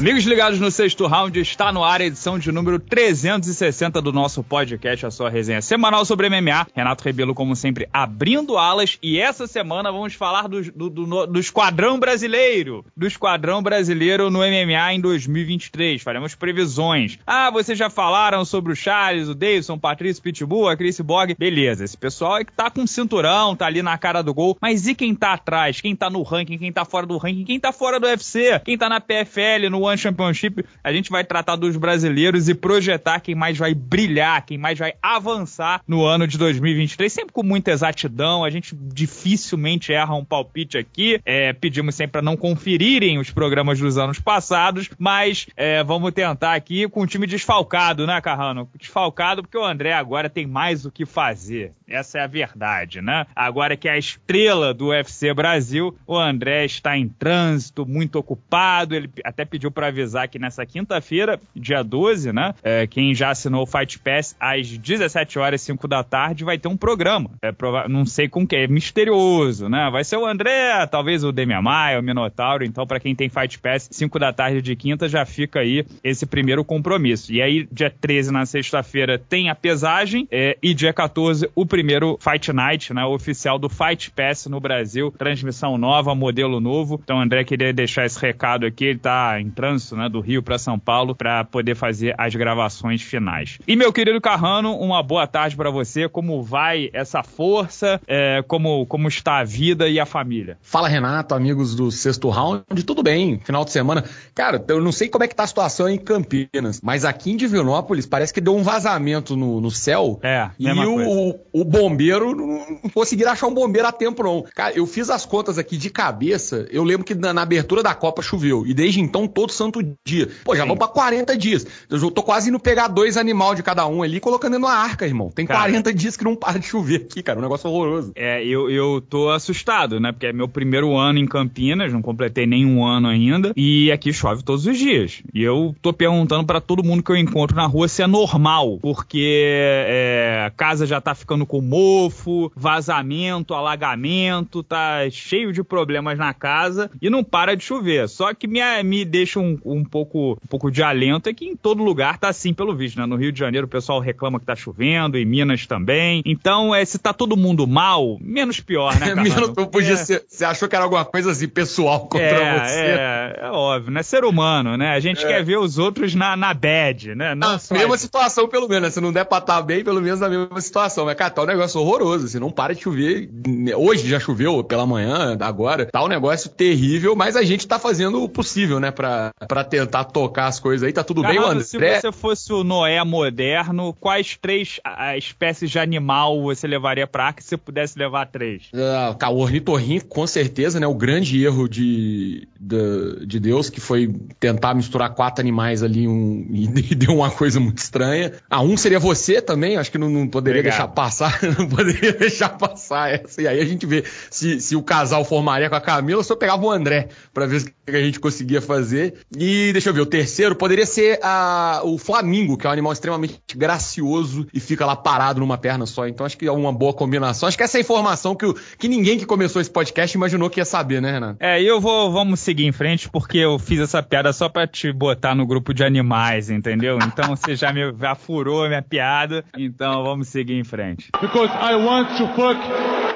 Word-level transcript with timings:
Amigos 0.00 0.24
ligados 0.24 0.58
no 0.58 0.70
sexto 0.70 1.06
round, 1.06 1.38
está 1.38 1.70
no 1.70 1.84
ar 1.84 2.00
a 2.00 2.06
edição 2.06 2.38
de 2.38 2.50
número 2.50 2.78
360 2.78 4.00
do 4.00 4.14
nosso 4.14 4.42
podcast, 4.42 5.04
a 5.04 5.10
sua 5.10 5.28
resenha 5.28 5.60
semanal 5.60 6.06
sobre 6.06 6.30
MMA. 6.30 6.68
Renato 6.74 7.04
Rebelo, 7.04 7.34
como 7.34 7.54
sempre, 7.54 7.86
abrindo 7.92 8.56
alas. 8.56 8.96
E 9.02 9.20
essa 9.20 9.46
semana 9.46 9.92
vamos 9.92 10.14
falar 10.14 10.48
do, 10.48 10.62
do, 10.72 10.88
do, 10.88 11.26
do 11.26 11.38
esquadrão 11.38 12.00
brasileiro. 12.00 12.82
Do 12.96 13.06
esquadrão 13.06 13.62
brasileiro 13.62 14.30
no 14.30 14.38
MMA 14.38 14.94
em 14.94 15.00
2023. 15.02 16.00
Faremos 16.00 16.34
previsões. 16.34 17.18
Ah, 17.26 17.50
vocês 17.50 17.78
já 17.78 17.90
falaram 17.90 18.42
sobre 18.42 18.72
o 18.72 18.76
Charles, 18.76 19.28
o 19.28 19.34
Davidson, 19.34 19.74
o 19.74 19.78
Patrício 19.78 20.22
Pitbull, 20.22 20.70
a 20.70 20.78
Chris 20.78 20.98
Bog. 20.98 21.36
Beleza, 21.38 21.84
esse 21.84 21.98
pessoal 21.98 22.38
é 22.38 22.44
que 22.46 22.54
tá 22.54 22.70
com 22.70 22.86
cinturão, 22.86 23.54
tá 23.54 23.66
ali 23.66 23.82
na 23.82 23.98
cara 23.98 24.22
do 24.22 24.32
gol. 24.32 24.56
Mas 24.62 24.86
e 24.86 24.94
quem 24.94 25.14
tá 25.14 25.34
atrás? 25.34 25.82
Quem 25.82 25.94
tá 25.94 26.08
no 26.08 26.22
ranking? 26.22 26.56
Quem 26.56 26.72
tá 26.72 26.86
fora 26.86 27.04
do 27.04 27.18
ranking? 27.18 27.44
Quem 27.44 27.60
tá 27.60 27.70
fora 27.70 28.00
do 28.00 28.06
UFC? 28.06 28.58
Quem 28.64 28.78
tá 28.78 28.88
na 28.88 28.98
PFL, 28.98 29.68
no 29.70 29.89
One 29.90 29.98
Championship, 29.98 30.64
a 30.82 30.92
gente 30.92 31.10
vai 31.10 31.24
tratar 31.24 31.56
dos 31.56 31.76
brasileiros 31.76 32.48
e 32.48 32.54
projetar 32.54 33.20
quem 33.20 33.34
mais 33.34 33.58
vai 33.58 33.74
brilhar, 33.74 34.44
quem 34.46 34.56
mais 34.56 34.78
vai 34.78 34.94
avançar 35.02 35.82
no 35.86 36.04
ano 36.04 36.26
de 36.26 36.38
2023, 36.38 37.12
sempre 37.12 37.32
com 37.32 37.42
muita 37.42 37.70
exatidão. 37.70 38.44
A 38.44 38.50
gente 38.50 38.74
dificilmente 38.74 39.92
erra 39.92 40.14
um 40.14 40.24
palpite 40.24 40.78
aqui. 40.78 41.20
É, 41.24 41.52
pedimos 41.52 41.94
sempre 41.94 42.12
para 42.12 42.22
não 42.22 42.36
conferirem 42.36 43.18
os 43.18 43.30
programas 43.30 43.78
dos 43.78 43.98
anos 43.98 44.18
passados, 44.18 44.88
mas 44.98 45.46
é, 45.56 45.82
vamos 45.82 46.12
tentar 46.12 46.54
aqui 46.54 46.88
com 46.88 47.02
o 47.02 47.06
time 47.06 47.26
desfalcado, 47.26 48.06
né, 48.06 48.20
Carrano? 48.20 48.68
Desfalcado 48.78 49.42
porque 49.42 49.58
o 49.58 49.64
André 49.64 49.92
agora 49.92 50.30
tem 50.30 50.46
mais 50.46 50.84
o 50.84 50.90
que 50.90 51.04
fazer. 51.04 51.72
Essa 51.90 52.18
é 52.18 52.22
a 52.22 52.26
verdade, 52.26 53.02
né? 53.02 53.26
Agora 53.34 53.76
que 53.76 53.88
é 53.88 53.92
a 53.92 53.98
estrela 53.98 54.72
do 54.72 54.88
UFC 54.88 55.34
Brasil, 55.34 55.96
o 56.06 56.16
André 56.16 56.64
está 56.64 56.96
em 56.96 57.08
trânsito, 57.08 57.84
muito 57.84 58.16
ocupado. 58.16 58.94
Ele 58.94 59.10
até 59.24 59.44
pediu 59.44 59.70
para 59.70 59.88
avisar 59.88 60.28
que 60.28 60.38
nessa 60.38 60.64
quinta-feira, 60.64 61.40
dia 61.54 61.82
12, 61.82 62.32
né? 62.32 62.54
É, 62.62 62.86
quem 62.86 63.12
já 63.12 63.30
assinou 63.30 63.64
o 63.64 63.66
Fight 63.66 63.98
Pass 63.98 64.36
às 64.38 64.68
17 64.78 65.38
horas 65.38 65.60
e 65.62 65.64
5 65.66 65.88
da 65.88 66.04
tarde 66.04 66.44
vai 66.44 66.56
ter 66.58 66.68
um 66.68 66.76
programa. 66.76 67.30
É, 67.42 67.52
não 67.88 68.06
sei 68.06 68.28
com 68.28 68.46
que, 68.46 68.54
é 68.54 68.68
misterioso, 68.68 69.68
né? 69.68 69.88
Vai 69.90 70.04
ser 70.04 70.16
o 70.16 70.26
André, 70.26 70.86
talvez 70.86 71.24
o 71.24 71.32
Demian 71.32 71.62
Maia, 71.62 71.98
o 71.98 72.02
Minotauro. 72.02 72.64
Então, 72.64 72.86
para 72.86 73.00
quem 73.00 73.16
tem 73.16 73.28
Fight 73.28 73.58
Pass, 73.58 73.88
5 73.90 74.18
da 74.18 74.32
tarde 74.32 74.62
de 74.62 74.76
quinta 74.76 75.08
já 75.08 75.26
fica 75.26 75.58
aí 75.58 75.84
esse 76.04 76.24
primeiro 76.24 76.64
compromisso. 76.64 77.32
E 77.32 77.42
aí, 77.42 77.66
dia 77.72 77.90
13, 77.90 78.32
na 78.32 78.46
sexta-feira, 78.46 79.18
tem 79.18 79.48
a 79.50 79.54
pesagem 79.56 80.28
é, 80.30 80.56
e 80.62 80.72
dia 80.72 80.92
14, 80.92 81.50
o 81.54 81.66
primeiro 81.66 81.79
primeiro 81.80 82.18
Fight 82.20 82.52
Night, 82.52 82.92
né, 82.92 83.02
oficial 83.06 83.58
do 83.58 83.70
Fight 83.70 84.10
Pass 84.10 84.46
no 84.46 84.60
Brasil, 84.60 85.10
transmissão 85.16 85.78
nova, 85.78 86.14
modelo 86.14 86.60
novo. 86.60 87.00
Então, 87.02 87.18
André 87.18 87.42
queria 87.42 87.72
deixar 87.72 88.04
esse 88.04 88.20
recado 88.20 88.66
aqui, 88.66 88.84
ele 88.84 88.98
tá 88.98 89.40
em 89.40 89.48
trânsito, 89.48 89.96
né, 89.96 90.06
do 90.10 90.20
Rio 90.20 90.42
para 90.42 90.58
São 90.58 90.78
Paulo 90.78 91.14
para 91.14 91.42
poder 91.42 91.74
fazer 91.74 92.14
as 92.18 92.34
gravações 92.34 93.00
finais. 93.00 93.58
E 93.66 93.76
meu 93.76 93.90
querido 93.94 94.20
Carrano, 94.20 94.76
uma 94.76 95.02
boa 95.02 95.26
tarde 95.26 95.56
para 95.56 95.70
você. 95.70 96.06
Como 96.06 96.42
vai 96.42 96.90
essa 96.92 97.22
força? 97.22 97.98
É, 98.06 98.42
como 98.46 98.84
como 98.84 99.08
está 99.08 99.38
a 99.38 99.44
vida 99.44 99.88
e 99.88 99.98
a 99.98 100.04
família? 100.04 100.58
Fala 100.60 100.86
Renato, 100.86 101.34
amigos 101.34 101.74
do 101.74 101.90
Sexto 101.90 102.28
Round, 102.28 102.62
tudo 102.84 103.02
bem? 103.02 103.40
Final 103.42 103.64
de 103.64 103.72
semana, 103.72 104.04
cara, 104.34 104.62
eu 104.68 104.82
não 104.82 104.92
sei 104.92 105.08
como 105.08 105.24
é 105.24 105.28
que 105.28 105.34
tá 105.34 105.44
a 105.44 105.46
situação 105.46 105.88
em 105.88 105.96
Campinas, 105.96 106.80
mas 106.82 107.06
aqui 107.06 107.30
em 107.30 107.36
Divinópolis 107.36 108.04
parece 108.04 108.34
que 108.34 108.40
deu 108.40 108.54
um 108.54 108.62
vazamento 108.62 109.34
no, 109.34 109.62
no 109.62 109.70
céu. 109.70 110.20
É. 110.22 110.50
E 110.58 110.70
o, 110.70 111.38
o, 111.52 111.64
bombeiro, 111.70 112.34
não 112.34 112.90
conseguiram 112.92 113.30
achar 113.30 113.46
um 113.46 113.54
bombeiro 113.54 113.86
a 113.86 113.92
tempo, 113.92 114.22
não. 114.22 114.44
Cara, 114.54 114.74
eu 114.76 114.86
fiz 114.86 115.08
as 115.08 115.24
contas 115.24 115.56
aqui 115.56 115.76
de 115.76 115.88
cabeça. 115.88 116.66
Eu 116.70 116.82
lembro 116.82 117.04
que 117.04 117.14
na, 117.14 117.32
na 117.32 117.42
abertura 117.42 117.82
da 117.82 117.94
Copa 117.94 118.22
choveu. 118.22 118.66
E 118.66 118.74
desde 118.74 119.00
então, 119.00 119.26
todo 119.26 119.52
santo 119.52 119.80
dia. 120.04 120.28
Pô, 120.44 120.54
já 120.54 120.62
Sim. 120.62 120.68
vamos 120.68 120.78
pra 120.78 120.88
40 120.88 121.36
dias. 121.36 121.66
Eu 121.88 122.10
tô 122.10 122.22
quase 122.22 122.48
indo 122.48 122.58
pegar 122.58 122.88
dois 122.88 123.16
animais 123.16 123.56
de 123.56 123.62
cada 123.62 123.86
um 123.86 124.02
ali 124.02 124.16
e 124.16 124.20
colocando 124.20 124.58
da 124.58 124.68
arca, 124.68 125.06
irmão. 125.06 125.30
Tem 125.30 125.46
cara, 125.46 125.60
40 125.60 125.94
dias 125.94 126.16
que 126.16 126.24
não 126.24 126.34
para 126.34 126.58
de 126.58 126.66
chover 126.66 126.96
aqui, 126.96 127.22
cara. 127.22 127.38
Um 127.38 127.42
negócio 127.42 127.70
horroroso. 127.70 128.12
É, 128.16 128.44
eu, 128.44 128.68
eu 128.68 129.00
tô 129.00 129.30
assustado, 129.30 130.00
né? 130.00 130.10
Porque 130.10 130.26
é 130.26 130.32
meu 130.32 130.48
primeiro 130.48 130.96
ano 130.96 131.18
em 131.18 131.26
Campinas, 131.26 131.92
não 131.92 132.02
completei 132.02 132.46
nenhum 132.46 132.84
ano 132.84 133.08
ainda. 133.08 133.52
E 133.56 133.92
aqui 133.92 134.12
chove 134.12 134.42
todos 134.42 134.66
os 134.66 134.76
dias. 134.76 135.22
E 135.32 135.42
eu 135.42 135.74
tô 135.80 135.92
perguntando 135.92 136.44
para 136.44 136.60
todo 136.60 136.82
mundo 136.82 137.02
que 137.02 137.12
eu 137.12 137.16
encontro 137.16 137.56
na 137.56 137.66
rua 137.66 137.86
se 137.86 138.02
é 138.02 138.06
normal. 138.06 138.78
Porque 138.80 139.44
é, 139.86 140.44
a 140.46 140.50
casa 140.50 140.84
já 140.86 141.00
tá 141.00 141.14
ficando 141.14 141.46
com 141.46 141.59
mofo, 141.60 142.50
vazamento, 142.54 143.54
alagamento, 143.54 144.62
tá 144.62 145.08
cheio 145.10 145.52
de 145.52 145.62
problemas 145.62 146.18
na 146.18 146.32
casa 146.32 146.90
e 147.00 147.10
não 147.10 147.22
para 147.22 147.56
de 147.56 147.64
chover. 147.64 148.08
Só 148.08 148.32
que 148.34 148.46
me, 148.46 148.60
me 148.82 149.04
deixa 149.04 149.38
um, 149.40 149.58
um, 149.64 149.84
pouco, 149.84 150.32
um 150.32 150.48
pouco 150.48 150.70
de 150.70 150.82
alento 150.82 151.28
é 151.28 151.34
que 151.34 151.44
em 151.44 151.56
todo 151.56 151.82
lugar 151.82 152.18
tá 152.18 152.28
assim, 152.28 152.52
pelo 152.52 152.74
visto, 152.74 152.98
né? 152.98 153.06
No 153.06 153.16
Rio 153.16 153.32
de 153.32 153.38
Janeiro 153.38 153.66
o 153.66 153.70
pessoal 153.70 154.00
reclama 154.00 154.38
que 154.38 154.46
tá 154.46 154.56
chovendo, 154.56 155.18
em 155.18 155.24
Minas 155.24 155.66
também. 155.66 156.22
Então, 156.24 156.74
é, 156.74 156.84
se 156.84 156.98
tá 156.98 157.12
todo 157.12 157.36
mundo 157.36 157.66
mal, 157.66 158.18
menos 158.20 158.60
pior, 158.60 158.98
né, 158.98 159.14
menos, 159.16 159.50
podia 159.70 159.94
é. 159.94 159.96
ser, 159.96 160.24
você 160.28 160.44
achou 160.44 160.68
que 160.68 160.74
era 160.74 160.84
alguma 160.84 161.04
coisa 161.04 161.30
assim 161.30 161.48
pessoal 161.48 162.00
contra 162.00 162.26
é, 162.26 162.58
você? 162.58 162.80
É, 162.80 163.38
é 163.42 163.50
óbvio, 163.50 163.92
né? 163.92 164.02
Ser 164.02 164.24
humano, 164.24 164.76
né? 164.76 164.90
A 164.90 165.00
gente 165.00 165.24
é. 165.24 165.28
quer 165.28 165.44
ver 165.44 165.58
os 165.58 165.78
outros 165.78 166.14
na, 166.14 166.36
na 166.36 166.52
bad, 166.54 167.14
né? 167.14 167.34
Não 167.34 167.48
ah, 167.48 167.60
mesma 167.70 167.96
situação, 167.96 168.48
pelo 168.48 168.68
menos, 168.68 168.82
né? 168.82 168.90
Se 168.90 169.00
não 169.00 169.12
der 169.12 169.24
pra 169.24 169.38
estar 169.38 169.56
tá 169.56 169.62
bem, 169.62 169.84
pelo 169.84 170.00
menos 170.00 170.20
na 170.20 170.28
mesma 170.28 170.60
situação. 170.60 171.04
Mas, 171.04 171.14
cara, 171.14 171.30
tá 171.30 171.42
um 171.42 171.46
negócio 171.50 171.80
horroroso, 171.80 172.26
assim, 172.26 172.38
não 172.38 172.50
para 172.50 172.74
de 172.74 172.82
chover. 172.82 173.30
Hoje 173.76 174.08
já 174.08 174.18
choveu 174.18 174.62
pela 174.64 174.86
manhã, 174.86 175.36
agora, 175.40 175.86
tá 175.86 176.02
um 176.04 176.08
negócio 176.08 176.50
terrível, 176.50 177.14
mas 177.14 177.36
a 177.36 177.42
gente 177.42 177.66
tá 177.66 177.78
fazendo 177.78 178.22
o 178.22 178.28
possível, 178.28 178.80
né, 178.80 178.90
pra, 178.90 179.32
pra 179.46 179.64
tentar 179.64 180.04
tocar 180.04 180.46
as 180.46 180.58
coisas 180.58 180.86
aí. 180.86 180.92
Tá 180.92 181.04
tudo 181.04 181.22
Caramba, 181.22 181.40
bem, 181.40 181.50
André? 181.50 181.64
Se 181.64 181.78
você 181.78 182.12
fosse 182.12 182.52
o 182.52 182.64
Noé 182.64 183.02
moderno, 183.04 183.94
quais 183.98 184.36
três 184.40 184.80
espécies 185.16 185.70
de 185.70 185.78
animal 185.78 186.42
você 186.42 186.66
levaria 186.66 187.06
pra 187.06 187.26
arca 187.26 187.42
se 187.42 187.48
você 187.48 187.56
pudesse 187.56 187.98
levar 187.98 188.26
três? 188.26 188.64
Uh, 188.72 189.30
o 189.30 189.38
ornitorrinco, 189.38 190.06
com 190.06 190.26
certeza, 190.26 190.80
né, 190.80 190.86
o 190.86 190.94
grande 190.94 191.42
erro 191.42 191.68
de, 191.68 192.48
de, 192.58 193.26
de 193.26 193.40
Deus, 193.40 193.70
que 193.70 193.80
foi 193.80 194.12
tentar 194.38 194.74
misturar 194.74 195.14
quatro 195.14 195.40
animais 195.40 195.82
ali 195.82 196.06
um, 196.06 196.46
e, 196.50 196.64
e 196.92 196.94
deu 196.94 197.14
uma 197.14 197.30
coisa 197.30 197.60
muito 197.60 197.78
estranha. 197.78 198.32
Ah, 198.48 198.62
um 198.62 198.76
seria 198.76 198.98
você 198.98 199.40
também, 199.40 199.76
acho 199.76 199.90
que 199.90 199.98
não, 199.98 200.08
não 200.08 200.28
poderia 200.28 200.60
Obrigado. 200.60 200.78
deixar 200.78 200.88
passar, 200.88 201.29
não 201.58 201.68
poderia 201.68 202.12
deixar 202.12 202.50
passar 202.50 203.10
essa. 203.12 203.42
E 203.42 203.48
aí 203.48 203.60
a 203.60 203.64
gente 203.64 203.86
vê 203.86 204.04
se, 204.30 204.60
se 204.60 204.76
o 204.76 204.82
casal 204.82 205.24
formaria 205.24 205.68
com 205.68 205.76
a 205.76 205.80
Camila 205.80 206.18
ou 206.18 206.24
se 206.24 206.32
eu 206.32 206.36
pegava 206.36 206.64
o 206.64 206.70
André 206.70 207.08
para 207.32 207.46
ver 207.46 207.62
o 207.62 207.64
que 207.90 207.96
a 207.96 208.02
gente 208.02 208.20
conseguia 208.20 208.60
fazer. 208.60 209.14
E 209.36 209.70
deixa 209.72 209.90
eu 209.90 209.94
ver, 209.94 210.00
o 210.00 210.06
terceiro 210.06 210.54
poderia 210.54 210.86
ser 210.86 211.18
a, 211.22 211.80
o 211.84 211.98
Flamingo, 211.98 212.56
que 212.56 212.66
é 212.66 212.70
um 212.70 212.72
animal 212.72 212.92
extremamente 212.92 213.40
gracioso 213.54 214.46
e 214.52 214.60
fica 214.60 214.84
lá 214.86 214.96
parado 214.96 215.40
numa 215.40 215.58
perna 215.58 215.86
só. 215.86 216.06
Então 216.06 216.26
acho 216.26 216.36
que 216.36 216.46
é 216.46 216.52
uma 216.52 216.72
boa 216.72 216.92
combinação. 216.92 217.48
Acho 217.48 217.56
que 217.56 217.62
essa 217.62 217.78
é 217.78 217.80
a 217.80 217.82
informação 217.82 218.34
que, 218.34 218.46
que 218.78 218.88
ninguém 218.88 219.18
que 219.18 219.26
começou 219.26 219.60
esse 219.60 219.70
podcast 219.70 220.16
imaginou 220.16 220.50
que 220.50 220.60
ia 220.60 220.64
saber, 220.64 221.00
né, 221.00 221.12
Renato? 221.12 221.36
É, 221.40 221.60
e 221.60 221.66
eu 221.66 221.80
vou, 221.80 222.10
vamos 222.12 222.40
seguir 222.40 222.64
em 222.64 222.72
frente 222.72 223.08
porque 223.08 223.38
eu 223.38 223.58
fiz 223.58 223.80
essa 223.80 224.02
piada 224.02 224.32
só 224.32 224.48
para 224.48 224.66
te 224.66 224.92
botar 224.92 225.34
no 225.34 225.46
grupo 225.46 225.72
de 225.72 225.84
animais, 225.84 226.50
entendeu? 226.50 226.98
Então 227.02 227.36
você 227.36 227.56
já 227.56 227.72
me 227.72 227.80
já 227.98 228.14
furou 228.14 228.64
a 228.64 228.68
minha 228.68 228.82
piada, 228.82 229.44
então 229.56 230.02
vamos 230.04 230.28
seguir 230.28 230.54
em 230.54 230.64
frente. 230.64 231.10
Because 231.20 231.50
I 231.50 231.76
want 231.76 232.16
to 232.16 232.26
fuck, 232.28 232.56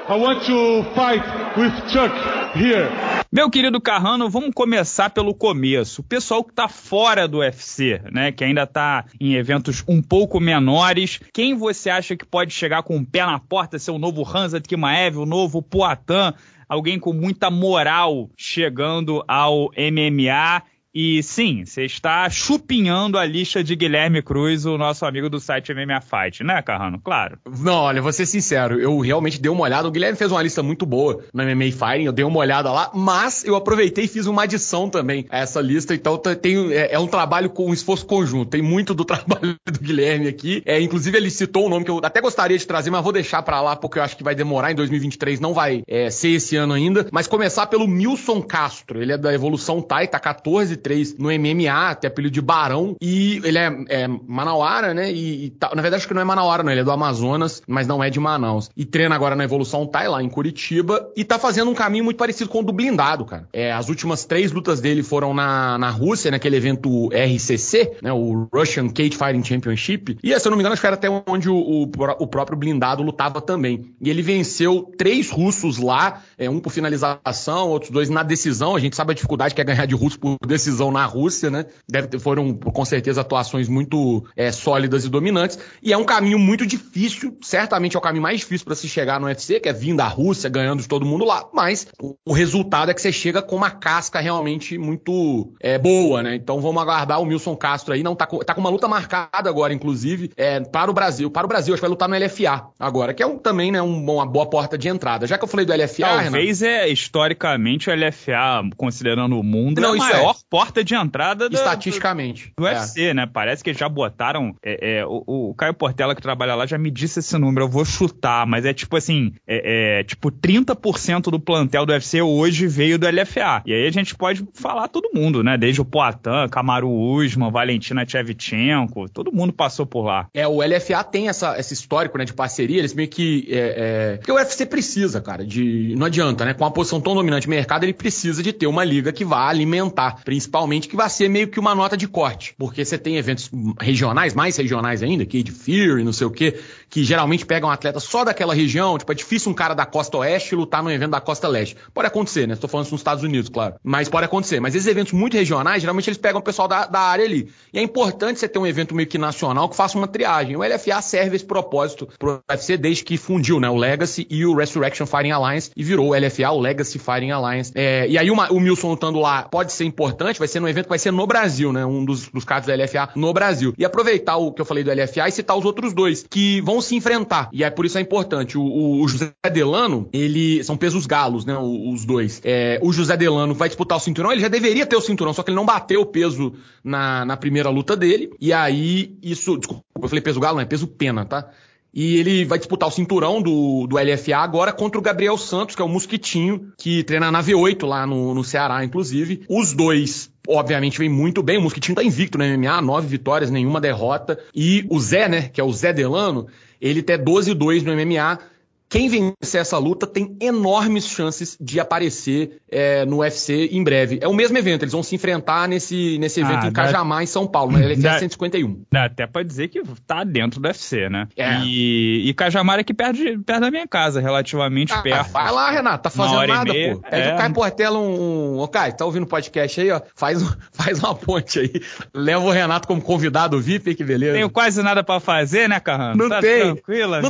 I 0.07 0.15
want 0.15 0.45
to 0.45 0.83
fight 0.93 1.23
with 1.57 1.73
Chuck 1.91 2.13
here. 2.55 2.87
Meu 3.31 3.49
querido 3.49 3.81
Carrano, 3.81 4.29
vamos 4.29 4.51
começar 4.53 5.09
pelo 5.09 5.33
começo. 5.33 6.01
O 6.01 6.03
pessoal 6.03 6.43
que 6.43 6.51
está 6.51 6.67
fora 6.67 7.27
do 7.27 7.39
UFC, 7.39 7.99
né, 8.11 8.31
que 8.31 8.43
ainda 8.43 8.61
está 8.61 9.05
em 9.19 9.33
eventos 9.33 9.83
um 9.87 10.03
pouco 10.03 10.39
menores, 10.39 11.19
quem 11.33 11.55
você 11.55 11.89
acha 11.89 12.15
que 12.15 12.23
pode 12.23 12.53
chegar 12.53 12.83
com 12.83 12.95
o 12.95 12.99
um 12.99 13.03
pé 13.03 13.25
na 13.25 13.39
porta, 13.39 13.79
ser 13.79 13.89
o 13.89 13.97
novo 13.97 14.23
Hansa 14.23 14.61
Kimaev, 14.61 15.17
o 15.17 15.25
novo 15.25 15.59
Poatan, 15.63 16.35
alguém 16.69 16.99
com 16.99 17.11
muita 17.11 17.49
moral 17.49 18.29
chegando 18.37 19.23
ao 19.27 19.71
MMA 19.75 20.61
e 20.95 21.21
sim, 21.21 21.65
você 21.65 21.83
está 21.83 22.29
chupinhando 22.29 23.17
a 23.17 23.25
lista 23.25 23.61
de 23.61 23.75
Guilherme 23.75 24.21
Cruz, 24.21 24.65
o 24.65 24.77
nosso 24.77 25.05
amigo 25.05 25.29
do 25.29 25.41
site 25.41 25.73
MMA 25.73 25.99
Fight, 25.99 26.41
né, 26.41 26.61
Carrano? 26.61 27.01
Claro. 27.03 27.37
Não, 27.59 27.73
olha, 27.73 28.01
vou 28.01 28.13
ser 28.13 28.25
sincero, 28.25 28.79
eu 28.79 28.97
realmente 29.01 29.41
dei 29.41 29.51
uma 29.51 29.63
olhada. 29.63 29.89
O 29.89 29.91
Guilherme 29.91 30.17
fez 30.17 30.31
uma 30.31 30.41
lista 30.41 30.63
muito 30.63 30.85
boa 30.85 31.21
no 31.33 31.43
MMA 31.43 31.65
Fighting, 31.65 32.05
eu 32.05 32.13
dei 32.13 32.23
uma 32.23 32.39
olhada 32.39 32.71
lá, 32.71 32.91
mas 32.93 33.43
eu 33.43 33.57
aproveitei 33.57 34.05
e 34.05 34.07
fiz 34.07 34.25
uma 34.25 34.43
adição 34.43 34.89
também 34.89 35.25
a 35.29 35.39
essa 35.39 35.59
lista, 35.59 35.93
então 35.93 36.17
tem, 36.17 36.71
é, 36.71 36.93
é 36.93 36.99
um 36.99 37.07
trabalho 37.07 37.49
com 37.49 37.65
um 37.65 37.73
esforço 37.73 38.05
conjunto. 38.05 38.51
Tem 38.51 38.61
muito 38.61 38.93
do 38.93 39.03
trabalho 39.05 39.57
do 39.65 39.79
Guilherme 39.79 40.29
aqui. 40.29 40.63
É, 40.65 40.79
inclusive, 40.79 41.17
ele 41.17 41.29
citou 41.29 41.65
um 41.65 41.69
nome 41.69 41.83
que 41.83 41.91
eu 41.91 41.99
até 42.01 42.21
gostaria 42.21 42.57
de 42.57 42.65
trazer, 42.65 42.89
mas 42.89 43.03
vou 43.03 43.11
deixar 43.11 43.41
para 43.41 43.59
lá 43.59 43.75
porque 43.75 43.99
eu 43.99 44.03
acho 44.03 44.15
que 44.15 44.23
vai 44.23 44.33
demorar 44.33 44.71
em 44.71 44.75
2023, 44.75 45.41
não 45.41 45.53
vai 45.53 45.83
é, 45.87 46.09
ser 46.09 46.29
esse 46.29 46.55
ano 46.55 46.73
ainda. 46.73 47.05
Mas 47.11 47.27
começar 47.27 47.67
pelo 47.67 47.85
Milson 47.85 48.41
Castro, 48.41 49.01
ele 49.01 49.11
é 49.11 49.17
da 49.17 49.33
Evolução 49.33 49.81
Thai, 49.81 50.07
tá 50.07 50.19
14 50.19 50.84
93 50.85 51.17
no 51.17 51.29
MMA, 51.29 51.95
tem 51.95 52.07
apelido 52.07 52.33
de 52.33 52.41
Barão, 52.41 52.95
e 53.01 53.41
ele 53.43 53.57
é, 53.57 53.85
é 53.89 54.07
manauara, 54.07 54.93
né? 54.93 55.11
E, 55.11 55.45
e 55.45 55.49
tá, 55.49 55.71
na 55.75 55.81
verdade 55.81 56.01
acho 56.01 56.07
que 56.07 56.13
não 56.13 56.21
é 56.21 56.25
manauara, 56.25 56.63
não, 56.63 56.71
ele 56.71 56.81
é 56.81 56.83
do 56.83 56.91
Amazonas, 56.91 57.61
mas 57.67 57.87
não 57.87 58.03
é 58.03 58.09
de 58.09 58.19
Manaus. 58.19 58.69
E 58.75 58.85
treina 58.85 59.15
agora 59.15 59.35
na 59.35 59.43
Evolução 59.43 59.85
Thai, 59.85 60.07
lá 60.07 60.21
em 60.21 60.29
Curitiba, 60.29 61.09
e 61.15 61.23
tá 61.23 61.39
fazendo 61.39 61.71
um 61.71 61.73
caminho 61.73 62.03
muito 62.03 62.17
parecido 62.17 62.49
com 62.49 62.59
o 62.59 62.63
do 62.63 62.71
blindado, 62.71 63.25
cara. 63.25 63.47
É, 63.51 63.71
as 63.71 63.89
últimas 63.89 64.25
três 64.25 64.51
lutas 64.51 64.79
dele 64.79 65.03
foram 65.03 65.33
na, 65.33 65.77
na 65.77 65.89
Rússia, 65.89 66.31
naquele 66.31 66.55
evento 66.55 67.09
RCC, 67.09 67.97
né? 68.01 68.13
O 68.13 68.47
Russian 68.53 68.89
Cage 68.89 69.17
Fighting 69.17 69.43
Championship. 69.43 70.17
E 70.23 70.39
se 70.39 70.47
eu 70.47 70.49
não 70.51 70.57
me 70.57 70.61
engano, 70.61 70.73
acho 70.73 70.81
que 70.81 70.87
era 70.87 70.95
até 70.95 71.09
onde 71.27 71.49
o, 71.49 71.55
o, 71.55 71.83
o 71.83 72.27
próprio 72.27 72.57
blindado 72.57 73.03
lutava 73.03 73.41
também. 73.41 73.93
E 74.01 74.09
ele 74.09 74.21
venceu 74.21 74.91
três 74.97 75.29
russos 75.29 75.77
lá, 75.77 76.21
é, 76.37 76.49
um 76.49 76.59
por 76.59 76.71
finalização, 76.71 77.69
outros 77.69 77.91
dois 77.91 78.09
na 78.09 78.23
decisão. 78.23 78.75
A 78.75 78.79
gente 78.79 78.95
sabe 78.95 79.11
a 79.11 79.15
dificuldade 79.15 79.55
que 79.55 79.61
é 79.61 79.63
ganhar 79.63 79.85
de 79.85 79.95
russo 79.95 80.19
por 80.19 80.37
decisão 80.45 80.74
na 80.91 81.05
Rússia, 81.05 81.49
né? 81.49 81.65
Deve 81.87 82.19
foram, 82.19 82.53
com 82.53 82.85
certeza, 82.85 83.21
atuações 83.21 83.67
muito 83.67 84.25
é, 84.35 84.51
sólidas 84.51 85.05
e 85.05 85.09
dominantes. 85.09 85.57
E 85.81 85.91
é 85.91 85.97
um 85.97 86.03
caminho 86.03 86.39
muito 86.39 86.65
difícil, 86.65 87.37
certamente 87.41 87.95
é 87.95 87.99
o 87.99 88.01
caminho 88.01 88.23
mais 88.23 88.39
difícil 88.39 88.65
para 88.65 88.75
se 88.75 88.87
chegar 88.87 89.19
no 89.19 89.27
UFC, 89.27 89.59
que 89.59 89.69
é 89.69 89.73
vir 89.73 89.95
da 89.95 90.07
Rússia, 90.07 90.49
ganhando 90.49 90.81
de 90.81 90.87
todo 90.87 91.05
mundo 91.05 91.25
lá. 91.25 91.45
Mas 91.53 91.87
o, 92.01 92.15
o 92.25 92.33
resultado 92.33 92.91
é 92.91 92.93
que 92.93 93.01
você 93.01 93.11
chega 93.11 93.41
com 93.41 93.55
uma 93.55 93.71
casca 93.71 94.19
realmente 94.19 94.77
muito 94.77 95.53
é, 95.59 95.77
boa, 95.77 96.21
né? 96.23 96.35
Então 96.35 96.59
vamos 96.59 96.81
aguardar 96.81 97.21
o 97.21 97.25
Wilson 97.25 97.55
Castro 97.55 97.93
aí. 97.93 98.03
Não 98.03 98.15
tá 98.15 98.25
com, 98.25 98.39
tá 98.39 98.53
com 98.53 98.61
uma 98.61 98.69
luta 98.69 98.87
marcada 98.87 99.49
agora, 99.49 99.73
inclusive, 99.73 100.31
é, 100.35 100.59
para 100.59 100.89
o 100.89 100.93
Brasil. 100.93 101.29
Para 101.29 101.45
o 101.45 101.49
Brasil, 101.49 101.73
acho 101.73 101.81
que 101.81 101.87
vai 101.87 101.89
lutar 101.89 102.09
no 102.09 102.15
LFA 102.15 102.67
agora, 102.79 103.13
que 103.13 103.23
é 103.23 103.25
um, 103.25 103.37
também 103.37 103.71
né, 103.71 103.81
um, 103.81 104.11
uma 104.11 104.25
boa 104.25 104.45
porta 104.45 104.77
de 104.77 104.87
entrada. 104.87 105.27
Já 105.27 105.37
que 105.37 105.43
eu 105.43 105.47
falei 105.47 105.65
do 105.65 105.73
LFA. 105.73 106.01
Talvez 106.01 106.61
Renato, 106.61 106.79
é 106.79 106.89
historicamente 106.89 107.89
o 107.89 107.93
LFA, 107.93 108.69
considerando 108.75 109.39
o 109.39 109.43
mundo, 109.43 109.81
não, 109.81 109.95
é 109.95 109.97
a 109.97 109.97
maior 109.97 110.35
é. 110.35 110.45
Porta 110.55 110.85
de 110.85 110.95
entrada 110.95 111.49
do, 111.49 111.53
estatisticamente 111.53 112.53
do, 112.57 112.63
do 112.63 112.69
UFC, 112.69 113.07
é. 113.07 113.13
né? 113.13 113.25
Parece 113.25 113.61
que 113.61 113.73
já 113.73 113.89
botaram. 113.89 114.55
É, 114.63 114.99
é, 114.99 115.05
o, 115.05 115.49
o, 115.49 115.53
Caio 115.53 115.73
Portela 115.73 116.15
que 116.15 116.21
trabalha 116.21 116.55
lá 116.55 116.65
já 116.65 116.77
me 116.77 116.89
disse 116.89 117.19
esse 117.19 117.37
número. 117.37 117.65
Eu 117.65 117.69
vou 117.69 117.83
chutar, 117.83 118.47
mas 118.47 118.63
é 118.63 118.73
tipo 118.73 118.95
assim, 118.95 119.33
é, 119.45 120.01
tipo 120.05 120.31
30% 120.31 121.23
do 121.23 121.41
plantel 121.41 121.85
do 121.85 121.91
UFC 121.91 122.21
hoje 122.21 122.67
veio 122.67 122.97
do 122.97 123.05
LFA. 123.05 123.63
E 123.65 123.73
aí 123.73 123.85
a 123.85 123.91
gente 123.91 124.15
pode 124.15 124.47
falar 124.53 124.87
todo 124.87 125.09
mundo, 125.13 125.43
né? 125.43 125.57
Desde 125.57 125.81
o 125.81 125.85
Poatan, 125.85 126.47
Kamaru 126.47 126.89
Usman, 126.89 127.51
Valentina 127.51 128.07
Shevchenko, 128.07 129.09
todo 129.09 129.33
mundo 129.33 129.51
passou 129.51 129.85
por 129.85 130.05
lá. 130.05 130.29
É, 130.33 130.47
o 130.47 130.65
LFA 130.65 131.03
tem 131.03 131.27
essa, 131.27 131.59
esse 131.59 131.73
histórico, 131.73 132.17
né, 132.17 132.23
de 132.23 132.33
parceria. 132.33 132.79
Eles 132.79 132.93
meio 132.93 133.09
que 133.09 133.45
é, 133.49 134.13
é... 134.13 134.17
Porque 134.19 134.31
o 134.31 134.35
UFC 134.35 134.65
precisa, 134.65 135.19
cara, 135.19 135.45
de. 135.45 135.93
Não 135.97 136.05
adianta, 136.05 136.45
né? 136.45 136.53
Com 136.53 136.63
uma 136.63 136.71
posição 136.71 137.01
tão 137.01 137.13
dominante 137.13 137.45
no 137.45 137.53
mercado, 137.53 137.83
ele 137.83 137.93
precisa 137.93 138.41
de 138.41 138.53
ter 138.53 138.67
uma 138.67 138.85
liga 138.85 139.11
que 139.11 139.25
vá 139.25 139.49
alimentar, 139.49 140.23
principalmente 140.23 140.44
que 140.87 140.95
vai 140.95 141.09
ser 141.09 141.29
meio 141.29 141.47
que 141.47 141.59
uma 141.59 141.75
nota 141.75 141.95
de 141.95 142.07
corte. 142.07 142.53
Porque 142.57 142.83
você 142.83 142.97
tem 142.97 143.17
eventos 143.17 143.49
regionais, 143.79 144.33
mais 144.33 144.57
regionais 144.57 145.03
ainda, 145.03 145.25
que 145.25 145.43
de 145.43 145.51
Fear 145.51 145.99
e 145.99 146.03
não 146.03 146.13
sei 146.13 146.27
o 146.27 146.31
quê, 146.31 146.59
que 146.89 147.03
geralmente 147.03 147.45
pegam 147.45 147.69
um 147.69 147.71
atleta 147.71 147.99
só 147.99 148.23
daquela 148.23 148.53
região. 148.53 148.97
Tipo, 148.97 149.11
é 149.11 149.15
difícil 149.15 149.51
um 149.51 149.55
cara 149.55 149.73
da 149.73 149.85
costa 149.85 150.17
oeste 150.17 150.55
lutar 150.55 150.83
num 150.83 150.89
evento 150.89 151.11
da 151.11 151.21
costa 151.21 151.47
leste. 151.47 151.75
Pode 151.93 152.07
acontecer, 152.07 152.47
né? 152.47 152.53
Estou 152.53 152.69
falando 152.69 152.85
isso 152.85 152.93
nos 152.93 153.01
Estados 153.01 153.23
Unidos, 153.23 153.49
claro. 153.49 153.75
Mas 153.83 154.09
pode 154.09 154.25
acontecer. 154.25 154.59
Mas 154.59 154.75
esses 154.75 154.87
eventos 154.87 155.13
muito 155.13 155.35
regionais, 155.35 155.81
geralmente 155.81 156.09
eles 156.09 156.17
pegam 156.17 156.39
o 156.39 156.43
pessoal 156.43 156.67
da, 156.67 156.85
da 156.85 156.99
área 156.99 157.25
ali. 157.25 157.49
E 157.73 157.79
é 157.79 157.81
importante 157.81 158.39
você 158.39 158.47
ter 158.47 158.59
um 158.59 158.67
evento 158.67 158.95
meio 158.95 159.07
que 159.07 159.17
nacional 159.17 159.69
que 159.69 159.75
faça 159.75 159.97
uma 159.97 160.07
triagem. 160.07 160.55
O 160.55 160.61
LFA 160.61 161.01
serve 161.01 161.35
esse 161.35 161.45
propósito 161.45 162.07
pro 162.17 162.41
UFC 162.49 162.77
desde 162.77 163.03
que 163.03 163.17
fundiu, 163.17 163.59
né? 163.59 163.69
O 163.69 163.75
Legacy 163.75 164.25
e 164.29 164.45
o 164.45 164.55
Resurrection 164.55 165.05
Fighting 165.05 165.31
Alliance 165.31 165.71
e 165.75 165.83
virou 165.83 166.09
o 166.09 166.15
LFA, 166.15 166.51
o 166.51 166.59
Legacy 166.59 166.99
Fighting 166.99 167.31
Alliance. 167.31 167.71
É, 167.75 168.07
e 168.07 168.17
aí 168.17 168.31
uma, 168.31 168.51
o 168.51 168.59
Milson 168.59 168.89
lutando 168.89 169.19
lá 169.19 169.43
pode 169.43 169.73
ser 169.73 169.85
importante, 169.85 170.39
vai 170.39 170.47
ser 170.47 170.59
no 170.59 170.69
evento 170.69 170.85
que 170.85 170.89
vai 170.89 170.99
ser 170.99 171.11
no 171.11 171.27
Brasil, 171.27 171.73
né? 171.73 171.85
Um 171.85 172.05
dos, 172.05 172.29
dos 172.29 172.45
casos 172.45 172.65
do 172.65 172.73
LFA 172.73 173.09
no 173.15 173.33
Brasil. 173.33 173.73
E 173.77 173.85
aproveitar 173.85 174.37
o 174.37 174.51
que 174.51 174.61
eu 174.61 174.65
falei 174.65 174.83
do 174.83 174.91
LFA 174.91 175.27
e 175.27 175.31
citar 175.31 175.57
os 175.57 175.65
outros 175.65 175.93
dois, 175.93 176.25
que 176.29 176.61
vão 176.61 176.81
se 176.85 176.95
enfrentar. 176.95 177.49
E 177.51 177.63
é 177.63 177.69
por 177.69 177.85
isso 177.85 177.97
é 177.97 178.01
importante. 178.01 178.57
O, 178.57 179.01
o, 179.01 179.07
José 179.07 179.31
Delano, 179.51 180.07
ele. 180.13 180.63
São 180.63 180.77
pesos 180.77 181.05
galos, 181.05 181.45
né? 181.45 181.57
Os 181.57 182.05
dois. 182.05 182.41
É, 182.43 182.79
o 182.81 182.93
José 182.93 183.17
Delano 183.17 183.53
vai 183.53 183.67
disputar 183.67 183.97
o 183.97 184.01
cinturão, 184.01 184.31
ele 184.31 184.41
já 184.41 184.47
deveria 184.47 184.85
ter 184.85 184.95
o 184.95 185.01
cinturão, 185.01 185.33
só 185.33 185.43
que 185.43 185.49
ele 185.49 185.55
não 185.55 185.65
bateu 185.65 186.01
o 186.01 186.05
peso 186.05 186.53
na, 186.83 187.25
na 187.25 187.37
primeira 187.37 187.69
luta 187.69 187.95
dele. 187.95 188.31
E 188.39 188.53
aí, 188.53 189.17
isso. 189.21 189.57
Desculpa, 189.57 189.83
eu 190.01 190.07
falei 190.07 190.21
peso 190.21 190.39
galo, 190.39 190.55
não 190.55 190.61
é 190.61 190.65
peso 190.65 190.87
pena, 190.87 191.25
tá? 191.25 191.49
E 191.93 192.17
ele 192.17 192.43
vai 192.43 192.57
disputar 192.57 192.89
o 192.89 192.91
cinturão 192.91 193.41
do, 193.41 193.87
do 193.87 193.95
LFA 193.95 194.35
agora 194.35 194.73
contra 194.73 194.99
o 194.99 195.01
Gabriel 195.01 195.37
Santos, 195.37 195.77
que 195.77 195.81
é 195.81 195.85
o 195.85 195.87
Mosquitinho, 195.87 196.73
que 196.77 197.05
treina 197.05 197.31
na 197.31 197.41
V8 197.41 197.87
lá 197.87 198.05
no, 198.05 198.33
no 198.33 198.43
Ceará, 198.43 198.83
inclusive. 198.83 199.45
Os 199.49 199.71
dois 199.71 200.29
obviamente 200.47 200.99
vem 200.99 201.09
muito 201.09 201.41
bem. 201.41 201.57
O 201.57 201.61
Mosquitinho 201.61 201.95
tá 201.95 202.03
invicto 202.03 202.37
no 202.37 202.43
MMA, 202.43 202.81
nove 202.81 203.07
vitórias, 203.07 203.49
nenhuma 203.49 203.81
derrota. 203.81 204.37
E 204.53 204.85
o 204.89 204.99
Zé, 204.99 205.27
né, 205.27 205.49
que 205.49 205.59
é 205.59 205.63
o 205.63 205.71
Zé 205.71 205.93
Delano, 205.93 206.47
ele 206.85 207.01
tem 207.01 207.17
12-2 207.17 207.81
no 207.81 207.93
MMA. 207.95 208.39
Quem 208.87 209.09
vencer 209.09 209.61
essa 209.61 209.77
luta 209.77 210.05
tem 210.05 210.37
enormes 210.39 211.07
chances 211.07 211.57
de 211.59 211.79
aparecer 211.79 212.61
é, 212.69 213.05
no 213.05 213.17
UFC 213.17 213.69
em 213.71 213.83
breve. 213.83 214.19
É 214.21 214.27
o 214.27 214.33
mesmo 214.33 214.57
evento, 214.57 214.83
eles 214.83 214.93
vão 214.93 215.03
se 215.03 215.15
enfrentar 215.15 215.67
nesse, 215.67 216.17
nesse 216.19 216.39
evento 216.39 216.65
ah, 216.65 216.67
em 216.67 216.71
Cajamar, 216.71 217.23
em 217.23 217.25
São 217.25 217.47
Paulo, 217.47 217.71
na 217.71 217.79
dá, 217.95 218.19
151. 218.19 218.83
Dá 218.91 219.05
até 219.05 219.25
pra 219.25 219.43
dizer 219.43 219.69
que 219.69 219.81
tá 220.05 220.23
dentro 220.23 220.59
do 220.59 220.67
UFC, 220.67 221.09
né? 221.09 221.27
É. 221.35 221.59
E, 221.63 222.29
e 222.29 222.33
Cajamar 222.33 222.77
é 222.77 222.81
aqui 222.81 222.93
perto, 222.93 223.17
de, 223.17 223.37
perto 223.39 223.61
da 223.61 223.71
minha 223.71 223.87
casa, 223.87 224.21
relativamente 224.21 224.93
ah, 224.93 225.01
perto. 225.01 225.31
Vai 225.31 225.51
lá, 225.51 225.71
Renato, 225.71 226.03
tá 226.03 226.09
fazendo 226.09 226.47
nada, 226.47 226.73
pô. 226.73 226.99
Pede 227.09 227.29
é. 227.29 227.33
o 227.33 227.37
Caio 227.37 227.53
Portela 227.53 227.99
um. 227.99 228.59
Ô, 228.59 228.67
Caio, 228.67 228.95
tá 228.95 229.05
ouvindo 229.05 229.23
o 229.23 229.27
podcast 229.27 229.81
aí, 229.81 229.91
ó? 229.91 230.01
Faz, 230.15 230.41
faz 230.71 230.99
uma 230.99 231.15
ponte 231.15 231.59
aí. 231.59 231.81
Leva 232.13 232.43
o 232.43 232.51
Renato 232.51 232.87
como 232.87 233.01
convidado 233.01 233.59
VIP, 233.59 233.95
que 233.95 234.03
beleza. 234.03 234.33
Tenho 234.33 234.49
quase 234.49 234.81
nada 234.83 235.03
pra 235.03 235.19
fazer, 235.19 235.67
né, 235.67 235.79
Carrano? 235.79 236.15
Não 236.15 236.29
tá 236.29 236.39
tem. 236.39 236.65
Não 236.65 236.75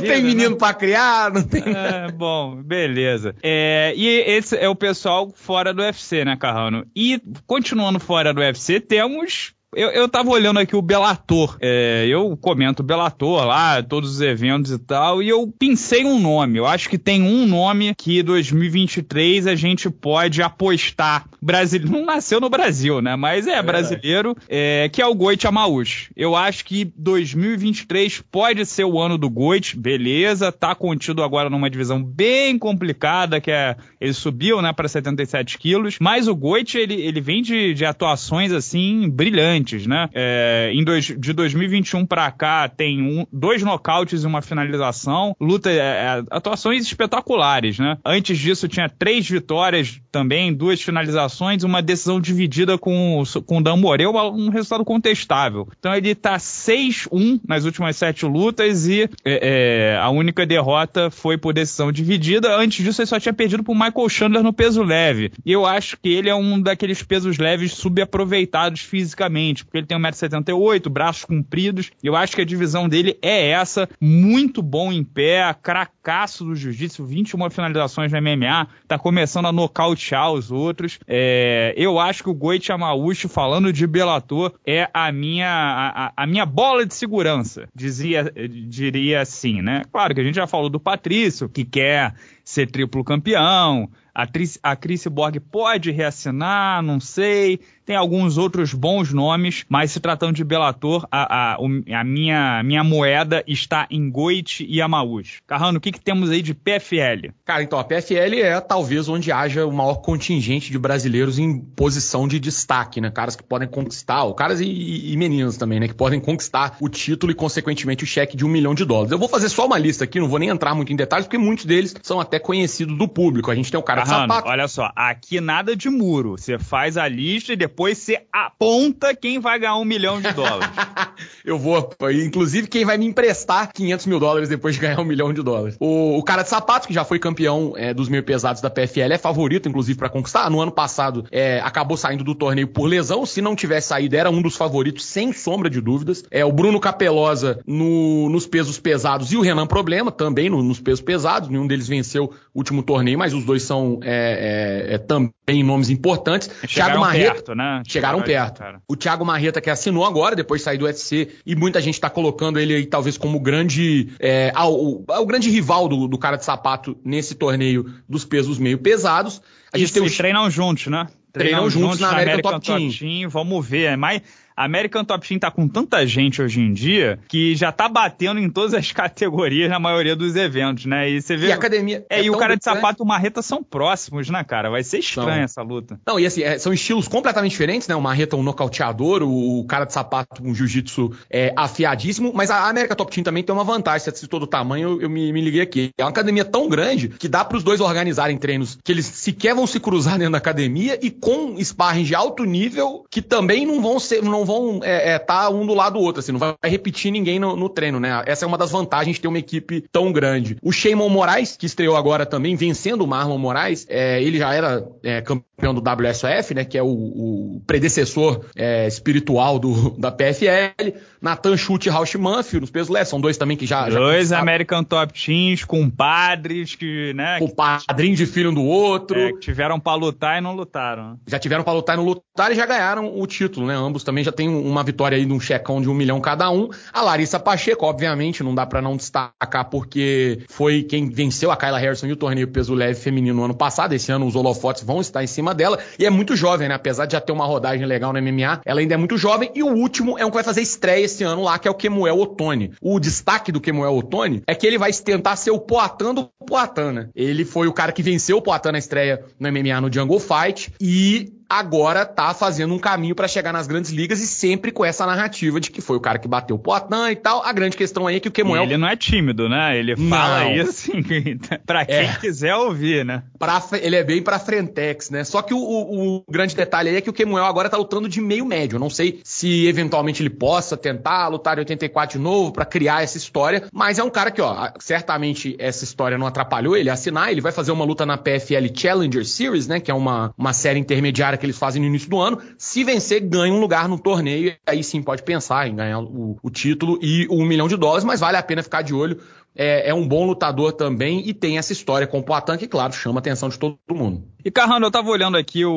tem 0.00 0.22
menino 0.22 0.50
né? 0.50 0.56
pra 0.56 0.74
criar, 0.74 1.32
não 1.32 1.45
É, 1.76 2.10
bom, 2.12 2.62
beleza. 2.62 3.34
É, 3.42 3.92
e 3.96 4.06
esse 4.06 4.56
é 4.56 4.68
o 4.68 4.74
pessoal 4.74 5.30
fora 5.34 5.72
do 5.72 5.82
UFC, 5.82 6.24
né, 6.24 6.36
Carrano? 6.36 6.86
E 6.94 7.20
continuando 7.46 7.98
fora 7.98 8.32
do 8.32 8.40
UFC, 8.40 8.80
temos 8.80 9.55
eu, 9.76 9.90
eu 9.90 10.08
tava 10.08 10.30
olhando 10.30 10.58
aqui 10.58 10.74
o 10.74 10.80
Belator. 10.80 11.58
É, 11.60 12.06
eu 12.08 12.34
comento 12.34 12.82
Belator 12.82 13.44
lá, 13.44 13.82
todos 13.82 14.10
os 14.12 14.20
eventos 14.22 14.72
e 14.72 14.78
tal, 14.78 15.22
e 15.22 15.28
eu 15.28 15.52
pensei 15.58 16.02
um 16.06 16.18
nome. 16.18 16.58
Eu 16.58 16.64
acho 16.64 16.88
que 16.88 16.96
tem 16.96 17.22
um 17.22 17.46
nome 17.46 17.94
que 17.94 18.22
2023 18.22 19.46
a 19.46 19.54
gente 19.54 19.90
pode 19.90 20.40
apostar. 20.40 21.26
Brasileiro. 21.42 21.92
Não 21.92 22.06
nasceu 22.06 22.40
no 22.40 22.48
Brasil, 22.48 23.02
né? 23.02 23.16
Mas 23.16 23.46
é, 23.46 23.62
brasileiro, 23.62 24.34
é, 24.48 24.88
que 24.88 25.02
é 25.02 25.06
o 25.06 25.14
Goit 25.14 25.46
Amaush. 25.46 26.10
Eu 26.16 26.34
acho 26.34 26.64
que 26.64 26.90
2023 26.96 28.22
pode 28.32 28.64
ser 28.64 28.84
o 28.84 28.98
ano 28.98 29.18
do 29.18 29.28
Goit, 29.28 29.76
beleza. 29.76 30.50
Tá 30.50 30.74
contido 30.74 31.22
agora 31.22 31.50
numa 31.50 31.68
divisão 31.68 32.02
bem 32.02 32.58
complicada, 32.58 33.40
que 33.40 33.50
é. 33.50 33.76
Ele 34.00 34.12
subiu, 34.12 34.62
né, 34.62 34.72
para 34.72 34.88
77 34.88 35.58
quilos. 35.58 35.98
Mas 36.00 36.28
o 36.28 36.34
Goit, 36.34 36.78
ele, 36.78 36.94
ele 36.94 37.20
vem 37.20 37.42
de, 37.42 37.74
de 37.74 37.84
atuações 37.84 38.52
assim 38.52 39.08
brilhantes 39.08 39.65
né? 39.86 40.08
É, 40.14 40.70
em 40.72 40.84
dois, 40.84 41.06
de 41.06 41.32
2021 41.32 42.06
para 42.06 42.30
cá 42.30 42.68
tem 42.68 43.02
um, 43.02 43.26
dois 43.32 43.62
nocautes 43.62 44.22
e 44.22 44.26
uma 44.26 44.42
finalização, 44.42 45.34
luta, 45.40 45.70
é, 45.70 45.76
é, 45.76 46.24
atuações 46.30 46.84
espetaculares, 46.84 47.78
né? 47.78 47.98
Antes 48.04 48.38
disso 48.38 48.68
tinha 48.68 48.88
três 48.88 49.28
vitórias 49.28 50.00
também, 50.12 50.52
duas 50.52 50.80
finalizações, 50.80 51.64
uma 51.64 51.82
decisão 51.82 52.20
dividida 52.20 52.78
com, 52.78 53.22
com 53.44 53.58
o 53.58 53.62
Dan 53.62 53.76
Moreu, 53.76 54.12
um 54.32 54.48
resultado 54.48 54.84
contestável. 54.84 55.68
Então 55.78 55.94
ele 55.94 56.14
tá 56.14 56.36
6-1 56.36 57.40
nas 57.46 57.64
últimas 57.64 57.96
sete 57.96 58.24
lutas 58.24 58.86
e 58.86 59.02
é, 59.24 59.90
é, 59.94 59.98
a 60.00 60.10
única 60.10 60.46
derrota 60.46 61.10
foi 61.10 61.36
por 61.36 61.52
decisão 61.52 61.90
dividida. 61.90 62.56
Antes 62.56 62.84
disso 62.84 63.00
ele 63.00 63.06
só 63.06 63.18
tinha 63.18 63.32
perdido 63.32 63.62
pro 63.62 63.74
Michael 63.74 64.08
Chandler 64.08 64.42
no 64.42 64.52
peso 64.52 64.82
leve. 64.82 65.32
E 65.44 65.52
eu 65.52 65.66
acho 65.66 65.96
que 65.96 66.08
ele 66.08 66.28
é 66.28 66.34
um 66.34 66.60
daqueles 66.60 67.02
pesos 67.02 67.38
leves 67.38 67.72
subaproveitados 67.72 68.80
fisicamente 68.80 69.55
porque 69.64 69.78
ele 69.78 69.86
tem 69.86 69.98
1,78m, 69.98 70.88
braços 70.88 71.24
compridos. 71.24 71.90
Eu 72.02 72.14
acho 72.16 72.34
que 72.34 72.42
a 72.42 72.44
divisão 72.44 72.88
dele 72.88 73.18
é 73.22 73.50
essa. 73.50 73.88
Muito 74.00 74.62
bom 74.62 74.92
em 74.92 75.04
pé, 75.04 75.54
cracaço 75.62 76.44
do 76.44 76.54
jiu-jitsu, 76.54 77.04
21 77.04 77.50
finalizações 77.50 78.12
no 78.12 78.20
MMA, 78.20 78.68
tá 78.86 78.98
começando 78.98 79.46
a 79.46 79.52
nocautear 79.52 80.32
os 80.32 80.50
outros. 80.50 80.98
É, 81.06 81.74
eu 81.76 81.98
acho 81.98 82.22
que 82.22 82.30
o 82.30 82.34
Goichi 82.34 82.72
Amauchi, 82.72 83.28
falando 83.28 83.72
de 83.72 83.86
Bellator, 83.86 84.54
é 84.66 84.88
a 84.92 85.10
minha, 85.12 85.48
a, 85.48 86.12
a, 86.16 86.26
minha 86.26 86.46
bola 86.46 86.84
de 86.86 86.94
segurança, 86.94 87.68
dizia, 87.74 88.32
diria 88.68 89.20
assim, 89.20 89.62
né? 89.62 89.82
Claro 89.92 90.14
que 90.14 90.20
a 90.20 90.24
gente 90.24 90.36
já 90.36 90.46
falou 90.46 90.68
do 90.68 90.80
Patrício, 90.80 91.48
que 91.48 91.64
quer 91.64 92.14
ser 92.44 92.70
triplo 92.70 93.02
campeão, 93.02 93.90
a, 94.16 94.26
Tris, 94.26 94.58
a 94.62 94.74
Chris 94.74 95.06
Borg 95.06 95.38
pode 95.40 95.90
reassinar, 95.90 96.82
não 96.82 96.98
sei. 96.98 97.60
Tem 97.86 97.96
alguns 97.96 98.36
outros 98.36 98.74
bons 98.74 99.12
nomes, 99.12 99.64
mas 99.68 99.92
se 99.92 100.00
tratando 100.00 100.34
de 100.34 100.44
Bellator, 100.44 101.06
a, 101.10 101.54
a, 101.54 101.56
a 101.56 102.04
minha, 102.04 102.62
minha 102.64 102.82
moeda 102.82 103.44
está 103.46 103.86
em 103.88 104.10
Goit 104.10 104.66
e 104.68 104.82
Amaús. 104.82 105.40
Carrano, 105.46 105.78
o 105.78 105.80
que, 105.80 105.92
que 105.92 106.00
temos 106.00 106.28
aí 106.30 106.42
de 106.42 106.52
PFL? 106.52 107.30
Cara, 107.44 107.62
então 107.62 107.78
a 107.78 107.84
PFL 107.84 108.40
é 108.42 108.60
talvez 108.60 109.08
onde 109.08 109.30
haja 109.30 109.64
o 109.64 109.72
maior 109.72 109.96
contingente 109.96 110.72
de 110.72 110.78
brasileiros 110.78 111.38
em 111.38 111.60
posição 111.60 112.26
de 112.26 112.40
destaque, 112.40 113.00
né? 113.00 113.10
Caras 113.10 113.36
que 113.36 113.44
podem 113.44 113.68
conquistar, 113.68 114.24
ou 114.24 114.34
caras 114.34 114.60
e, 114.60 115.12
e 115.12 115.16
meninas 115.16 115.56
também, 115.56 115.78
né? 115.78 115.86
Que 115.86 115.94
podem 115.94 116.18
conquistar 116.18 116.76
o 116.80 116.88
título 116.88 117.30
e, 117.30 117.34
consequentemente, 117.34 118.02
o 118.02 118.06
cheque 118.06 118.36
de 118.36 118.44
um 118.44 118.48
milhão 118.48 118.74
de 118.74 118.84
dólares. 118.84 119.12
Eu 119.12 119.18
vou 119.18 119.28
fazer 119.28 119.48
só 119.48 119.64
uma 119.64 119.78
lista 119.78 120.04
aqui, 120.04 120.18
não 120.18 120.28
vou 120.28 120.40
nem 120.40 120.48
entrar 120.48 120.74
muito 120.74 120.92
em 120.92 120.96
detalhes, 120.96 121.26
porque 121.26 121.38
muitos 121.38 121.64
deles 121.64 121.94
são 122.02 122.18
até 122.18 122.40
conhecidos 122.40 122.98
do 122.98 123.06
público. 123.06 123.50
A 123.50 123.54
gente 123.54 123.70
tem 123.70 123.78
o 123.78 123.82
cara 123.82 124.02
Carrano, 124.02 124.26
de 124.26 124.34
sapato. 124.34 124.48
Olha 124.48 124.66
só, 124.66 124.90
aqui 124.96 125.40
nada 125.40 125.76
de 125.76 125.88
muro. 125.88 126.32
Você 126.32 126.58
faz 126.58 126.96
a 126.96 127.06
lista 127.06 127.52
e 127.52 127.56
depois 127.56 127.75
você 127.76 128.20
aponta 128.32 129.14
quem 129.14 129.38
vai 129.38 129.58
ganhar 129.58 129.76
um 129.76 129.84
milhão 129.84 130.20
de 130.20 130.32
dólares. 130.32 130.70
eu 131.44 131.58
vou, 131.58 131.90
inclusive, 132.12 132.66
quem 132.68 132.84
vai 132.84 132.96
me 132.96 133.06
emprestar 133.06 133.72
500 133.72 134.06
mil 134.06 134.18
dólares 134.18 134.48
depois 134.48 134.74
de 134.74 134.80
ganhar 134.80 135.00
um 135.00 135.04
milhão 135.04 135.32
de 135.32 135.42
dólares. 135.42 135.76
O, 135.80 136.18
o 136.18 136.22
cara 136.22 136.42
de 136.42 136.48
sapato, 136.48 136.88
que 136.88 136.94
já 136.94 137.04
foi 137.04 137.18
campeão 137.18 137.74
é, 137.76 137.92
dos 137.92 138.08
meio 138.08 138.22
pesados 138.22 138.62
da 138.62 138.70
PFL, 138.70 139.12
é 139.12 139.18
favorito, 139.18 139.68
inclusive, 139.68 139.98
para 139.98 140.08
conquistar. 140.08 140.50
No 140.50 140.60
ano 140.60 140.72
passado, 140.72 141.24
é, 141.30 141.60
acabou 141.60 141.96
saindo 141.96 142.24
do 142.24 142.34
torneio 142.34 142.68
por 142.68 142.86
lesão. 142.86 143.26
Se 143.26 143.40
não 143.40 143.54
tivesse 143.54 143.88
saído, 143.88 144.16
era 144.16 144.30
um 144.30 144.40
dos 144.40 144.56
favoritos, 144.56 145.04
sem 145.04 145.32
sombra 145.32 145.68
de 145.68 145.80
dúvidas. 145.80 146.24
É 146.30 146.44
o 146.44 146.52
Bruno 146.52 146.80
Capelosa 146.80 147.60
no, 147.66 148.28
nos 148.30 148.46
pesos 148.46 148.78
pesados 148.78 149.32
e 149.32 149.36
o 149.36 149.40
Renan 149.40 149.66
Problema 149.66 150.10
também 150.10 150.48
no, 150.48 150.62
nos 150.62 150.80
pesos 150.80 151.00
pesados. 151.00 151.48
Nenhum 151.48 151.66
deles 151.66 151.88
venceu 151.88 152.32
o 152.54 152.58
último 152.58 152.82
torneio, 152.82 153.18
mas 153.18 153.34
os 153.34 153.44
dois 153.44 153.62
são 153.62 154.00
é, 154.02 154.86
é, 154.90 154.94
é 154.94 154.98
também 154.98 155.62
nomes 155.62 155.90
importantes. 155.90 156.50
Chegaram 156.66 156.94
Thiago 156.94 157.00
Marreta, 157.00 157.34
perto, 157.34 157.54
né? 157.54 157.65
Chegaram, 157.86 158.22
perto. 158.22 158.58
Cara. 158.58 158.82
O 158.88 158.96
Thiago 158.96 159.24
Marreta, 159.24 159.60
que 159.60 159.70
assinou 159.70 160.04
agora, 160.04 160.34
depois 160.36 160.60
de 160.60 160.64
sair 160.64 160.78
do 160.78 160.84
UFC, 160.84 161.28
e 161.44 161.54
muita 161.54 161.80
gente 161.80 161.94
está 161.94 162.10
colocando 162.10 162.58
ele 162.58 162.74
aí, 162.74 162.86
talvez, 162.86 163.16
como 163.16 163.40
grande. 163.40 164.08
É, 164.18 164.52
o, 164.56 165.04
o, 165.08 165.26
grande 165.26 165.50
rival 165.50 165.88
do, 165.88 166.08
do 166.08 166.18
cara 166.18 166.36
de 166.36 166.44
sapato 166.44 166.96
nesse 167.04 167.34
torneio 167.34 167.92
dos 168.08 168.24
pesos 168.24 168.58
meio 168.58 168.78
pesados. 168.78 169.40
A 169.72 169.78
gente 169.78 169.86
Isso, 169.86 169.94
tem 169.94 170.02
os... 170.02 170.16
treinam 170.16 170.50
juntos, 170.50 170.86
né? 170.86 171.06
Treinam, 171.32 171.68
treinam 171.68 171.70
juntos, 171.70 171.98
juntos 171.98 172.00
na, 172.00 172.10
American 172.10 172.40
Top, 172.40 172.66
Top 172.66 172.78
Team. 172.78 172.90
Team. 172.90 173.28
Vamos 173.28 173.66
ver. 173.66 173.92
É 173.92 173.96
mais 173.96 174.22
a 174.56 174.64
American 174.64 175.04
Top 175.04 175.26
Team 175.26 175.38
tá 175.38 175.50
com 175.50 175.68
tanta 175.68 176.06
gente 176.06 176.40
hoje 176.40 176.60
em 176.60 176.72
dia 176.72 177.18
que 177.28 177.54
já 177.54 177.70
tá 177.70 177.88
batendo 177.88 178.40
em 178.40 178.48
todas 178.48 178.72
as 178.72 178.90
categorias 178.92 179.68
na 179.68 179.78
maioria 179.78 180.16
dos 180.16 180.34
eventos, 180.34 180.86
né? 180.86 181.10
E 181.10 181.20
você 181.20 181.36
vê. 181.36 181.48
E 181.48 181.52
a 181.52 181.56
academia. 181.56 182.04
É, 182.08 182.20
é 182.20 182.24
e 182.24 182.30
o 182.30 182.38
cara 182.38 182.56
de 182.56 182.64
sapato 182.64 183.02
e 183.02 183.04
o 183.04 183.06
Marreta 183.06 183.42
são 183.42 183.62
próximos, 183.62 184.30
né, 184.30 184.42
cara? 184.42 184.70
Vai 184.70 184.82
ser 184.82 184.98
estranha 184.98 185.44
essa 185.44 185.62
luta. 185.62 186.00
Não, 186.06 186.18
e 186.18 186.24
assim, 186.24 186.42
é, 186.42 186.58
são 186.58 186.72
estilos 186.72 187.06
completamente 187.06 187.50
diferentes, 187.52 187.86
né? 187.86 187.94
O 187.94 188.00
Marreta 188.00 188.36
é 188.36 188.38
um 188.38 188.42
nocauteador, 188.42 189.22
o, 189.22 189.60
o 189.60 189.66
cara 189.66 189.84
de 189.84 189.92
sapato 189.92 190.42
um 190.42 190.54
jiu-jitsu 190.54 191.12
é, 191.30 191.52
afiadíssimo, 191.56 192.32
mas 192.34 192.50
a 192.50 192.68
América 192.68 192.96
Top 192.96 193.12
Team 193.12 193.24
também 193.24 193.42
tem 193.42 193.54
uma 193.54 193.64
vantagem. 193.64 194.04
Você 194.04 194.16
citou 194.16 194.40
do 194.40 194.46
tamanho, 194.46 194.90
eu, 194.90 195.02
eu 195.02 195.10
me, 195.10 195.32
me, 195.32 195.40
liguei 195.40 195.60
aqui. 195.60 195.90
É 195.98 196.04
uma 196.04 196.10
academia 196.10 196.44
tão 196.44 196.68
grande 196.68 197.08
que 197.08 197.28
dá 197.28 197.44
para 197.44 197.58
os 197.58 197.62
dois 197.62 197.80
organizarem 197.80 198.38
treinos 198.38 198.78
que 198.82 198.92
eles 198.92 199.06
sequer 199.06 199.54
vão 199.54 199.66
se 199.66 199.78
cruzar 199.78 200.16
dentro 200.18 200.32
da 200.32 200.38
academia 200.38 200.98
e 201.02 201.10
com 201.10 201.58
sparring 201.62 202.04
de 202.04 202.14
alto 202.14 202.44
nível 202.44 203.04
que 203.10 203.20
também 203.20 203.66
não 203.66 203.82
vão 203.82 203.98
ser, 203.98 204.22
não 204.22 204.45
vão 204.46 204.80
é, 204.82 205.12
é, 205.12 205.18
tá 205.18 205.50
um 205.50 205.66
do 205.66 205.74
lado 205.74 205.96
do 205.96 206.00
outro, 206.00 206.20
assim, 206.20 206.32
não 206.32 206.38
vai 206.38 206.54
repetir 206.64 207.10
ninguém 207.10 207.38
no, 207.38 207.56
no, 207.56 207.68
treino, 207.68 207.98
né? 207.98 208.22
Essa 208.26 208.44
é 208.44 208.48
uma 208.48 208.58
das 208.58 208.70
vantagens 208.70 209.16
de 209.16 209.22
ter 209.22 209.28
uma 209.28 209.38
equipe 209.38 209.84
tão 209.90 210.12
grande. 210.12 210.56
O 210.62 210.72
Sheimon 210.72 211.08
Moraes, 211.08 211.56
que 211.56 211.66
estreou 211.66 211.96
agora 211.96 212.26
também, 212.26 212.54
vencendo 212.54 213.02
o 213.02 213.06
Marlon 213.06 213.38
Moraes, 213.38 213.86
é, 213.88 214.22
ele 214.22 214.38
já 214.38 214.54
era 214.54 214.86
é, 215.02 215.20
campeão 215.20 215.74
do 215.74 215.82
WSOF, 215.82 216.54
né? 216.54 216.64
Que 216.64 216.78
é 216.78 216.82
o, 216.82 216.86
o 216.86 217.62
predecessor 217.66 218.44
é, 218.54 218.86
espiritual 218.86 219.58
do, 219.58 219.90
da 219.98 220.12
PFL. 220.12 220.94
Nathan 221.20 221.56
Schultz 221.56 221.86
e 221.86 221.90
Rausch 221.90 222.14
Manfield, 222.14 222.60
nos 222.60 222.70
pesos 222.70 222.88
leves, 222.88 223.08
são 223.08 223.20
dois 223.20 223.36
também 223.36 223.56
que 223.56 223.66
já... 223.66 223.88
Dois 223.88 224.28
já 224.28 224.38
American 224.38 224.84
Top 224.84 225.12
Teams, 225.12 225.64
com 225.64 225.88
padres 225.90 226.74
que, 226.74 227.12
né... 227.14 227.38
Com 227.38 227.48
padrinho 227.48 228.14
de 228.14 228.26
filho 228.26 228.50
um 228.50 228.54
do 228.54 228.62
outro. 228.62 229.18
É, 229.18 229.32
que 229.32 229.40
tiveram 229.40 229.80
pra 229.80 229.94
lutar 229.94 230.38
e 230.38 230.40
não 230.40 230.54
lutaram. 230.54 231.18
Já 231.26 231.38
tiveram 231.38 231.64
pra 231.64 231.72
lutar 231.72 231.96
e 231.96 231.98
não 231.98 232.04
lutaram 232.04 232.52
e 232.52 232.56
já 232.56 232.66
ganharam 232.66 233.18
o 233.18 233.26
título, 233.26 233.66
né? 233.66 233.74
Ambos 233.74 234.04
também 234.04 234.22
já 234.22 234.32
têm 234.36 234.48
uma 234.48 234.84
vitória 234.84 235.16
aí 235.16 235.24
de 235.24 235.32
um 235.32 235.40
checão 235.40 235.80
de 235.80 235.88
um 235.88 235.94
milhão 235.94 236.20
cada 236.20 236.50
um. 236.50 236.68
A 236.92 237.02
Larissa 237.02 237.40
Pacheco, 237.40 237.86
obviamente, 237.86 238.42
não 238.42 238.54
dá 238.54 238.66
para 238.66 238.82
não 238.82 238.96
destacar 238.96 239.68
porque 239.70 240.40
foi 240.48 240.82
quem 240.82 241.08
venceu 241.08 241.50
a 241.50 241.56
Kyla 241.56 241.78
Harrison 241.78 242.06
e 242.06 242.12
o 242.12 242.16
torneio 242.16 242.48
peso 242.48 242.74
leve 242.74 243.00
feminino 243.00 243.36
no 243.36 243.44
ano 243.44 243.54
passado. 243.54 243.94
Esse 243.94 244.12
ano 244.12 244.26
os 244.26 244.36
holofotes 244.36 244.84
vão 244.84 245.00
estar 245.00 245.24
em 245.24 245.26
cima 245.26 245.54
dela 245.54 245.78
e 245.98 246.04
é 246.04 246.10
muito 246.10 246.36
jovem, 246.36 246.68
né? 246.68 246.74
Apesar 246.74 247.06
de 247.06 247.12
já 247.12 247.20
ter 247.20 247.32
uma 247.32 247.46
rodagem 247.46 247.86
legal 247.86 248.12
no 248.12 248.20
MMA, 248.20 248.60
ela 248.64 248.80
ainda 248.80 248.94
é 248.94 248.96
muito 248.96 249.16
jovem. 249.16 249.50
E 249.54 249.62
o 249.62 249.68
último 249.68 250.18
é 250.18 250.24
um 250.24 250.28
que 250.28 250.34
vai 250.34 250.44
fazer 250.44 250.60
estreia 250.60 251.04
esse 251.04 251.24
ano 251.24 251.42
lá, 251.42 251.58
que 251.58 251.66
é 251.66 251.70
o 251.70 251.74
Kemuel 251.74 252.18
Otone. 252.18 252.72
O 252.80 253.00
destaque 253.00 253.50
do 253.50 253.60
Kemuel 253.60 253.96
Otone 253.96 254.42
é 254.46 254.54
que 254.54 254.66
ele 254.66 254.78
vai 254.78 254.92
tentar 254.92 255.36
ser 255.36 255.50
o 255.50 255.58
Poatan 255.58 256.14
do 256.14 256.28
Poatan, 256.46 256.92
né? 256.92 257.08
Ele 257.14 257.44
foi 257.44 257.66
o 257.66 257.72
cara 257.72 257.92
que 257.92 258.02
venceu 258.02 258.38
o 258.38 258.42
Poatan 258.42 258.72
na 258.72 258.78
estreia 258.78 259.24
no 259.38 259.50
MMA 259.50 259.80
no 259.80 259.92
Jungle 259.92 260.20
Fight 260.20 260.72
e 260.80 261.32
agora 261.48 262.04
tá 262.04 262.34
fazendo 262.34 262.74
um 262.74 262.78
caminho 262.78 263.14
para 263.14 263.28
chegar 263.28 263.52
nas 263.52 263.66
grandes 263.66 263.90
ligas 263.90 264.20
e 264.20 264.26
sempre 264.26 264.70
com 264.70 264.84
essa 264.84 265.06
narrativa 265.06 265.60
de 265.60 265.70
que 265.70 265.80
foi 265.80 265.96
o 265.96 266.00
cara 266.00 266.18
que 266.18 266.28
bateu 266.28 266.56
o 266.56 266.58
Poitin 266.58 267.10
e 267.10 267.16
tal. 267.16 267.42
A 267.44 267.52
grande 267.52 267.76
questão 267.76 268.06
aí 268.06 268.16
é 268.16 268.20
que 268.20 268.28
o 268.28 268.32
Kemuel... 268.32 268.64
ele 268.64 268.76
não 268.76 268.88
é 268.88 268.96
tímido, 268.96 269.48
né? 269.48 269.78
Ele 269.78 269.96
fala 269.96 270.44
não. 270.44 270.52
isso 270.52 270.70
assim, 270.70 271.02
pra 271.64 271.84
quem 271.84 271.96
é. 271.96 272.14
quiser 272.14 272.54
ouvir, 272.54 273.04
né? 273.04 273.22
Pra, 273.38 273.62
ele 273.80 273.96
é 273.96 274.04
bem 274.04 274.22
pra 274.22 274.38
frentex, 274.38 275.10
né? 275.10 275.24
Só 275.24 275.42
que 275.42 275.54
o, 275.54 275.58
o, 275.58 276.16
o, 276.16 276.24
grande 276.28 276.54
detalhe 276.56 276.90
aí 276.90 276.96
é 276.96 277.00
que 277.00 277.10
o 277.10 277.12
Kemuel 277.12 277.44
agora 277.44 277.68
tá 277.68 277.76
lutando 277.76 278.08
de 278.08 278.20
meio 278.20 278.44
médio. 278.44 278.76
Eu 278.76 278.80
não 278.80 278.90
sei 278.90 279.20
se 279.24 279.66
eventualmente 279.66 280.22
ele 280.22 280.30
possa 280.30 280.76
tentar 280.76 281.28
lutar 281.28 281.56
em 281.56 281.60
84 281.60 282.18
de 282.18 282.22
novo 282.22 282.52
para 282.52 282.64
criar 282.64 283.02
essa 283.02 283.16
história, 283.16 283.64
mas 283.72 283.98
é 283.98 284.04
um 284.04 284.10
cara 284.10 284.30
que, 284.30 284.40
ó, 284.40 284.70
certamente 284.78 285.56
essa 285.58 285.84
história 285.84 286.18
não 286.18 286.26
atrapalhou 286.26 286.76
ele 286.76 286.90
assinar. 286.90 287.30
Ele 287.30 287.40
vai 287.40 287.52
fazer 287.52 287.72
uma 287.72 287.84
luta 287.84 288.04
na 288.04 288.16
PFL 288.16 288.66
Challenger 288.74 289.24
Series, 289.24 289.66
né? 289.66 289.80
Que 289.80 289.90
é 289.90 289.94
uma, 289.94 290.34
uma 290.36 290.52
série 290.52 290.78
intermediária 290.78 291.35
que 291.36 291.46
eles 291.46 291.58
fazem 291.58 291.80
no 291.80 291.88
início 291.88 292.08
do 292.08 292.20
ano. 292.20 292.40
Se 292.58 292.84
vencer, 292.84 293.20
ganha 293.20 293.52
um 293.52 293.60
lugar 293.60 293.88
no 293.88 293.98
torneio. 293.98 294.54
Aí 294.66 294.82
sim 294.82 295.02
pode 295.02 295.22
pensar 295.22 295.68
em 295.68 295.76
ganhar 295.76 296.00
o, 296.00 296.38
o 296.42 296.50
título 296.50 296.98
e 297.02 297.26
um 297.30 297.44
milhão 297.44 297.68
de 297.68 297.76
dólares, 297.76 298.04
mas 298.04 298.20
vale 298.20 298.36
a 298.36 298.42
pena 298.42 298.62
ficar 298.62 298.82
de 298.82 298.94
olho. 298.94 299.20
É, 299.58 299.88
é, 299.88 299.94
um 299.94 300.06
bom 300.06 300.26
lutador 300.26 300.72
também 300.72 301.26
e 301.26 301.32
tem 301.32 301.56
essa 301.56 301.72
história 301.72 302.06
com 302.06 302.18
o 302.18 302.22
Poitin 302.22 302.58
que, 302.58 302.68
claro, 302.68 302.92
chama 302.92 303.18
a 303.18 303.20
atenção 303.20 303.48
de 303.48 303.58
todo 303.58 303.78
mundo. 303.90 304.22
E, 304.44 304.50
Carrano, 304.50 304.84
eu 304.84 304.90
tava 304.90 305.08
olhando 305.08 305.38
aqui 305.38 305.64
o, 305.64 305.72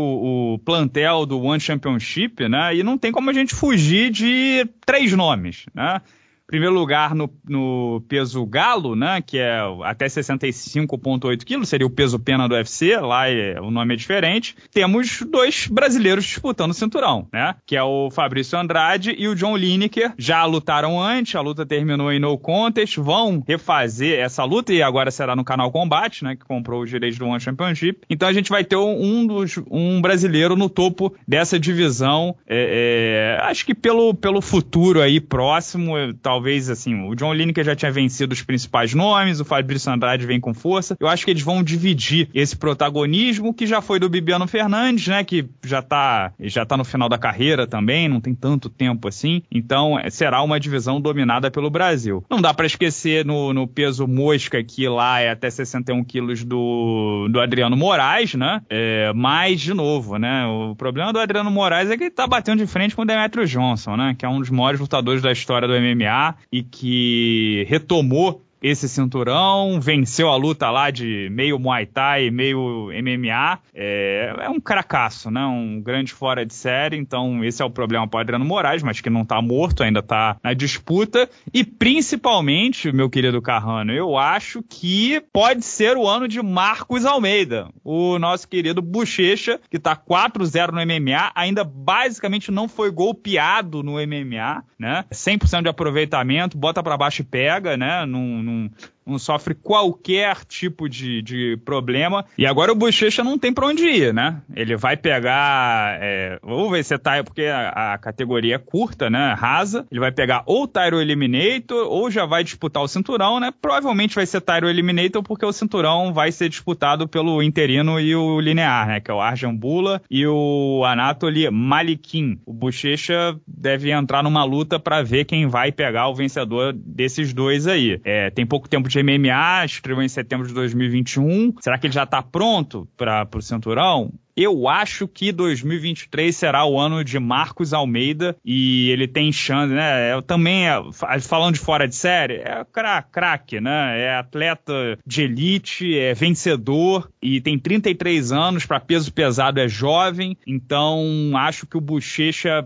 o, 0.56 0.60
plantel 0.60 1.25
do 1.25 1.42
One 1.42 1.62
Championship, 1.62 2.50
né? 2.50 2.75
E 2.75 2.84
não 2.84 2.98
tem 2.98 3.10
como 3.10 3.30
a 3.30 3.34
gente 3.34 3.56
fugir 3.56 4.12
de 4.12 4.68
três 4.86 5.13
nomes, 5.13 5.66
né? 5.74 6.01
Primeiro 6.50 6.74
lugar 6.74 7.13
no, 7.13 7.29
no, 7.48 8.03
peso 8.08 8.44
galo, 8.44 8.96
né, 8.96 9.22
que 9.22 9.38
é 9.38 9.60
até 9.84 10.08
65,8 10.08 11.44
quilos, 11.44 11.70
seria 11.70 11.86
o 11.86 11.91
peso 11.91 12.18
pena 12.18 12.48
do 12.48 12.56
UFC, 12.56 12.98
lá 12.98 13.29
é, 13.29 13.62
o 13.62 13.70
nome 13.70 13.94
é 13.94 13.98
diferente. 13.98 14.56
Temos 14.74 15.22
dois 15.29 15.68
brasileiros 15.68 16.25
disputando 16.25 16.72
o 16.72 16.74
cinturão, 16.74 17.27
né, 17.32 17.53
que 17.68 17.75
é 17.75 17.84
o 17.84 18.10
Fabrício 18.10 18.58
Andrade 18.58 19.13
e 19.15 19.27
o 19.27 19.36
John 19.36 19.56
Lineker. 19.56 20.13
Já 20.18 20.44
lutaram 20.46 21.00
antes, 21.00 21.36
a 21.36 21.41
luta 21.41 21.68
terminou 21.68 22.12
em 22.12 22.20
no 22.20 22.36
contest, 22.36 22.98
vão 22.98 23.44
refazer 23.48 24.20
essa 24.20 24.44
luta 24.44 24.74
e 24.74 24.82
agora 24.82 25.12
será 25.12 25.36
no 25.36 25.44
canal 25.44 25.72
Combate, 25.72 26.24
né, 26.24 26.36
que 26.36 26.46
comprou 26.46 26.82
os 26.82 26.89
direitos 26.89 27.20
do 27.20 27.27
One 27.27 27.39
Championship. 27.39 28.01
Então 28.10 28.27
a 28.27 28.34
gente 28.34 28.50
vai 28.50 28.63
ter 28.63 28.75
um, 28.75 29.27
dos, 29.27 29.62
um 29.70 30.01
brasileiro 30.01 30.56
no 30.56 30.68
topo 30.68 31.15
dessa 31.27 31.60
divisão. 31.60 32.36
É, 32.48 33.38
é, 33.38 33.46
acho 33.46 33.63
que 33.68 33.75
pelo, 33.75 34.15
pelo 34.15 34.41
futuro 34.41 35.00
aí 35.00 35.20
próximo, 35.20 35.94
talvez 36.24 36.38
talvez, 36.39 36.69
assim, 36.69 36.96
o 37.05 37.13
John 37.15 37.34
Lineker 37.34 37.65
já 37.65 37.75
tinha 37.75 37.91
vencido 37.91 38.31
os 38.31 38.41
principais 38.41 38.93
nomes, 38.93 39.41
o 39.41 39.46
Fabrício 39.46 39.91
Andrade 39.91 40.25
vem 40.25 40.39
com 40.39 40.53
força. 40.53 40.96
Eu 40.98 41.10
acho 41.10 41.25
que 41.25 41.31
eles 41.31 41.43
vão 41.43 41.62
dividir 41.62 42.29
esse 42.34 42.55
protagonismo 42.55 43.53
que 43.53 43.67
já 43.67 43.81
foi 43.81 44.00
do 44.00 44.08
Bibiano 44.08 44.48
Fernandes, 44.48 45.05
né, 45.08 45.22
que 45.25 45.46
já 45.65 45.81
tá, 45.81 46.31
já 46.39 46.65
tá 46.65 46.77
no 46.77 46.86
final 46.86 47.10
da 47.10 47.17
carreira 47.17 47.67
também, 47.67 48.08
não 48.08 48.22
tem 48.22 48.34
tanto 48.34 48.69
tempo 48.69 49.10
assim. 49.10 49.41
Então, 49.51 50.00
é, 50.00 50.10
será 50.10 50.41
uma 50.41 50.58
divisão 50.58 51.01
dominada 51.01 51.51
pelo 51.51 51.69
Brasil. 51.69 52.24
Não 52.29 52.39
dá 52.41 52.53
para 52.53 52.65
esquecer 52.65 53.25
no, 53.25 53.53
no 53.53 53.67
peso 53.67 54.08
mosca 54.08 54.63
que 54.63 54.88
lá 54.88 55.19
é 55.19 55.31
até 55.31 55.50
61 55.50 56.05
quilos 56.05 56.46
do, 56.46 57.27
do 57.29 57.41
Adriano 57.41 57.75
Moraes, 57.75 58.34
né? 58.36 58.62
É, 58.69 59.12
mas, 59.13 59.60
de 59.60 59.74
novo, 59.74 60.17
né? 60.17 60.46
O 60.46 60.74
problema 60.74 61.12
do 61.12 61.19
Adriano 61.19 61.51
Moraes 61.51 61.89
é 61.89 61.98
que 61.98 62.05
ele 62.05 62.12
tá 62.12 62.25
batendo 62.25 62.60
de 62.60 62.67
frente 62.67 62.96
com 62.96 63.01
o 63.01 63.05
Demetrio 63.05 63.46
Johnson, 63.46 63.98
né? 63.98 64.15
Que 64.17 64.25
é 64.25 64.29
um 64.29 64.39
dos 64.39 64.50
maiores 64.50 64.79
lutadores 64.79 65.22
da 65.22 65.34
história 65.34 65.67
do 65.67 65.74
MMA 65.74 66.29
e 66.52 66.64
que 66.64 67.66
retomou 67.70 68.44
esse 68.62 68.89
cinturão, 68.89 69.80
venceu 69.80 70.30
a 70.30 70.36
luta 70.36 70.70
lá 70.70 70.92
de 70.92 71.30
meio 71.32 71.58
Muay 71.60 71.86
Thai, 71.86 72.30
meio 72.30 72.89
MMA. 72.92 73.60
É, 73.74 74.36
é 74.42 74.50
um 74.50 74.60
cracaço, 74.60 75.32
né? 75.32 75.46
Um 75.46 75.82
grande 75.82 76.13
fora 76.13 76.46
de 76.46 76.54
série. 76.54 76.98
Então, 76.98 77.44
esse 77.44 77.62
é 77.62 77.66
o 77.66 77.70
problema 77.70 78.08
para 78.08 78.22
Adriano 78.22 78.46
Moraes, 78.46 78.84
mas 78.84 79.01
que 79.01 79.10
não 79.10 79.24
tá 79.24 79.42
morto, 79.42 79.84
ainda 79.84 80.01
tá 80.01 80.38
na 80.44 80.54
disputa. 80.54 81.30
E 81.54 81.63
principalmente, 81.63 82.92
meu 82.92 83.10
querido 83.10 83.42
Carrano, 83.42 83.94
eu 83.94 84.18
acho 84.18 84.62
que 84.62 85.22
pode 85.32 85.63
ser 85.63 85.96
o 85.98 86.08
ano 86.08 86.28
de 86.28 86.42
Marcos 86.42 87.06
Almeida, 87.06 87.70
o 87.84 88.20
nosso 88.20 88.48
querido 88.48 88.82
Bochecha, 88.82 89.60
que 89.70 89.80
tá 89.80 89.96
4-0 89.96 90.72
no 90.72 90.80
MMA, 90.82 91.32
ainda 91.34 91.63
basicamente 91.63 92.51
não 92.51 92.68
foi 92.68 92.92
golpeado 92.92 93.82
no 93.84 93.94
MMA, 93.94 94.63
né? 94.78 95.06
100% 95.12 95.63
de 95.63 95.70
aproveitamento, 95.70 96.58
bota 96.58 96.84
para 96.84 96.98
baixo 96.98 97.22
e 97.22 97.25
pega, 97.25 97.78
né? 97.78 98.06
Num, 98.06 98.44
num, 98.50 98.70
não 99.10 99.20
sofre 99.20 99.54
qualquer 99.54 100.46
tipo 100.46 100.88
de, 100.88 101.22
de 101.22 101.58
problema. 101.66 102.25
E 102.38 102.46
agora 102.46 102.72
o 102.72 102.75
Bochecha 102.75 103.24
não 103.24 103.38
tem 103.38 103.54
para 103.54 103.68
onde 103.68 103.84
ir, 103.84 104.13
né? 104.13 104.42
Ele 104.56 104.75
vai 104.75 104.96
pegar, 104.96 105.98
é, 106.01 106.39
ou 106.42 106.70
vai 106.70 106.84
ser 106.84 107.00
Tyro, 107.00 107.24
porque 107.25 107.44
a, 107.44 107.94
a, 107.94 107.98
categoria 107.98 108.56
é 108.56 108.60
curta, 108.60 109.10
né? 109.10 109.34
Rasa. 109.38 109.86
Ele 109.92 110.00
vai 110.00 110.12
pegar 110.12 110.44
ou 110.46 110.68
Tyro 110.68 111.01
Eliminator, 111.01 111.88
ou 111.88 112.10
já 112.10 112.25
vai 112.25 112.44
disputar 112.44 112.84
o 112.84 112.88
cinturão, 112.88 113.39
né? 113.39 113.51
Provavelmente 113.62 114.16
vai 114.16 114.25
ser 114.25 114.42
Tyro 114.42 114.70
Eliminator, 114.70 115.24
porque 115.24 115.46
o 115.46 115.51
cinturão 115.51 116.13
vai 116.13 116.32
ser 116.32 116.50
disputado 116.50 117.08
pelo 117.08 117.42
interino 117.42 118.00
e 118.00 118.16
o 118.16 118.39
linear, 118.39 118.88
né? 118.88 119.00
Que 119.00 119.12
é 119.12 119.13
o 119.13 119.22
Arjan 119.22 119.56
Bula 119.56 120.01
e 120.10 120.25
o 120.25 120.84
Anatoly 120.86 121.50
Malikin. 121.50 122.39
O 122.46 122.54
Bochecha 122.54 123.36
deve 123.48 123.92
entrar 123.92 124.24
numa 124.24 124.44
luta 124.44 124.80
para 124.80 125.01
ver 125.01 125.25
quem 125.25 125.48
vai 125.48 125.72
pegar 125.72 126.08
o 126.08 126.16
vencedor 126.16 126.74
desses 126.74 127.34
dois 127.34 127.68
aí. 127.68 128.00
É, 128.04 128.30
tem 128.30 128.46
pouco 128.46 128.70
tempo 128.70 128.89
de 128.89 128.99
MMA, 129.03 129.65
estreou 129.65 130.01
em 130.01 130.08
setembro 130.08 130.48
de 130.48 130.53
2021. 130.53 131.56
Será 131.60 131.77
que 131.77 131.88
ele 131.88 131.94
já 131.94 132.03
está 132.03 132.22
pronto 132.22 132.88
para 132.98 133.27
o 133.36 133.41
cinturão? 133.41 134.12
Eu 134.41 134.70
acho 134.70 135.06
que 135.06 135.34
2023 135.34 136.34
será 136.34 136.63
o 136.63 136.79
ano 136.79 137.03
de 137.03 137.20
Marcos 137.20 137.74
Almeida 137.74 138.38
e 138.46 138.89
ele 138.89 139.06
tem 139.06 139.34
chance, 139.34 139.74
né? 139.74 140.13
Eu 140.13 140.22
também, 140.22 140.65
é, 140.65 140.79
falando 141.20 141.56
de 141.56 141.60
fora 141.60 141.86
de 141.86 141.94
série, 141.94 142.36
é 142.36 142.65
craque, 143.12 143.60
né? 143.60 144.00
É 144.00 144.15
atleta 144.15 144.98
de 145.06 145.24
elite, 145.24 145.94
é 145.98 146.13
vencedor 146.13 147.12
e 147.22 147.41
tem 147.41 147.60
33 147.60 148.32
anos, 148.32 148.65
para 148.65 148.79
peso 148.79 149.12
pesado 149.12 149.60
é 149.60 149.68
jovem, 149.68 150.38
então 150.48 151.03
acho 151.36 151.68
que 151.68 151.75
o 151.75 151.82
Bochecha 151.82 152.65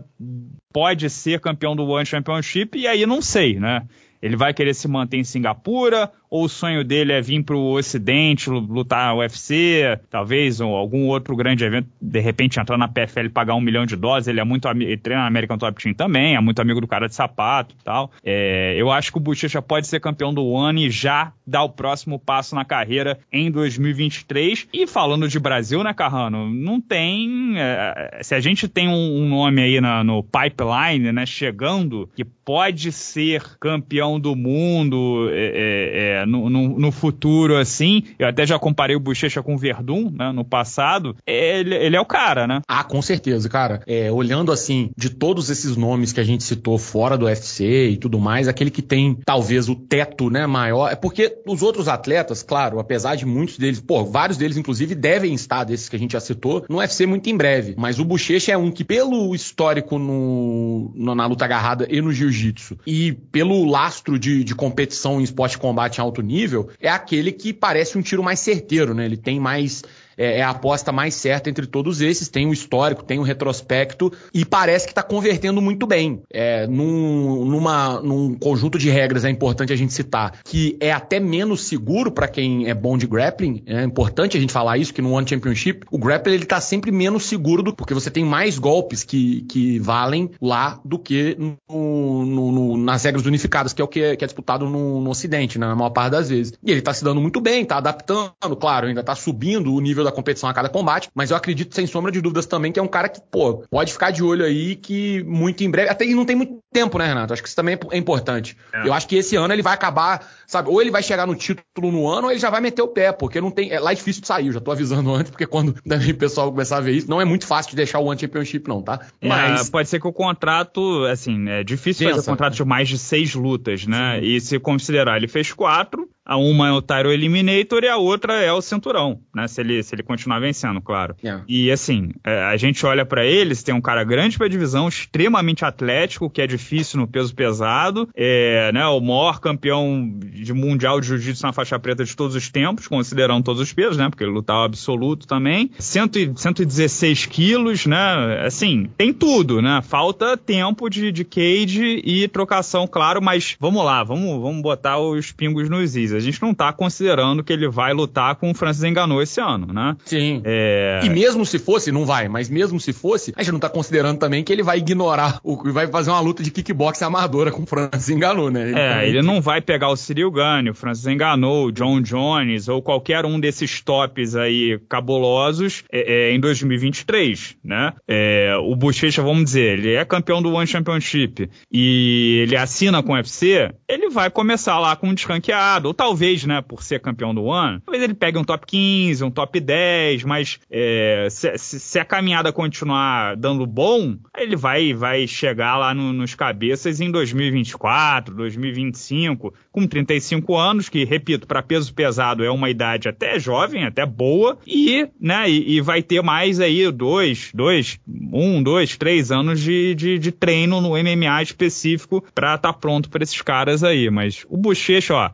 pode 0.72 1.10
ser 1.10 1.40
campeão 1.40 1.74
do 1.74 1.84
One 1.84 2.06
Championship 2.06 2.78
e 2.78 2.86
aí 2.86 3.04
não 3.04 3.20
sei, 3.20 3.58
né? 3.58 3.82
Ele 4.24 4.36
vai 4.36 4.54
querer 4.54 4.74
se 4.74 4.88
manter 4.88 5.18
em 5.18 5.24
Singapura 5.24 6.10
ou 6.34 6.46
o 6.46 6.48
sonho 6.48 6.82
dele 6.82 7.12
é 7.12 7.20
vir 7.20 7.44
para 7.44 7.54
o 7.54 7.74
Ocidente, 7.74 8.50
lutar 8.50 9.14
UFC, 9.14 10.00
talvez, 10.10 10.60
ou 10.60 10.74
algum 10.74 11.06
outro 11.06 11.36
grande 11.36 11.64
evento, 11.64 11.88
de 12.02 12.18
repente 12.18 12.58
entrar 12.58 12.76
na 12.76 12.88
PFL 12.88 13.26
e 13.26 13.28
pagar 13.28 13.54
um 13.54 13.60
milhão 13.60 13.86
de 13.86 13.94
dólares. 13.94 14.26
Ele 14.26 14.40
é 14.40 14.44
muito 14.44 14.66
ele 14.66 14.96
treina 14.96 15.22
na 15.22 15.28
American 15.28 15.56
Top 15.56 15.80
Team 15.80 15.94
também, 15.94 16.34
é 16.34 16.40
muito 16.40 16.60
amigo 16.60 16.80
do 16.80 16.88
cara 16.88 17.06
de 17.06 17.14
sapato 17.14 17.76
e 17.80 17.84
tal. 17.84 18.10
É, 18.24 18.74
eu 18.76 18.90
acho 18.90 19.12
que 19.12 19.18
o 19.18 19.20
Bochecha 19.20 19.62
pode 19.62 19.86
ser 19.86 20.00
campeão 20.00 20.34
do 20.34 20.44
One 20.44 20.88
e 20.88 20.90
já 20.90 21.32
dar 21.46 21.62
o 21.62 21.68
próximo 21.68 22.18
passo 22.18 22.56
na 22.56 22.64
carreira 22.64 23.16
em 23.32 23.48
2023. 23.48 24.66
E 24.72 24.88
falando 24.88 25.28
de 25.28 25.38
Brasil, 25.38 25.84
né, 25.84 25.94
Carrano? 25.94 26.52
Não 26.52 26.80
tem. 26.80 27.54
É, 27.56 28.18
se 28.22 28.34
a 28.34 28.40
gente 28.40 28.66
tem 28.66 28.88
um, 28.88 29.22
um 29.22 29.28
nome 29.28 29.62
aí 29.62 29.80
na, 29.80 30.02
no 30.02 30.24
pipeline, 30.24 31.12
né, 31.12 31.24
chegando, 31.26 32.10
que 32.16 32.24
pode 32.24 32.90
ser 32.90 33.56
campeão 33.60 34.18
do 34.18 34.34
mundo, 34.34 35.28
é, 35.32 36.23
no, 36.26 36.48
no, 36.48 36.78
no, 36.78 36.92
futuro, 36.92 37.56
assim, 37.56 38.02
eu 38.18 38.28
até 38.28 38.46
já 38.46 38.58
comparei 38.58 38.96
o 38.96 39.00
Bochecha 39.00 39.42
com 39.42 39.54
o 39.54 39.58
Verdun, 39.58 40.10
né, 40.10 40.32
no 40.32 40.44
passado, 40.44 41.16
ele, 41.26 41.74
ele 41.74 41.96
é 41.96 42.00
o 42.00 42.06
cara, 42.06 42.46
né? 42.46 42.60
Ah, 42.68 42.84
com 42.84 43.00
certeza, 43.02 43.48
cara. 43.48 43.82
É, 43.86 44.10
olhando 44.10 44.52
assim, 44.52 44.90
de 44.96 45.10
todos 45.10 45.50
esses 45.50 45.76
nomes 45.76 46.12
que 46.12 46.20
a 46.20 46.24
gente 46.24 46.44
citou 46.44 46.78
fora 46.78 47.16
do 47.16 47.26
UFC 47.26 47.90
e 47.90 47.96
tudo 47.96 48.18
mais, 48.18 48.48
aquele 48.48 48.70
que 48.70 48.82
tem 48.82 49.18
talvez 49.24 49.68
o 49.68 49.74
teto, 49.74 50.30
né, 50.30 50.46
maior, 50.46 50.90
é 50.90 50.96
porque 50.96 51.38
os 51.46 51.62
outros 51.62 51.88
atletas, 51.88 52.42
claro, 52.42 52.78
apesar 52.78 53.16
de 53.16 53.26
muitos 53.26 53.58
deles, 53.58 53.80
pô, 53.80 54.04
vários 54.04 54.38
deles 54.38 54.56
inclusive 54.56 54.94
devem 54.94 55.34
estar 55.34 55.64
desses 55.64 55.88
que 55.88 55.96
a 55.96 55.98
gente 55.98 56.12
já 56.12 56.20
citou 56.20 56.64
no 56.68 56.78
UFC 56.78 57.06
muito 57.06 57.28
em 57.28 57.36
breve, 57.36 57.74
mas 57.76 57.98
o 57.98 58.04
Bochecha 58.04 58.52
é 58.52 58.56
um 58.56 58.70
que 58.70 58.84
pelo 58.84 59.34
histórico 59.34 59.98
no, 59.98 60.92
na 60.94 61.26
luta 61.26 61.44
agarrada 61.44 61.86
e 61.90 62.00
no 62.00 62.12
jiu-jitsu 62.12 62.78
e 62.86 63.12
pelo 63.12 63.64
lastro 63.64 64.18
de, 64.18 64.44
de 64.44 64.54
competição 64.54 65.20
em 65.20 65.24
esporte 65.24 65.58
combate 65.58 66.00
alto 66.04 66.22
nível, 66.22 66.68
é 66.80 66.88
aquele 66.88 67.32
que 67.32 67.52
parece 67.52 67.98
um 67.98 68.02
tiro 68.02 68.22
mais 68.22 68.40
certeiro, 68.40 68.94
né? 68.94 69.04
Ele 69.04 69.16
tem 69.16 69.40
mais 69.40 69.82
é, 70.16 70.38
é, 70.38 70.42
a 70.42 70.50
aposta 70.50 70.92
mais 70.92 71.14
certa 71.14 71.50
entre 71.50 71.66
todos 71.66 72.00
esses. 72.00 72.28
Tem 72.28 72.46
o 72.46 72.52
histórico, 72.52 73.04
tem 73.04 73.18
o 73.18 73.22
retrospecto 73.22 74.12
e 74.32 74.44
parece 74.44 74.86
que 74.86 74.92
está 74.92 75.02
convertendo 75.02 75.60
muito 75.60 75.86
bem. 75.86 76.22
É, 76.32 76.66
num, 76.66 77.44
numa, 77.44 78.00
num 78.00 78.34
conjunto 78.34 78.78
de 78.78 78.90
regras 78.90 79.24
é 79.24 79.30
importante 79.30 79.72
a 79.72 79.76
gente 79.76 79.92
citar 79.92 80.38
que 80.44 80.76
é 80.80 80.92
até 80.92 81.18
menos 81.20 81.62
seguro 81.62 82.10
para 82.10 82.28
quem 82.28 82.68
é 82.68 82.74
bom 82.74 82.96
de 82.96 83.06
grappling. 83.06 83.62
É 83.66 83.82
importante 83.82 84.36
a 84.36 84.40
gente 84.40 84.52
falar 84.52 84.78
isso 84.78 84.92
que 84.92 85.02
no 85.02 85.12
One 85.12 85.28
Championship 85.28 85.84
o 85.90 85.98
grappling 85.98 86.34
ele 86.34 86.46
tá 86.46 86.60
sempre 86.60 86.90
menos 86.90 87.24
seguro 87.24 87.62
do, 87.62 87.74
porque 87.74 87.94
você 87.94 88.10
tem 88.10 88.24
mais 88.24 88.58
golpes 88.58 89.02
que, 89.02 89.42
que 89.42 89.78
valem 89.78 90.30
lá 90.40 90.80
do 90.84 90.98
que 90.98 91.36
no, 91.38 92.24
no, 92.24 92.52
no, 92.52 92.76
nas 92.76 93.04
regras 93.04 93.26
unificadas, 93.26 93.72
que 93.72 93.80
é 93.80 93.84
o 93.84 93.88
que 93.88 94.00
é, 94.00 94.16
que 94.16 94.24
é 94.24 94.26
disputado 94.26 94.68
no, 94.68 95.04
Ocidente, 95.14 95.58
né, 95.58 95.66
na 95.66 95.76
maior 95.76 95.90
parte 95.90 96.10
das 96.10 96.28
vezes. 96.28 96.52
E 96.62 96.70
ele 96.70 96.80
está 96.80 96.92
se 96.92 97.04
dando 97.04 97.20
muito 97.20 97.40
bem, 97.40 97.62
está 97.62 97.76
adaptando, 97.76 98.32
claro, 98.58 98.88
ainda 98.88 99.00
está 99.00 99.14
subindo 99.14 99.72
o 99.72 99.80
nível 100.04 100.10
da 100.10 100.12
competição 100.12 100.48
a 100.48 100.54
cada 100.54 100.68
combate, 100.68 101.08
mas 101.14 101.30
eu 101.30 101.36
acredito 101.36 101.74
sem 101.74 101.86
sombra 101.86 102.12
de 102.12 102.20
dúvidas 102.20 102.46
também 102.46 102.70
que 102.70 102.78
é 102.78 102.82
um 102.82 102.88
cara 102.88 103.08
que, 103.08 103.20
pô, 103.20 103.64
pode 103.70 103.92
ficar 103.92 104.10
de 104.10 104.22
olho 104.22 104.44
aí 104.44 104.76
que 104.76 105.22
muito 105.24 105.64
em 105.64 105.70
breve, 105.70 105.88
até 105.88 106.04
e 106.04 106.14
não 106.14 106.24
tem 106.24 106.36
muito 106.36 106.58
tempo, 106.72 106.98
né, 106.98 107.06
Renato? 107.06 107.32
Acho 107.32 107.42
que 107.42 107.48
isso 107.48 107.56
também 107.56 107.78
é 107.90 107.96
importante. 107.96 108.56
É. 108.72 108.86
Eu 108.86 108.92
acho 108.92 109.08
que 109.08 109.16
esse 109.16 109.36
ano 109.36 109.52
ele 109.52 109.62
vai 109.62 109.74
acabar, 109.74 110.26
sabe, 110.46 110.68
ou 110.68 110.80
ele 110.80 110.90
vai 110.90 111.02
chegar 111.02 111.26
no 111.26 111.34
título 111.34 111.90
no 111.90 112.08
ano 112.08 112.26
ou 112.26 112.30
ele 112.30 112.40
já 112.40 112.50
vai 112.50 112.60
meter 112.60 112.82
o 112.82 112.88
pé, 112.88 113.12
porque 113.12 113.40
não 113.40 113.50
tem, 113.50 113.70
é 113.70 113.80
lá 113.80 113.92
é 113.92 113.94
difícil 113.94 114.20
de 114.20 114.28
sair, 114.28 114.48
eu 114.48 114.52
já 114.52 114.60
tô 114.60 114.70
avisando 114.70 115.12
antes, 115.14 115.30
porque 115.30 115.46
quando 115.46 115.70
o 115.70 116.14
pessoal 116.14 116.50
começar 116.50 116.78
a 116.78 116.80
ver 116.80 116.92
isso, 116.92 117.08
não 117.08 117.20
é 117.20 117.24
muito 117.24 117.46
fácil 117.46 117.70
de 117.70 117.76
deixar 117.76 117.98
o 117.98 118.06
One 118.06 118.20
Championship 118.20 118.68
não, 118.68 118.82
tá? 118.82 119.00
É, 119.20 119.28
mas... 119.28 119.68
É, 119.68 119.70
pode 119.70 119.88
ser 119.88 120.00
que 120.00 120.06
o 120.06 120.12
contrato, 120.12 121.04
assim, 121.04 121.48
é 121.48 121.64
difícil 121.64 122.06
Pensa. 122.06 122.16
fazer 122.16 122.30
contrato 122.30 122.54
de 122.54 122.64
mais 122.64 122.88
de 122.88 122.98
seis 122.98 123.34
lutas, 123.34 123.86
né? 123.86 124.20
Sim. 124.20 124.26
E 124.26 124.40
se 124.40 124.58
considerar, 124.58 125.16
ele 125.16 125.28
fez 125.28 125.52
quatro, 125.52 126.03
a 126.24 126.36
uma 126.36 126.68
é 126.68 126.72
o 126.72 126.80
Tyro 126.80 127.12
Eliminator 127.12 127.84
e 127.84 127.88
a 127.88 127.96
outra 127.96 128.34
é 128.34 128.52
o 128.52 128.62
cinturão, 128.62 129.20
né? 129.34 129.46
Se 129.46 129.60
ele, 129.60 129.82
se 129.82 129.94
ele 129.94 130.02
continuar 130.02 130.40
vencendo, 130.40 130.80
claro. 130.80 131.14
Yeah. 131.22 131.44
E 131.46 131.70
assim, 131.70 132.10
é, 132.24 132.44
a 132.44 132.56
gente 132.56 132.84
olha 132.86 133.04
para 133.04 133.24
eles, 133.24 133.62
tem 133.62 133.74
um 133.74 133.80
cara 133.80 134.02
grande 134.04 134.38
pra 134.38 134.48
divisão, 134.48 134.88
extremamente 134.88 135.64
atlético, 135.64 136.30
que 136.30 136.40
é 136.40 136.46
difícil 136.46 136.98
no 136.98 137.06
peso 137.06 137.34
pesado, 137.34 138.08
é, 138.14 138.72
né? 138.72 138.86
O 138.86 139.00
maior 139.00 139.38
campeão 139.38 140.10
de 140.18 140.52
mundial 140.54 141.00
de 141.00 141.08
jiu-jitsu 141.08 141.44
na 141.44 141.52
faixa 141.52 141.78
preta 141.78 142.04
de 142.04 142.16
todos 142.16 142.34
os 142.34 142.48
tempos, 142.48 142.88
considerando 142.88 143.44
todos 143.44 143.60
os 143.60 143.72
pesos, 143.72 143.98
né? 143.98 144.08
Porque 144.08 144.24
ele 144.24 144.32
lutava 144.32 144.64
absoluto 144.64 145.26
também. 145.26 145.70
Cento, 145.78 146.18
116 146.34 147.26
quilos, 147.26 147.84
né? 147.84 148.44
Assim, 148.46 148.88
tem 148.96 149.12
tudo, 149.12 149.60
né? 149.60 149.82
Falta 149.82 150.36
tempo 150.36 150.88
de, 150.88 151.12
de 151.12 151.24
cage 151.24 152.00
e 152.02 152.26
trocação, 152.28 152.86
claro, 152.86 153.20
mas 153.20 153.56
vamos 153.60 153.84
lá, 153.84 154.02
vamos, 154.02 154.40
vamos 154.40 154.62
botar 154.62 154.98
os 154.98 155.30
pingos 155.30 155.68
nos 155.68 155.96
is. 155.96 156.13
A 156.16 156.20
gente 156.20 156.40
não 156.40 156.54
tá 156.54 156.72
considerando 156.72 157.42
que 157.42 157.52
ele 157.52 157.68
vai 157.68 157.92
lutar 157.92 158.36
com 158.36 158.50
o 158.50 158.54
Francis 158.54 158.84
Enganou 158.84 159.22
esse 159.22 159.40
ano, 159.40 159.72
né? 159.72 159.96
Sim. 160.04 160.42
É... 160.44 161.00
E 161.02 161.08
mesmo 161.08 161.44
se 161.44 161.58
fosse, 161.58 161.90
não 161.92 162.04
vai, 162.04 162.28
mas 162.28 162.48
mesmo 162.48 162.78
se 162.80 162.92
fosse, 162.92 163.32
a 163.36 163.42
gente 163.42 163.52
não 163.52 163.60
tá 163.60 163.68
considerando 163.68 164.18
também 164.18 164.42
que 164.42 164.52
ele 164.52 164.62
vai 164.62 164.78
ignorar, 164.78 165.40
o, 165.42 165.56
vai 165.72 165.86
fazer 165.86 166.10
uma 166.10 166.20
luta 166.20 166.42
de 166.42 166.50
kickboxing 166.50 167.04
amadora 167.04 167.50
com 167.50 167.62
o 167.62 167.66
Francis 167.66 168.08
Enganou, 168.08 168.50
né? 168.50 168.68
Ele 168.68 168.78
é, 168.78 169.08
ele 169.08 169.22
não 169.22 169.40
vai 169.40 169.60
pegar 169.60 169.88
o 169.88 169.96
Cyril 169.96 170.30
Gane, 170.30 170.70
o 170.70 170.74
Francis 170.74 171.06
Enganou, 171.06 171.66
o 171.66 171.72
John 171.72 172.00
Jones 172.00 172.68
ou 172.68 172.82
qualquer 172.82 173.24
um 173.24 173.38
desses 173.38 173.80
tops 173.80 174.36
aí 174.36 174.78
cabulosos 174.88 175.84
é, 175.90 176.28
é, 176.28 176.34
em 176.34 176.40
2023, 176.40 177.56
né? 177.64 177.92
É, 178.06 178.54
o 178.60 178.74
Bochecha, 178.76 179.22
vamos 179.22 179.44
dizer, 179.44 179.78
ele 179.78 179.94
é 179.94 180.04
campeão 180.04 180.42
do 180.42 180.52
One 180.52 180.66
Championship 180.66 181.50
e 181.72 182.40
ele 182.42 182.56
assina 182.56 183.02
com 183.02 183.12
o 183.12 183.14
UFC, 183.14 183.70
ele 183.88 184.10
vai 184.10 184.30
começar 184.30 184.78
lá 184.78 184.96
com 184.96 185.08
um 185.08 185.14
desranqueado, 185.14 185.88
ou 185.88 185.94
talvez, 186.04 186.44
né, 186.44 186.60
por 186.60 186.82
ser 186.82 187.00
campeão 187.00 187.34
do 187.34 187.50
ano, 187.50 187.80
talvez 187.80 188.04
ele 188.04 188.12
pegue 188.12 188.36
um 188.36 188.44
top 188.44 188.66
15, 188.66 189.24
um 189.24 189.30
top 189.30 189.58
10, 189.58 190.22
mas 190.24 190.60
é, 190.70 191.28
se, 191.30 191.56
se, 191.56 191.98
a 191.98 192.04
caminhada 192.04 192.52
continuar 192.52 193.34
dando 193.36 193.64
bom, 193.66 194.14
ele 194.36 194.54
vai, 194.54 194.92
vai 194.92 195.26
chegar 195.26 195.78
lá 195.78 195.94
no, 195.94 196.12
nos 196.12 196.34
cabeças 196.34 197.00
em 197.00 197.10
2024, 197.10 198.34
2025, 198.34 199.54
com 199.72 199.86
35 199.86 200.54
anos, 200.54 200.90
que, 200.90 201.06
repito, 201.06 201.46
para 201.46 201.62
peso 201.62 201.94
pesado 201.94 202.44
é 202.44 202.50
uma 202.50 202.68
idade 202.68 203.08
até 203.08 203.38
jovem, 203.38 203.84
até 203.84 204.04
boa, 204.04 204.58
e, 204.66 205.08
né, 205.18 205.48
e, 205.48 205.76
e 205.76 205.80
vai 205.80 206.02
ter 206.02 206.22
mais 206.22 206.60
aí 206.60 206.92
dois, 206.92 207.50
dois, 207.54 207.98
um, 208.30 208.62
dois, 208.62 208.94
três 208.98 209.32
anos 209.32 209.58
de, 209.58 209.94
de, 209.94 210.18
de 210.18 210.30
treino 210.30 210.82
no 210.82 210.90
MMA 210.90 211.42
específico 211.42 212.22
para 212.34 212.56
estar 212.56 212.74
tá 212.74 212.78
pronto 212.78 213.08
para 213.08 213.22
esses 213.22 213.40
caras 213.40 213.82
aí. 213.82 214.10
mas 214.10 214.44
o 214.50 214.58
Bochecha, 214.58 215.14
ó, 215.14 215.30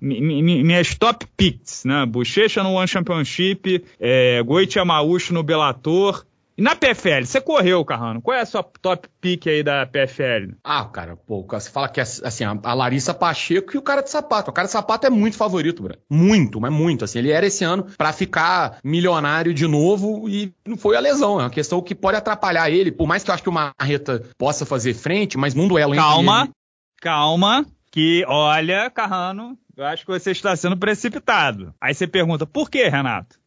minhas 0.63 0.95
top 0.95 1.27
picks, 1.37 1.85
né? 1.85 2.07
Bochecha 2.07 2.63
no 2.63 2.75
One 2.75 2.89
Championship, 2.89 3.85
é, 3.99 4.43
Goichi 4.43 4.79
Amaucho 4.79 5.33
no 5.33 5.43
Bellator, 5.43 6.25
e 6.61 6.63
na 6.63 6.77
PFL, 6.77 7.25
você 7.25 7.41
correu, 7.41 7.83
Carrano. 7.87 8.21
Qual 8.21 8.37
é 8.37 8.43
a 8.43 8.45
sua 8.45 8.63
top 8.63 9.09
pick 9.19 9.47
aí 9.47 9.63
da 9.63 9.87
PFL? 9.87 10.53
Ah, 10.63 10.85
cara, 10.85 11.17
pô, 11.17 11.43
você 11.49 11.71
fala 11.71 11.89
que 11.89 12.03
assim, 12.03 12.45
a 12.45 12.75
Larissa 12.75 13.15
Pacheco 13.15 13.75
e 13.75 13.79
o 13.79 13.83
cara 13.83 14.03
de 14.03 14.11
sapato. 14.11 14.51
O 14.51 14.53
cara 14.53 14.67
de 14.67 14.73
sapato 14.73 15.07
é 15.07 15.11
muito 15.11 15.39
favorito, 15.39 15.83
bro. 15.83 15.97
Muito, 16.11 16.61
mas 16.61 16.71
muito. 16.71 17.03
Assim, 17.03 17.21
ele 17.21 17.31
era 17.31 17.47
esse 17.47 17.65
ano 17.65 17.87
para 17.97 18.13
ficar 18.13 18.79
milionário 18.85 19.55
de 19.55 19.67
novo 19.67 20.29
e 20.29 20.53
não 20.69 20.77
foi 20.77 20.97
a 20.97 21.01
lesão. 21.01 21.41
É 21.41 21.45
uma 21.45 21.51
questão 21.51 21.81
que 21.81 21.95
pode 21.95 22.19
atrapalhar 22.19 22.69
ele. 22.69 22.93
Por 22.93 23.09
mais 23.09 23.25
que 23.25 23.31
eu 23.31 23.35
acho 23.35 23.43
que 23.43 23.49
o 23.49 23.53
Marreta 23.53 24.23
possa 24.37 24.67
fazer 24.67 24.93
frente, 24.93 25.39
mas 25.39 25.55
num 25.55 25.67
duelo 25.67 25.95
Calma, 25.95 26.43
ele... 26.43 26.53
calma, 27.01 27.65
que 27.91 28.23
olha, 28.29 28.91
Carrano, 28.91 29.57
eu 29.81 29.87
acho 29.87 30.05
que 30.05 30.13
você 30.13 30.31
está 30.31 30.55
sendo 30.55 30.77
precipitado. 30.77 31.75
Aí 31.81 31.95
você 31.95 32.07
pergunta, 32.07 32.47
por 32.47 32.71
que, 32.71 32.87
Renato? 32.87 33.40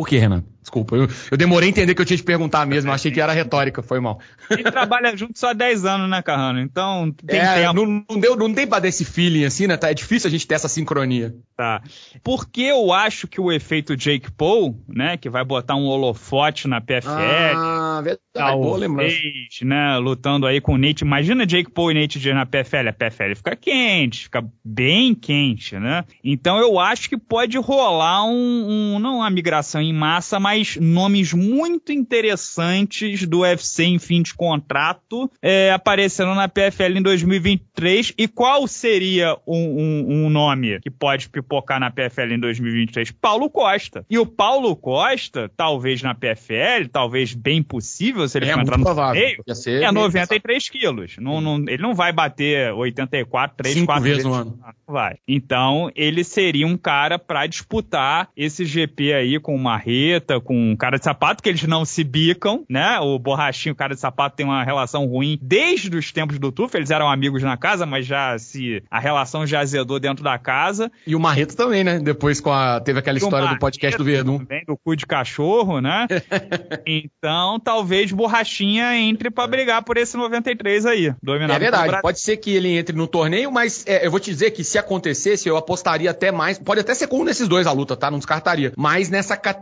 Por 0.00 0.08
que, 0.08 0.16
Renan? 0.16 0.42
Desculpa, 0.62 0.94
eu, 0.94 1.08
eu, 1.30 1.36
demorei 1.38 1.68
a 1.68 1.70
entender 1.70 1.94
que 1.94 2.00
eu 2.00 2.04
tinha 2.04 2.16
que 2.16 2.22
te 2.22 2.26
perguntar 2.26 2.66
mesmo, 2.66 2.92
achei 2.92 3.10
que 3.10 3.20
era 3.20 3.32
retórica, 3.32 3.82
foi 3.82 3.98
mal. 3.98 4.20
A 4.48 4.56
gente 4.56 4.70
trabalha 4.70 5.16
junto 5.16 5.38
só 5.38 5.50
há 5.50 5.52
10 5.52 5.84
anos, 5.86 6.08
né, 6.08 6.20
Carrano? 6.20 6.60
Então 6.60 7.10
tem 7.26 7.40
é, 7.40 7.62
tempo. 7.62 7.72
Não, 7.74 8.04
não, 8.08 8.20
deu, 8.20 8.36
não 8.36 8.52
tem 8.52 8.66
pra 8.66 8.78
dar 8.78 8.88
esse 8.88 9.04
feeling 9.04 9.44
assim, 9.44 9.66
né? 9.66 9.76
Tá, 9.76 9.90
é 9.90 9.94
difícil 9.94 10.28
a 10.28 10.30
gente 10.30 10.46
ter 10.46 10.54
essa 10.54 10.68
sincronia. 10.68 11.34
Tá. 11.56 11.82
Porque 12.22 12.62
eu 12.62 12.92
acho 12.92 13.26
que 13.26 13.40
o 13.40 13.50
efeito 13.50 13.96
Jake 13.96 14.30
Paul, 14.30 14.78
né, 14.86 15.16
que 15.16 15.30
vai 15.30 15.44
botar 15.44 15.76
um 15.76 15.86
holofote 15.86 16.68
na 16.68 16.80
PFL. 16.80 17.08
Ah, 17.08 18.00
verdade, 18.02 18.20
talvez, 18.32 18.66
boa 18.66 18.78
lembrança. 18.78 19.16
né, 19.62 19.96
lutando 19.96 20.46
aí 20.46 20.60
com 20.60 20.74
o 20.74 20.78
Nate. 20.78 21.04
Imagina 21.04 21.46
Jake 21.46 21.70
Paul 21.70 21.90
e 21.90 21.94
Nate 21.94 22.18
Diaz 22.18 22.36
na 22.36 22.44
PFL. 22.44 22.88
A 22.88 22.92
PFL 22.92 23.34
fica 23.34 23.56
quente, 23.56 24.24
fica 24.24 24.44
bem 24.62 25.14
quente, 25.14 25.78
né? 25.78 26.04
Então 26.22 26.58
eu 26.58 26.78
acho 26.78 27.08
que 27.08 27.16
pode 27.16 27.58
rolar 27.58 28.24
um, 28.24 28.94
um 28.94 28.98
não 28.98 29.16
uma 29.16 29.30
migração 29.30 29.80
em 29.90 29.92
massa, 29.92 30.40
mas 30.40 30.76
nomes 30.76 31.32
muito 31.32 31.92
interessantes 31.92 33.26
do 33.26 33.40
UFC 33.40 33.84
em 33.84 33.98
fim 33.98 34.22
de 34.22 34.34
contrato 34.34 35.30
é, 35.42 35.72
aparecendo 35.72 36.34
na 36.34 36.48
PFL 36.48 36.98
em 36.98 37.02
2023. 37.02 38.14
E 38.16 38.28
qual 38.28 38.66
seria 38.66 39.36
um, 39.46 39.56
um, 39.56 40.26
um, 40.26 40.30
nome 40.30 40.80
que 40.80 40.90
pode 40.90 41.28
pipocar 41.28 41.80
na 41.80 41.90
PFL 41.90 42.34
em 42.34 42.40
2023? 42.40 43.10
Paulo 43.12 43.50
Costa. 43.50 44.04
E 44.08 44.18
o 44.18 44.26
Paulo 44.26 44.74
Costa, 44.76 45.50
talvez 45.56 46.02
na 46.02 46.14
PFL, 46.14 46.88
talvez 46.90 47.34
bem 47.34 47.62
possível, 47.62 48.28
se 48.28 48.38
ele 48.38 48.46
é, 48.46 48.52
entrar 48.52 48.78
no 48.78 48.84
provável. 48.84 49.20
Meio, 49.20 49.42
é 49.82 49.92
93 49.92 50.68
quilos. 50.68 51.16
Não, 51.18 51.40
não, 51.40 51.56
ele 51.68 51.82
não 51.82 51.94
vai 51.94 52.12
bater 52.12 52.72
84, 52.72 53.56
3, 53.56 53.74
Cinco 53.74 53.86
4 53.86 54.02
vezes 54.02 54.24
no 54.24 54.32
ano. 54.32 54.58
Vai. 54.86 55.16
Então, 55.26 55.90
ele 55.94 56.24
seria 56.24 56.66
um 56.66 56.76
cara 56.76 57.18
para 57.18 57.46
disputar 57.46 58.28
esse 58.36 58.64
GP 58.64 59.12
aí 59.12 59.40
com 59.40 59.54
o 59.54 59.58
Marreta, 59.70 60.40
com 60.40 60.72
o 60.72 60.76
cara 60.76 60.98
de 60.98 61.04
sapato, 61.04 61.42
que 61.42 61.48
eles 61.48 61.62
não 61.62 61.84
se 61.84 62.02
bicam, 62.02 62.64
né? 62.68 62.98
O 62.98 63.18
Borrachinho, 63.18 63.72
o 63.72 63.76
cara 63.76 63.94
de 63.94 64.00
sapato, 64.00 64.36
tem 64.36 64.44
uma 64.44 64.64
relação 64.64 65.06
ruim 65.06 65.38
desde 65.40 65.96
os 65.96 66.10
tempos 66.10 66.38
do 66.40 66.50
Tuf. 66.50 66.76
Eles 66.76 66.90
eram 66.90 67.08
amigos 67.08 67.42
na 67.42 67.56
casa, 67.56 67.86
mas 67.86 68.04
já 68.04 68.36
se 68.38 68.82
a 68.90 68.98
relação 68.98 69.46
já 69.46 69.60
azedou 69.60 70.00
dentro 70.00 70.24
da 70.24 70.38
casa. 70.38 70.90
E 71.06 71.14
o 71.14 71.20
Marreta 71.20 71.54
também, 71.54 71.84
né? 71.84 72.00
Depois 72.00 72.40
com 72.40 72.50
a, 72.50 72.80
teve 72.80 72.98
aquela 72.98 73.18
história 73.18 73.48
do 73.48 73.58
podcast 73.58 73.96
do 73.96 74.04
Verdun. 74.04 74.38
Também, 74.38 74.64
do 74.66 74.76
cu 74.76 74.96
de 74.96 75.06
cachorro, 75.06 75.80
né? 75.80 76.08
então, 76.84 77.60
talvez 77.60 78.10
Borrachinha 78.10 78.96
entre 78.96 79.30
para 79.30 79.46
brigar 79.46 79.84
por 79.84 79.96
esse 79.96 80.16
93 80.16 80.84
aí. 80.86 81.14
Dominado 81.22 81.52
é 81.52 81.58
verdade. 81.58 82.02
Pode 82.02 82.18
ser 82.18 82.38
que 82.38 82.50
ele 82.50 82.76
entre 82.76 82.96
no 82.96 83.06
torneio, 83.06 83.52
mas 83.52 83.84
é, 83.86 84.04
eu 84.04 84.10
vou 84.10 84.18
te 84.18 84.30
dizer 84.30 84.50
que 84.50 84.64
se 84.64 84.78
acontecesse, 84.78 85.48
eu 85.48 85.56
apostaria 85.56 86.10
até 86.10 86.32
mais. 86.32 86.58
Pode 86.58 86.80
até 86.80 86.92
ser 86.92 87.06
com 87.06 87.20
um 87.20 87.24
desses 87.24 87.46
dois 87.46 87.66
a 87.66 87.72
luta, 87.72 87.96
tá? 87.96 88.10
Não 88.10 88.18
descartaria. 88.18 88.72
Mas 88.76 89.08
nessa 89.08 89.36
categoria 89.36 89.59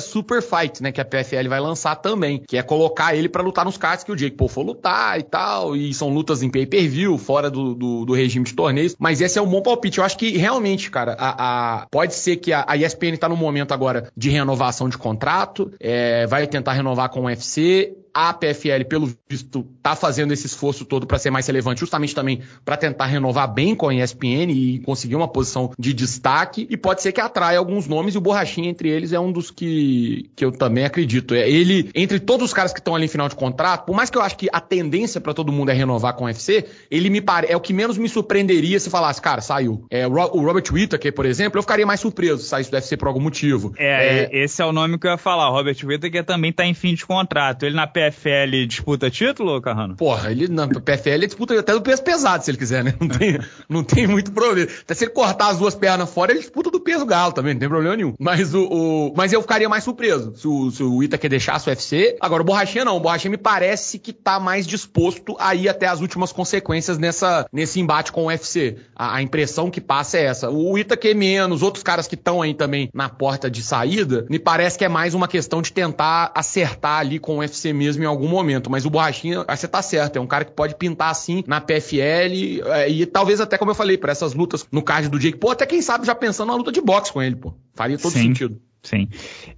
Super 0.00 0.42
Fight, 0.42 0.82
né? 0.82 0.92
Que 0.92 1.00
a 1.00 1.04
PFL 1.04 1.48
vai 1.48 1.60
lançar 1.60 1.96
também. 1.96 2.42
Que 2.46 2.56
é 2.56 2.62
colocar 2.62 3.14
ele 3.14 3.28
para 3.28 3.42
lutar 3.42 3.64
nos 3.64 3.76
cards 3.76 4.04
que 4.04 4.12
o 4.12 4.16
Jake 4.16 4.36
Paul 4.36 4.48
for 4.48 4.62
lutar 4.62 5.18
e 5.18 5.22
tal. 5.22 5.76
E 5.76 5.92
são 5.94 6.08
lutas 6.08 6.42
em 6.42 6.50
pay-per-view, 6.50 7.16
fora 7.18 7.50
do, 7.50 7.74
do, 7.74 8.04
do, 8.04 8.12
regime 8.12 8.44
de 8.44 8.54
torneios. 8.54 8.94
Mas 8.98 9.20
esse 9.20 9.38
é 9.38 9.42
um 9.42 9.48
bom 9.48 9.62
palpite. 9.62 9.98
Eu 9.98 10.04
acho 10.04 10.16
que 10.16 10.36
realmente, 10.36 10.90
cara, 10.90 11.16
a, 11.18 11.82
a 11.82 11.86
pode 11.90 12.14
ser 12.14 12.36
que 12.36 12.52
a, 12.52 12.64
a, 12.66 12.76
ESPN 12.76 13.16
tá 13.18 13.28
no 13.28 13.36
momento 13.36 13.72
agora 13.72 14.10
de 14.16 14.30
renovação 14.30 14.88
de 14.88 14.98
contrato. 14.98 15.72
É, 15.80 16.26
vai 16.26 16.46
tentar 16.46 16.72
renovar 16.72 17.08
com 17.10 17.20
o 17.20 17.24
UFC 17.24 17.96
a 18.14 18.32
PFL, 18.32 18.84
pelo 18.88 19.10
visto, 19.28 19.66
tá 19.82 19.96
fazendo 19.96 20.32
esse 20.32 20.46
esforço 20.46 20.84
todo 20.84 21.06
para 21.06 21.18
ser 21.18 21.30
mais 21.30 21.46
relevante, 21.46 21.80
justamente 21.80 22.14
também 22.14 22.40
para 22.64 22.76
tentar 22.76 23.06
renovar 23.06 23.52
bem 23.52 23.74
com 23.74 23.88
a 23.88 23.94
ESPN 23.94 24.50
e 24.50 24.78
conseguir 24.80 25.16
uma 25.16 25.28
posição 25.28 25.72
de 25.78 25.92
destaque. 25.94 26.66
E 26.68 26.76
pode 26.76 27.02
ser 27.02 27.12
que 27.12 27.20
atraia 27.20 27.58
alguns 27.58 27.86
nomes, 27.86 28.14
e 28.14 28.18
o 28.18 28.20
Borrachinha, 28.20 28.68
entre 28.68 28.88
eles, 28.88 29.12
é 29.12 29.20
um 29.20 29.32
dos 29.32 29.50
que, 29.50 30.30
que 30.36 30.44
eu 30.44 30.52
também 30.52 30.84
acredito. 30.84 31.34
É 31.34 31.48
ele, 31.48 31.90
entre 31.94 32.20
todos 32.20 32.46
os 32.46 32.54
caras 32.54 32.72
que 32.72 32.80
estão 32.80 32.94
ali 32.94 33.06
em 33.06 33.08
final 33.08 33.28
de 33.28 33.34
contrato, 33.34 33.86
por 33.86 33.96
mais 33.96 34.10
que 34.10 34.18
eu 34.18 34.22
acho 34.22 34.36
que 34.36 34.48
a 34.52 34.60
tendência 34.60 35.20
para 35.20 35.32
todo 35.32 35.50
mundo 35.50 35.70
é 35.70 35.74
renovar 35.74 36.14
com 36.14 36.24
o 36.24 36.26
UFC, 36.26 36.66
ele 36.90 37.08
me 37.08 37.20
pare, 37.20 37.46
é 37.48 37.56
o 37.56 37.60
que 37.60 37.72
menos 37.72 37.96
me 37.96 38.08
surpreenderia 38.08 38.78
se 38.78 38.90
falasse, 38.90 39.20
cara, 39.20 39.40
saiu. 39.40 39.86
É, 39.90 40.06
o 40.06 40.10
Robert 40.10 40.64
Whittaker, 40.70 41.12
por 41.12 41.24
exemplo, 41.24 41.58
eu 41.58 41.62
ficaria 41.62 41.86
mais 41.86 42.00
surpreso 42.00 42.42
se 42.42 42.48
saísse 42.48 42.70
do 42.70 42.74
UFC 42.74 42.96
por 42.96 43.08
algum 43.08 43.20
motivo. 43.20 43.72
É, 43.78 44.24
é, 44.24 44.44
esse 44.44 44.60
é 44.60 44.64
o 44.64 44.72
nome 44.72 44.98
que 44.98 45.06
eu 45.06 45.10
ia 45.10 45.18
falar. 45.18 45.50
O 45.50 45.52
Robert 45.52 45.76
Whittaker 45.82 46.24
também 46.24 46.52
tá 46.52 46.66
em 46.66 46.74
fim 46.74 46.94
de 46.94 47.06
contrato. 47.06 47.64
Ele 47.64 47.74
na 47.74 47.86
PFL 47.86 48.01
PFL 48.10 48.66
disputa 48.66 49.10
título, 49.10 49.60
Carrano? 49.60 49.96
Porra, 49.96 50.30
ele 50.30 50.48
na 50.48 50.66
PFL 50.66 51.26
disputa 51.26 51.58
até 51.58 51.72
do 51.72 51.82
peso 51.82 52.02
pesado, 52.02 52.44
se 52.44 52.50
ele 52.50 52.58
quiser, 52.58 52.82
né? 52.82 52.94
Não 53.00 53.08
tem, 53.08 53.38
não 53.68 53.84
tem 53.84 54.06
muito 54.06 54.32
problema. 54.32 54.70
Até 54.82 54.94
se 54.94 55.04
ele 55.04 55.10
cortar 55.10 55.48
as 55.48 55.58
duas 55.58 55.74
pernas 55.74 56.08
fora, 56.08 56.30
ele 56.30 56.40
disputa 56.40 56.70
do 56.70 56.80
peso 56.80 57.04
galo 57.04 57.32
também, 57.32 57.52
não 57.54 57.60
tem 57.60 57.68
problema 57.68 57.96
nenhum. 57.96 58.14
Mas 58.18 58.54
o, 58.54 58.64
o 58.64 59.12
mas 59.16 59.32
eu 59.32 59.42
ficaria 59.42 59.68
mais 59.68 59.84
surpreso 59.84 60.34
se 60.36 60.46
o, 60.46 60.70
se 60.70 60.82
o 60.82 61.02
Ita 61.02 61.18
deixasse 61.28 61.68
o 61.68 61.70
UFC. 61.70 62.16
Agora, 62.20 62.42
o 62.42 62.44
Borrachinha 62.44 62.84
não. 62.84 62.96
O 62.96 63.00
Borrachinha 63.00 63.30
me 63.30 63.36
parece 63.36 63.98
que 63.98 64.12
tá 64.12 64.38
mais 64.38 64.66
disposto 64.66 65.36
a 65.38 65.54
ir 65.54 65.68
até 65.68 65.86
as 65.86 66.00
últimas 66.00 66.32
consequências 66.32 66.98
nessa, 66.98 67.46
nesse 67.52 67.80
embate 67.80 68.12
com 68.12 68.24
o 68.24 68.26
UFC. 68.26 68.76
A, 68.94 69.16
a 69.16 69.22
impressão 69.22 69.70
que 69.70 69.80
passa 69.80 70.18
é 70.18 70.24
essa. 70.24 70.50
O 70.50 70.78
Ita 70.78 70.96
que 70.96 71.12
menos, 71.14 71.62
outros 71.62 71.82
caras 71.82 72.06
que 72.06 72.14
estão 72.14 72.40
aí 72.40 72.54
também 72.54 72.88
na 72.94 73.08
porta 73.08 73.50
de 73.50 73.62
saída, 73.62 74.26
me 74.30 74.38
parece 74.38 74.78
que 74.78 74.84
é 74.84 74.88
mais 74.88 75.14
uma 75.14 75.28
questão 75.28 75.60
de 75.60 75.72
tentar 75.72 76.30
acertar 76.34 77.00
ali 77.00 77.18
com 77.18 77.36
o 77.36 77.38
UFC 77.40 77.72
mesmo 77.72 77.91
em 77.96 78.04
algum 78.04 78.28
momento. 78.28 78.70
Mas 78.70 78.84
o 78.84 78.90
Borrachinha, 78.90 79.44
você 79.48 79.68
tá 79.68 79.82
certo, 79.82 80.16
é 80.16 80.20
um 80.20 80.26
cara 80.26 80.44
que 80.44 80.52
pode 80.52 80.74
pintar 80.74 81.10
assim 81.10 81.42
na 81.46 81.60
PFL 81.60 82.62
é, 82.66 82.88
e 82.88 83.06
talvez 83.06 83.40
até, 83.40 83.58
como 83.58 83.70
eu 83.70 83.74
falei, 83.74 83.98
para 83.98 84.12
essas 84.12 84.34
lutas 84.34 84.66
no 84.70 84.82
card 84.82 85.08
do 85.08 85.18
Jake, 85.18 85.38
pô, 85.38 85.50
até 85.50 85.66
quem 85.66 85.82
sabe 85.82 86.06
já 86.06 86.14
pensando 86.14 86.48
na 86.48 86.54
luta 86.54 86.72
de 86.72 86.80
boxe 86.80 87.12
com 87.12 87.22
ele, 87.22 87.36
pô. 87.36 87.54
Faria 87.74 87.98
todo 87.98 88.12
Sim. 88.12 88.22
sentido. 88.22 88.60
Sim. 88.82 89.08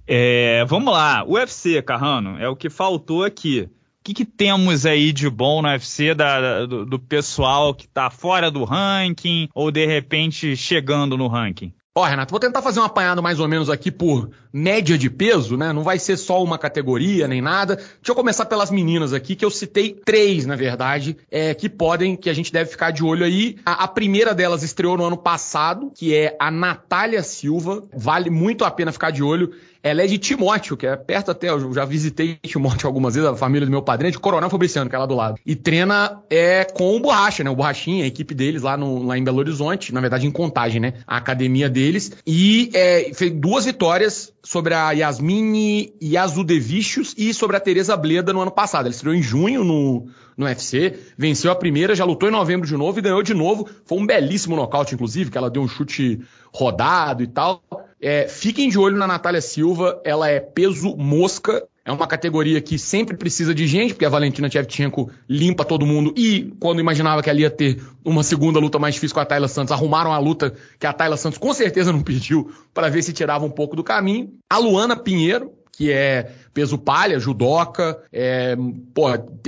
É, 0.07 0.63
vamos 0.65 0.93
lá. 0.93 1.25
UFC, 1.25 1.81
Carrano, 1.81 2.37
é 2.39 2.47
o 2.47 2.55
que 2.55 2.69
faltou 2.69 3.23
aqui. 3.23 3.61
O 3.61 4.03
que, 4.05 4.13
que 4.13 4.25
temos 4.25 4.85
aí 4.85 5.11
de 5.11 5.27
bom 5.27 5.63
no 5.63 5.67
UFC 5.67 6.13
da, 6.13 6.67
do, 6.67 6.85
do, 6.85 6.99
pessoal 6.99 7.73
que 7.73 7.87
tá 7.87 8.11
fora 8.11 8.51
do 8.51 8.63
ranking 8.63 9.49
ou 9.51 9.71
de 9.71 9.83
repente 9.83 10.55
chegando 10.55 11.17
no 11.17 11.27
ranking? 11.27 11.73
Ó, 11.97 12.03
Renato, 12.03 12.29
vou 12.29 12.39
tentar 12.39 12.61
fazer 12.61 12.79
um 12.81 12.83
apanhado 12.83 13.23
mais 13.23 13.39
ou 13.39 13.47
menos 13.47 13.69
aqui 13.69 13.89
por 13.89 14.29
média 14.55 14.97
de 14.97 15.09
peso, 15.09 15.57
né? 15.57 15.73
Não 15.73 15.83
vai 15.83 15.99
ser 15.99 16.15
só 16.15 16.41
uma 16.41 16.57
categoria 16.57 17.27
nem 17.27 17.41
nada. 17.41 17.75
Deixa 17.75 17.91
eu 18.07 18.15
começar 18.15 18.45
pelas 18.45 18.71
meninas 18.71 19.11
aqui, 19.11 19.35
que 19.35 19.43
eu 19.43 19.51
citei 19.51 19.93
três, 19.93 20.45
na 20.45 20.55
verdade, 20.55 21.17
é, 21.29 21.53
que 21.53 21.67
podem, 21.67 22.15
que 22.15 22.29
a 22.29 22.33
gente 22.33 22.53
deve 22.53 22.69
ficar 22.69 22.91
de 22.91 23.03
olho 23.03 23.25
aí. 23.25 23.57
A, 23.65 23.83
a, 23.83 23.87
primeira 23.87 24.33
delas 24.33 24.63
estreou 24.63 24.95
no 24.95 25.03
ano 25.03 25.17
passado, 25.17 25.91
que 25.93 26.15
é 26.15 26.37
a 26.39 26.49
Natália 26.49 27.21
Silva. 27.21 27.83
Vale 27.93 28.29
muito 28.29 28.63
a 28.63 28.71
pena 28.71 28.93
ficar 28.93 29.11
de 29.11 29.21
olho. 29.21 29.51
Ela 29.83 30.01
é 30.01 30.07
de 30.07 30.17
Timóteo, 30.17 30.75
que 30.75 30.87
é 30.87 30.95
perto 30.95 31.29
até, 31.29 31.49
eu 31.49 31.71
já 31.71 31.85
visitei 31.85 32.39
Timóteo 32.41 32.87
algumas 32.87 33.13
vezes, 33.13 33.29
a 33.29 33.35
família 33.35 33.67
do 33.67 33.71
meu 33.71 33.83
padrinho, 33.83 34.11
de 34.11 34.17
Coronel 34.17 34.49
Fabriciano, 34.49 34.89
que 34.89 34.95
é 34.95 34.99
lá 34.99 35.05
do 35.05 35.13
lado. 35.13 35.37
E 35.45 35.55
treina 35.55 36.23
é, 36.27 36.63
com 36.63 36.95
o 36.95 36.99
Borracha, 36.99 37.43
né? 37.43 37.51
O 37.51 37.55
Borrachinha, 37.55 38.03
a 38.03 38.07
equipe 38.07 38.33
deles 38.33 38.63
lá, 38.63 38.75
no, 38.75 39.03
lá 39.05 39.15
em 39.15 39.23
Belo 39.23 39.37
Horizonte, 39.37 39.93
na 39.93 40.01
verdade 40.01 40.25
em 40.25 40.31
Contagem, 40.31 40.81
né? 40.81 40.95
A 41.05 41.17
academia 41.17 41.69
deles. 41.69 42.13
E 42.25 42.71
é, 42.73 43.11
fez 43.13 43.31
duas 43.33 43.65
vitórias 43.65 44.33
sobre 44.45 44.75
a 44.75 44.91
Yasmine 44.91 45.91
Yazudevichus 46.01 47.15
e 47.17 47.33
sobre 47.33 47.57
a 47.57 47.59
Teresa 47.59 47.97
Bleda 47.97 48.31
no 48.31 48.41
ano 48.41 48.51
passado. 48.51 48.85
Ela 48.85 48.93
estreou 48.93 49.15
em 49.15 49.21
junho 49.21 49.63
no, 49.63 50.07
no 50.37 50.45
UFC, 50.45 50.99
venceu 51.17 51.51
a 51.51 51.55
primeira, 51.55 51.95
já 51.95 52.05
lutou 52.05 52.29
em 52.29 52.31
novembro 52.31 52.67
de 52.67 52.77
novo 52.77 52.99
e 52.99 53.01
ganhou 53.01 53.23
de 53.23 53.33
novo. 53.33 53.67
Foi 53.85 53.97
um 53.97 54.05
belíssimo 54.05 54.55
nocaute, 54.55 54.93
inclusive, 54.93 55.31
que 55.31 55.37
ela 55.37 55.49
deu 55.49 55.63
um 55.63 55.67
chute 55.67 56.21
rodado 56.53 57.23
e 57.23 57.27
tal. 57.27 57.63
É, 57.99 58.27
fiquem 58.27 58.69
de 58.69 58.77
olho 58.77 58.97
na 58.97 59.07
Natália 59.07 59.41
Silva, 59.41 59.99
ela 60.05 60.29
é 60.29 60.39
peso 60.39 60.95
mosca, 60.95 61.67
é 61.85 61.91
uma 61.91 62.07
categoria 62.07 62.59
que 62.59 62.79
sempre 62.79 63.15
precisa 63.15 63.53
de 63.53 63.67
gente, 63.67 63.93
porque 63.93 64.05
a 64.05 64.09
Valentina 64.09 64.49
Shevchenko 64.49 65.11
limpa 65.29 65.63
todo 65.63 65.85
mundo 65.85 66.11
e 66.17 66.51
quando 66.59 66.79
imaginava 66.79 67.21
que 67.21 67.29
ela 67.29 67.39
ia 67.39 67.49
ter 67.51 67.79
uma 68.03 68.23
segunda 68.23 68.59
luta 68.59 68.79
mais 68.79 68.95
difícil 68.95 69.13
com 69.13 69.19
a 69.19 69.25
Tayla 69.25 69.47
Santos, 69.47 69.71
arrumaram 69.71 70.11
a 70.11 70.17
luta 70.17 70.55
que 70.79 70.87
a 70.87 70.91
Tayla 70.91 71.15
Santos 71.15 71.37
com 71.37 71.53
certeza 71.53 71.93
não 71.93 72.01
pediu 72.01 72.51
para 72.73 72.89
ver 72.89 73.03
se 73.03 73.13
tirava 73.13 73.45
um 73.45 73.51
pouco 73.51 73.75
do 73.75 73.83
caminho. 73.83 74.33
A 74.49 74.57
Luana 74.57 74.95
Pinheiro, 74.95 75.51
que 75.71 75.91
é 75.91 76.31
peso 76.55 76.77
palha, 76.77 77.19
judoca, 77.19 78.01
é, 78.13 78.55
pô, 78.93 79.07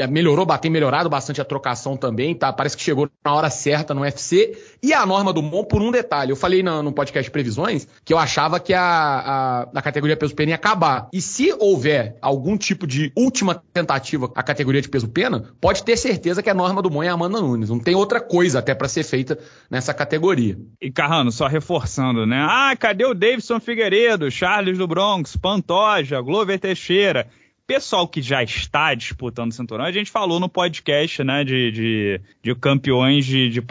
melhorou, 0.09 0.45
tem 0.57 0.69
melhorado 0.69 1.09
bastante 1.09 1.39
a 1.39 1.45
trocação 1.45 1.95
também, 1.95 2.35
tá? 2.35 2.51
Parece 2.51 2.75
que 2.75 2.83
chegou 2.83 3.09
na 3.23 3.33
hora 3.33 3.49
certa 3.49 3.93
no 3.93 4.01
UFC. 4.01 4.57
E 4.83 4.93
a 4.93 5.05
norma 5.05 5.31
do 5.31 5.41
Mon, 5.41 5.63
por 5.63 5.81
um 5.81 5.89
detalhe, 5.89 6.31
eu 6.31 6.35
falei 6.35 6.61
no, 6.61 6.83
no 6.83 6.91
podcast 6.91 7.31
previsões 7.31 7.87
que 8.03 8.13
eu 8.13 8.17
achava 8.17 8.59
que 8.59 8.73
a, 8.73 8.81
a, 8.81 9.61
a 9.73 9.81
categoria 9.81 10.17
peso 10.17 10.35
pena 10.35 10.49
ia 10.49 10.55
acabar. 10.55 11.07
E 11.13 11.21
se 11.21 11.55
houver 11.57 12.17
algum 12.21 12.57
tipo 12.57 12.85
de 12.85 13.09
última 13.15 13.55
tentativa 13.55 14.29
a 14.35 14.43
categoria 14.43 14.81
de 14.81 14.89
peso 14.89 15.07
pena, 15.07 15.45
pode 15.61 15.83
ter 15.83 15.95
certeza 15.95 16.43
que 16.43 16.49
a 16.49 16.53
norma 16.53 16.81
do 16.81 16.91
Mon 16.91 17.03
é 17.03 17.07
a 17.07 17.13
Amanda 17.13 17.39
Nunes. 17.39 17.69
Não 17.69 17.79
tem 17.79 17.95
outra 17.95 18.19
coisa 18.19 18.59
até 18.59 18.75
para 18.75 18.89
ser 18.89 19.03
feita 19.03 19.39
nessa 19.71 19.93
categoria. 19.93 20.57
E 20.81 20.91
Carrano, 20.91 21.31
só 21.31 21.47
reforçando, 21.47 22.25
né? 22.25 22.45
Ah, 22.49 22.75
cadê 22.77 23.05
o 23.05 23.13
Davidson 23.13 23.61
Figueiredo, 23.61 24.29
Charles 24.29 24.77
do 24.77 24.85
Bronx, 24.85 25.37
Pantoja, 25.37 26.19
Glover 26.19 26.59
Teixeira? 26.59 26.96
sexta-feira 26.97 27.27
pessoal 27.67 28.07
que 28.07 28.21
já 28.21 28.41
está 28.41 28.93
disputando 28.95 29.51
o 29.51 29.53
cinturão, 29.53 29.83
a 29.83 29.91
gente 29.91 30.09
falou 30.09 30.39
no 30.39 30.47
podcast, 30.47 31.21
né, 31.21 31.43
de, 31.43 31.71
de, 31.71 32.21
de 32.41 32.55
campeões 32.55 33.25
de, 33.25 33.49
de, 33.49 33.61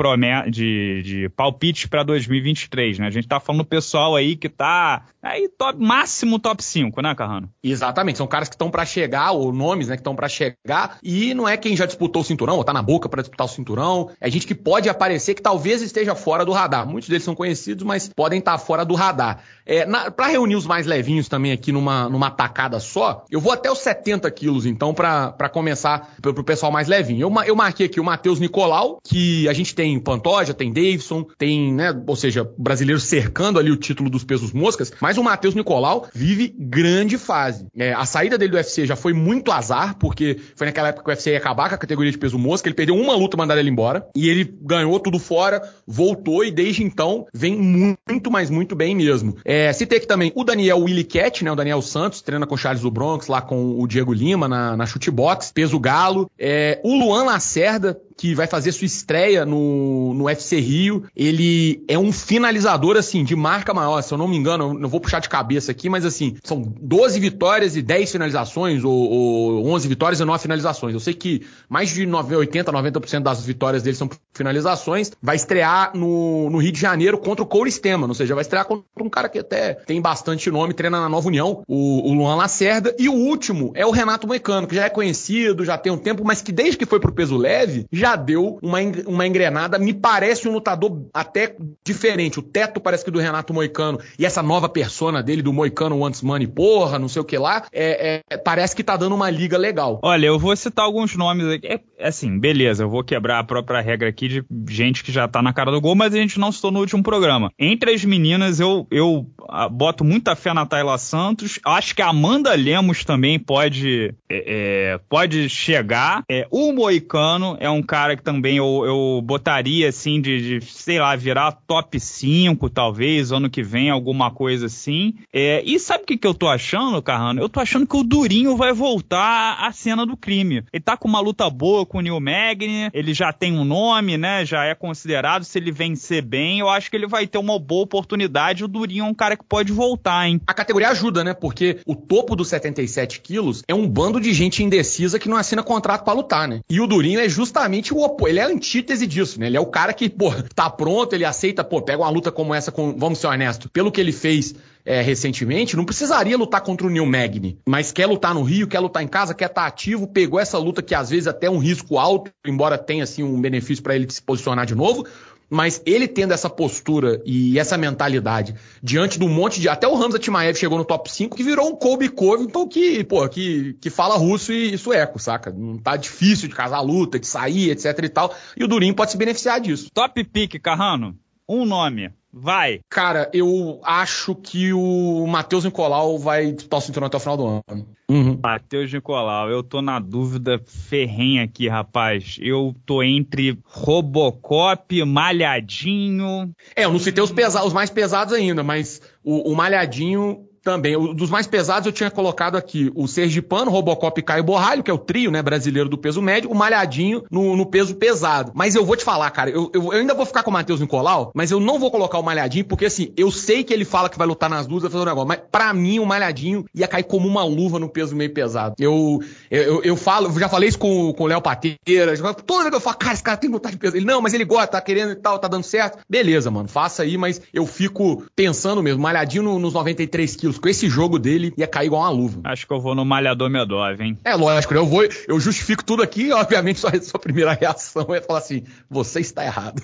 de, 0.51 1.03
de 1.03 1.29
palpites 1.31 1.87
para 1.87 2.03
2023, 2.03 2.99
né? 2.99 3.07
A 3.07 3.11
gente 3.11 3.27
tá 3.27 3.41
falando 3.41 3.63
do 3.63 3.67
pessoal 3.67 4.15
aí 4.15 4.37
que 4.37 4.51
tá 4.51 5.07
aí 5.23 5.49
top, 5.49 5.83
máximo 5.83 6.39
top 6.39 6.63
5, 6.63 7.01
né, 7.01 7.15
Carrano? 7.15 7.51
Exatamente, 7.65 8.19
são 8.19 8.27
caras 8.27 8.51
que 8.51 8.55
estão 8.55 8.71
para 8.71 8.85
chegar, 8.85 9.33
ou 9.33 9.51
nomes, 9.51 9.89
né, 9.89 9.97
que 9.97 10.01
estão 10.01 10.15
para 10.15 10.29
chegar, 10.29 10.99
e 11.03 11.33
não 11.33 11.49
é 11.49 11.57
quem 11.57 11.75
já 11.75 11.87
disputou 11.87 12.21
o 12.21 12.25
cinturão, 12.25 12.57
ou 12.57 12.65
tá 12.65 12.75
na 12.75 12.83
boca 12.83 13.09
para 13.09 13.23
disputar 13.23 13.47
o 13.47 13.51
cinturão, 13.51 14.11
é 14.21 14.31
gente 14.31 14.47
que 14.47 14.55
pode 14.55 14.91
aparecer 14.91 15.35
que 15.35 15.43
talvez 15.43 15.81
esteja 15.81 16.15
fora 16.15 16.45
do 16.45 16.53
radar. 16.53 16.87
Muitos 16.87 17.09
deles 17.09 17.25
são 17.25 17.35
conhecidos, 17.35 17.83
mas 17.85 18.11
podem 18.15 18.41
estar 18.41 18.53
tá 18.53 18.59
fora 18.59 18.85
do 18.85 18.95
radar. 18.95 19.43
É, 19.65 19.87
para 20.11 20.27
reunir 20.27 20.57
os 20.57 20.67
mais 20.67 20.87
levinhos 20.87 21.29
também 21.29 21.51
aqui 21.51 21.73
numa, 21.73 22.09
numa 22.11 22.31
tacada 22.31 22.79
só, 22.79 23.25
eu 23.31 23.41
vou 23.41 23.53
até 23.53 23.71
os 23.71 23.86
70 23.87 24.29
quilos, 24.33 24.67
então, 24.67 24.93
para 24.93 25.49
começar 25.49 26.17
pro, 26.21 26.43
pessoal 26.43 26.73
mais 26.73 26.89
levinho. 26.89 27.21
Eu, 27.21 27.45
eu 27.45 27.55
marquei 27.55 27.87
aqui 27.87 28.01
o 28.01 28.05
Matheus 28.05 28.41
Nicolau, 28.41 28.99
que 29.05 29.49
a 29.49 29.53
gente 29.53 29.77
tem 29.77 29.99
Pantoja, 30.01 30.53
tem 30.53 30.73
Davidson, 30.73 31.25
tem, 31.39 31.73
né, 31.73 31.95
ou 32.05 32.17
seja, 32.17 32.51
brasileiro 32.59 33.01
cercando 33.01 33.61
ali 33.61 33.71
o 33.71 33.77
título 33.77 34.11
dos 34.11 34.25
pesos 34.25 34.53
moscas, 34.53 34.93
mas 35.01 35.19
o 35.19 35.23
Matheus 35.23 35.55
Nicolau 35.55 36.09
vive 36.13 36.53
grande 36.59 37.17
fase. 37.17 37.67
É, 37.77 37.93
a 37.93 38.05
saída 38.05 38.37
dele 38.37 38.51
do 38.51 38.57
UFC 38.57 38.87
já 38.87 38.97
foi 38.97 39.13
muito 39.13 39.53
azar, 39.53 39.97
porque 39.99 40.37
foi 40.57 40.67
naquela 40.67 40.89
época 40.89 41.05
que 41.05 41.11
o 41.11 41.13
UFC 41.13 41.31
ia 41.31 41.39
acabar 41.39 41.69
com 41.69 41.77
a 41.77 41.79
categoria 41.79 42.11
de 42.11 42.19
peso 42.19 42.39
mosca, 42.39 42.69
ele 42.69 42.75
perdeu 42.75 42.97
uma 42.97 43.15
luta, 43.15 43.37
mandaram 43.37 43.61
ele 43.61 43.71
embora, 43.71 44.05
e 44.17 44.29
ele 44.29 44.53
ganhou 44.63 44.99
tudo 44.99 45.21
fora, 45.21 45.63
voltou 45.87 46.45
e 46.45 46.51
desde 46.51 46.83
então 46.83 47.27
vem 47.33 47.57
muito, 47.57 48.33
mas 48.33 48.51
muito 48.51 48.75
bem 48.75 48.97
mesmo. 48.97 49.37
É, 49.45 49.73
citei 49.73 49.99
aqui 49.99 50.09
também 50.09 50.33
o 50.35 50.43
Daniel 50.43 50.81
Willy 50.81 51.05
Cat, 51.05 51.45
né, 51.45 51.53
o 51.53 51.57
Daniel 51.57 51.81
Santos, 51.83 52.21
treina 52.21 52.47
com 52.47 52.57
o 52.57 52.59
Charles 52.59 52.83
do 52.83 52.91
Bronx, 52.91 53.29
lá 53.29 53.41
com 53.41 53.76
o 53.81 53.87
Diego 53.87 54.13
Lima 54.13 54.49
na, 54.49 54.77
na 54.77 54.87
chutebox, 54.87 55.53
peso 55.53 55.79
galo. 55.79 56.31
É, 56.39 56.81
o 56.85 56.95
Luan 56.95 57.25
Lacerda, 57.25 58.01
que 58.17 58.35
vai 58.35 58.47
fazer 58.47 58.73
sua 58.73 58.87
estreia 58.87 59.45
no, 59.45 60.15
no 60.15 60.25
UFC 60.25 60.59
Rio. 60.59 61.05
Ele 61.15 61.85
é 61.87 61.99
um 61.99 62.11
finalizador, 62.11 62.97
assim, 62.97 63.23
de 63.23 63.37
marca 63.37 63.75
maior. 63.75 64.01
Se 64.03 64.13
eu 64.13 64.19
não 64.19 64.27
me 64.27 64.37
engano, 64.37 64.73
não 64.73 64.89
vou 64.89 65.01
puxar 65.01 65.21
de 65.21 65.29
cabeça 65.29 65.71
aqui, 65.71 65.89
mas 65.89 66.05
assim, 66.05 66.37
são 66.43 66.63
12 66.63 67.21
vitórias 67.21 67.77
e 67.77 67.83
10 67.83 68.13
finalizações, 68.13 68.85
ou, 68.85 68.93
ou 68.93 69.69
11 69.69 69.89
vitórias 69.89 70.21
e 70.21 70.25
9 70.25 70.41
finalizações. 70.41 70.95
Eu 70.95 71.01
sei 71.01 71.13
que 71.13 71.43
mais 71.69 71.91
de 71.91 72.07
80, 72.07 72.73
90% 72.73 73.23
das 73.23 73.45
vitórias 73.45 73.83
dele 73.83 73.97
são 73.97 74.09
finalizações. 74.35 75.13
Vai 75.23 75.37
estrear 75.37 75.91
no, 75.95 76.49
no 76.51 76.59
Rio 76.59 76.73
de 76.73 76.81
Janeiro 76.81 77.19
contra 77.19 77.43
o 77.43 77.47
Corey 77.47 77.71
Steman, 77.71 78.09
ou 78.09 78.15
seja, 78.15 78.35
vai 78.35 78.43
estrear 78.43 78.65
contra 78.65 78.85
um 79.01 79.11
cara 79.11 79.29
que 79.29 79.39
até 79.39 79.75
tem 79.75 80.01
bastante 80.01 80.51
nome, 80.51 80.73
treina 80.73 81.01
na 81.01 81.09
Nova 81.09 81.29
União, 81.29 81.63
o, 81.69 82.11
o 82.11 82.15
Luan 82.15 82.37
Lacerda. 82.37 82.95
E 82.99 83.09
o 83.09 83.15
último 83.15 83.73
é 83.75 83.85
o 83.85 83.91
Renato 83.91 84.27
Moicano, 84.27 84.67
que 84.67 84.75
já 84.75 84.85
é 84.85 84.91
conhecido, 84.91 85.65
já 85.65 85.77
tem 85.77 85.93
um 85.93 85.99
tempo, 85.99 86.23
mas 86.25 86.41
que 86.41 86.53
desde 86.53 86.77
que 86.77 86.87
foi 86.87 87.01
pro 87.01 87.13
peso 87.13 87.37
leve, 87.37 87.87
já 87.93 88.06
já 88.07 88.15
deu 88.15 88.59
uma, 88.63 88.79
uma 89.07 89.27
engrenada. 89.27 89.79
Me 89.79 89.93
parece 89.93 90.49
um 90.49 90.53
lutador 90.53 91.07
até 91.13 91.57
diferente. 91.85 92.39
O 92.39 92.43
teto 92.43 92.81
parece 92.81 93.05
que 93.05 93.11
do 93.11 93.19
Renato 93.19 93.53
Moicano 93.53 93.99
e 94.17 94.25
essa 94.25 94.43
nova 94.43 94.69
persona 94.69 95.23
dele, 95.23 95.43
do 95.43 95.53
Moicano 95.53 96.01
Once 96.01 96.25
Money, 96.25 96.47
porra, 96.47 96.99
não 96.99 97.09
sei 97.09 97.23
o 97.23 97.25
que 97.25 97.37
lá, 97.37 97.65
é, 97.73 98.23
é, 98.31 98.37
parece 98.37 98.77
que 98.77 98.85
tá 98.85 98.97
dando 98.97 99.15
uma 99.15 99.29
liga 99.29 99.59
legal. 99.59 99.99
Olha, 100.03 100.27
eu 100.27 100.39
vou 100.39 100.55
citar 100.55 100.85
alguns 100.85 101.17
nomes 101.17 101.47
aqui. 101.47 101.67
É, 101.67 101.81
assim, 102.01 102.39
beleza, 102.39 102.85
eu 102.85 102.89
vou 102.89 103.03
quebrar 103.03 103.41
a 103.41 103.45
própria 103.45 103.81
regra 103.81 104.09
aqui 104.09 104.29
de 104.29 104.45
gente 104.69 105.03
que 105.03 105.11
já 105.11 105.27
tá 105.27 105.43
na 105.43 105.53
cara 105.53 105.73
do 105.73 105.81
gol, 105.81 105.97
mas 105.97 106.15
a 106.15 106.19
gente 106.19 106.39
não 106.39 106.53
citou 106.53 106.71
no 106.71 106.81
último 106.81 107.03
programa. 107.03 107.51
Entre 107.59 107.93
as 107.93 108.05
meninas, 108.05 108.61
eu, 108.61 108.87
eu 108.91 109.27
ah, 109.49 109.69
boto 109.69 110.05
muita 110.05 110.37
fé 110.37 110.55
na 110.55 110.65
Tayla 110.65 110.97
Santos. 110.99 111.59
Acho 111.65 111.95
que 111.95 112.03
a 112.03 112.09
Amanda 112.09 112.55
Lemos 112.55 113.05
também 113.05 113.39
pode, 113.39 114.15
é, 114.31 114.93
é 114.95 115.01
pode 115.09 115.49
chegar. 115.49 116.23
É, 116.31 116.47
o 116.51 116.73
Moicano 116.73 117.57
é 117.59 117.69
um 117.69 117.83
cara 117.83 117.96
cara 117.97 118.15
que 118.15 118.23
também 118.23 118.59
eu, 118.59 118.83
eu 118.85 119.23
botaria, 119.25 119.89
assim, 119.89 120.21
de, 120.21 120.61
de, 120.61 120.67
sei 120.67 120.99
lá, 120.99 121.17
virar 121.17 121.53
top 121.67 121.99
5, 121.99 122.69
talvez, 122.69 123.33
ano 123.33 123.49
que 123.49 123.63
vem, 123.63 123.89
alguma 123.89 124.31
coisa 124.31 124.67
assim. 124.67 125.15
É, 125.33 125.63
e 125.65 125.81
sabe 125.81 126.03
o 126.03 126.07
que, 126.07 126.19
que 126.19 126.27
eu 126.27 126.35
tô 126.35 126.47
achando, 126.47 127.01
Carrano? 127.01 127.41
Eu 127.41 127.49
tô 127.49 127.59
achando 127.59 127.87
que 127.87 127.97
o 127.97 128.03
Durinho 128.05 128.55
vai 128.55 128.75
voltar 128.75 129.57
à 129.59 129.73
cena 129.73 130.05
do 130.05 130.15
crime. 130.15 130.63
Ele 130.71 130.83
tá 130.83 130.95
com 130.95 131.09
uma 131.09 131.21
luta 131.21 131.49
boa 131.49 131.87
com 131.87 131.97
o 131.97 132.01
Neil 132.03 132.21
Magny, 132.21 132.91
ele 132.93 133.15
já 133.15 133.33
tem 133.33 133.59
um 133.59 133.65
nome, 133.65 134.19
né? 134.19 134.45
Já 134.45 134.67
é 134.67 134.75
considerado. 134.75 135.45
Se 135.45 135.59
ele 135.59 135.73
vencer 135.73 136.21
bem, 136.21 136.59
eu 136.59 136.69
acho 136.69 136.91
que 136.91 136.97
ele 136.99 137.07
vai 137.07 137.27
ter 137.27 137.39
uma 137.39 137.59
boa 137.59 137.85
oportunidade. 137.85 138.63
O 138.63 138.69
Durinho 138.69 139.07
é 139.07 139.09
um 139.09 139.15
cara 139.15 139.39
que 139.39 139.45
pode 139.45 139.73
voltar, 139.73 140.29
hein? 140.29 140.39
A 140.47 140.53
categoria 140.53 140.91
ajuda, 140.91 141.25
né? 141.25 141.33
Porque 141.33 141.79
o 141.87 141.97
topo 141.97 142.37
dos 142.37 142.49
77 142.49 143.23
quilos 143.23 143.63
é 143.67 143.75
um 143.75 143.89
bando 143.89 144.21
de 144.21 144.35
gente 144.35 144.63
indecisa 144.63 145.19
que 145.19 145.31
não 145.31 145.39
assina 145.39 145.63
contrato 145.63 146.05
para 146.05 146.13
lutar, 146.13 146.47
né? 146.47 146.61
E 146.69 146.79
o 146.79 146.87
Durinho 146.87 147.21
é 147.21 147.27
justamente 147.27 147.86
exatamente 147.87 147.95
o 147.95 148.01
oposto. 148.01 148.29
Ele 148.29 148.39
é 148.39 148.43
a 148.43 148.49
antítese 148.49 149.07
disso, 149.07 149.39
né? 149.39 149.47
Ele 149.47 149.57
é 149.57 149.61
o 149.61 149.67
cara 149.67 149.93
que, 149.93 150.09
pô, 150.09 150.33
tá 150.55 150.69
pronto, 150.69 151.13
ele 151.13 151.25
aceita, 151.25 151.63
pô, 151.63 151.81
pega 151.83 152.03
uma 152.03 152.11
luta 152.11 152.33
como 152.33 152.55
essa 152.55 152.73
com, 152.73 152.97
vamos 152.97 153.19
ser 153.19 153.29
honestos, 153.29 153.69
pelo 153.73 153.93
que 153.93 154.01
ele 154.01 154.13
fez 154.13 154.55
é, 154.85 155.03
recentemente, 155.03 155.77
não 155.77 155.85
precisaria 155.85 156.39
lutar 156.39 156.61
contra 156.61 156.87
o 156.87 156.91
Neil 156.91 157.05
Magny, 157.05 157.59
mas 157.67 157.91
quer 157.91 158.07
lutar 158.07 158.33
no 158.33 158.43
Rio, 158.45 158.69
quer 158.69 158.79
lutar 158.79 159.03
em 159.03 159.09
casa, 159.09 159.35
quer 159.35 159.47
estar 159.47 159.63
tá 159.63 159.67
ativo, 159.67 160.07
pegou 160.07 160.39
essa 160.39 160.59
luta 160.59 160.81
que 160.81 160.95
às 160.95 161.11
vezes 161.11 161.27
até 161.27 161.49
é 161.49 161.51
um 161.51 161.59
risco 161.59 161.99
alto, 161.99 162.31
embora 162.47 162.79
tenha 162.79 163.03
assim 163.03 163.25
um 163.25 163.41
benefício 163.41 163.83
para 163.83 163.97
ele 163.97 164.07
se 164.09 164.23
posicionar 164.23 164.65
de 164.65 164.77
novo, 164.77 165.05
mas 165.49 165.81
ele 165.87 166.09
tendo 166.09 166.33
essa 166.33 166.51
postura 166.51 167.23
e 167.25 167.59
essa 167.59 167.79
mentalidade 167.79 168.55
diante 168.83 169.19
do 169.19 169.29
monte 169.29 169.61
de. 169.61 169.69
Até 169.69 169.87
o 169.87 169.97
Hamza 169.97 170.19
Timaev 170.19 170.57
chegou 170.57 170.79
no 170.79 170.85
top 170.85 171.11
5, 171.11 171.37
que 171.37 171.43
virou 171.43 171.69
um 171.69 171.77
Kobe 171.77 172.09
Covington 172.09 172.67
que, 172.67 173.05
pô, 173.05 173.29
que, 173.29 173.75
que 173.81 173.91
fala 173.91 174.17
russo 174.17 174.53
e 174.53 174.77
sueco, 174.77 175.19
saca? 175.19 175.51
Não 175.51 175.79
tá 175.79 175.97
difícil 175.97 176.49
de 176.49 176.55
casar 176.55 176.81
luta, 176.81 177.19
de 177.19 177.27
sair, 177.27 177.71
etc 177.71 177.99
e 178.03 178.09
tal. 178.09 178.35
E 178.57 178.65
o 178.65 178.69
Durinho 178.69 178.95
pode 178.95 179.11
se 179.11 179.17
beneficiar 179.17 179.61
disso. 179.61 179.91
Top 179.93 180.23
pick, 180.25 180.61
Carrano. 180.61 181.17
Um 181.49 181.65
nome. 181.65 182.11
Vai. 182.39 182.81
Cara, 182.91 183.31
eu 183.33 183.81
acho 183.83 184.35
que 184.35 184.71
o 184.71 185.27
Matheus 185.27 185.65
Nicolau 185.65 186.19
vai 186.19 186.53
disputar 186.53 186.79
o 186.79 186.83
cinturão 186.83 187.07
até 187.07 187.17
o 187.17 187.21
final 187.21 187.37
do 187.39 187.47
ano. 187.47 187.89
Uhum. 188.11 188.39
Matheus 188.43 188.93
Nicolau, 188.93 189.49
eu 189.49 189.63
tô 189.63 189.81
na 189.81 189.99
dúvida 189.99 190.61
ferrenha 190.67 191.45
aqui, 191.45 191.67
rapaz. 191.67 192.37
Eu 192.39 192.77
tô 192.85 193.03
entre 193.03 193.59
Robocop, 193.65 195.03
Malhadinho. 195.03 196.53
É, 196.77 196.85
eu 196.85 196.93
não 196.93 196.99
citei 196.99 197.25
os, 197.25 197.33
pesa 197.33 197.65
os 197.65 197.73
mais 197.73 197.89
pesados 197.89 198.35
ainda, 198.35 198.63
mas 198.63 199.01
o, 199.25 199.51
o 199.51 199.57
Malhadinho 199.57 200.46
também. 200.67 200.97
O, 200.97 201.15
dos 201.15 201.31
mais 201.31 201.47
pesados 201.47 201.87
eu 201.87 201.93
tinha 201.93 202.11
colocado 202.11 202.57
aqui 202.57 202.91
o 202.97 203.07
Sergipano, 203.07 203.71
Robocop 203.71 204.19
e 204.19 204.23
Caio 204.23 204.43
Borralho, 204.43 204.83
que 204.83 204.91
é 204.91 204.95
o 204.95 204.99
trio, 204.99 205.31
né, 205.31 205.41
brasileiro 205.41 205.89
do 205.89 205.97
peso 205.97 206.21
médio, 206.21 206.51
o 206.51 206.55
Malhadinho 206.57 207.23
no, 207.31 207.57
no 207.57 207.65
peso 207.65 207.95
pesado. 207.95 208.51
Mas 208.53 208.75
eu 208.75 208.85
vou 208.85 208.97
te 208.97 209.05
falar, 209.05 209.31
cara, 209.31 209.49
eu, 209.49 209.71
eu, 209.73 209.85
eu 209.85 210.01
ainda 210.01 210.13
vou 210.13 210.27
ficar 210.27 210.43
com 210.43 210.51
o 210.51 210.53
Matheus 210.53 210.81
Nicolau, 210.81 211.31
mas 211.33 211.53
eu 211.53 211.61
não 211.61 211.79
vou 211.79 211.89
colocar 211.89 212.19
o 212.19 212.23
Malhadinho, 212.23 212.65
porque 212.65 212.87
assim, 212.87 213.13
eu 213.17 213.31
sei 213.31 213.63
que 213.63 213.73
ele 213.73 213.85
fala 213.85 214.09
que 214.09 214.19
vai 214.19 214.27
lutar 214.27 214.51
nas 214.51 214.67
duas, 214.67 214.83
vai 214.83 214.91
fazer 214.91 215.05
um 215.05 215.07
negócio, 215.07 215.29
mas 215.29 215.39
pra 215.53 215.73
mim 215.73 216.01
o 216.01 216.05
Malhadinho 216.05 216.65
ia 216.75 216.89
cair 216.89 217.05
como 217.05 217.29
uma 217.29 217.45
luva 217.45 217.79
no 217.79 217.89
peso 217.89 218.17
meio 218.17 218.35
pesado. 218.35 218.75
Eu, 218.81 219.21
eu, 219.49 219.85
eu 219.85 219.97
falo, 219.97 220.37
já 220.37 220.49
falei 220.49 220.69
isso 220.69 220.81
com, 220.81 221.13
com 221.13 221.25
o 221.25 221.27
Léo 221.29 221.41
Pateira, 221.41 222.17
toda 222.45 222.63
vez 222.63 222.71
que 222.71 222.77
eu 222.77 222.81
falo, 222.81 222.97
cara, 222.97 223.15
esse 223.15 223.23
cara 223.23 223.37
tem 223.37 223.49
lutar 223.49 223.71
de 223.71 223.79
peso. 223.79 223.97
Ele, 223.97 224.05
não, 224.05 224.21
mas 224.21 224.35
ele 224.35 224.45
gosta, 224.45 224.67
tá 224.67 224.81
querendo 224.81 225.13
e 225.13 225.17
tal, 225.17 225.39
tá 225.39 225.47
dando 225.47 225.63
certo. 225.63 225.99
Beleza, 226.11 226.51
mano, 226.51 226.69
faça 226.69 227.05
aí, 227.05 227.17
mas 227.17 227.41
eu 227.55 227.65
fico 227.67 228.25
pensando 228.35 228.83
mesmo, 228.83 229.01
Malhadinho 229.01 229.45
no, 229.45 229.61
nos 229.61 229.75
93 229.75 230.35
quilos, 230.35 230.56
com 230.61 230.69
esse 230.69 230.89
jogo 230.89 231.19
dele 231.19 231.53
ia 231.57 231.67
cair 231.67 231.87
igual 231.87 232.03
uma 232.03 232.11
luva. 232.11 232.41
Acho 232.45 232.67
que 232.67 232.73
eu 232.73 232.81
vou 232.81 232.95
no 232.95 233.05
Malhador 233.05 233.51
Medov, 233.51 234.01
hein? 234.01 234.19
É 234.25 234.35
lógico, 234.35 234.75
né? 234.75 234.81
eu 234.81 234.87
vou, 234.87 235.07
eu 235.27 235.41
justifico 235.41 235.85
tudo 235.85 236.03
aqui, 236.03 236.33
obviamente 236.33 236.81
sua, 236.81 237.01
sua 237.03 237.21
primeira 237.21 237.53
reação 237.53 238.15
é 238.15 238.21
falar 238.21 238.41
assim, 238.41 238.65
você 238.91 239.21
está 239.21 239.45
errado. 239.45 239.83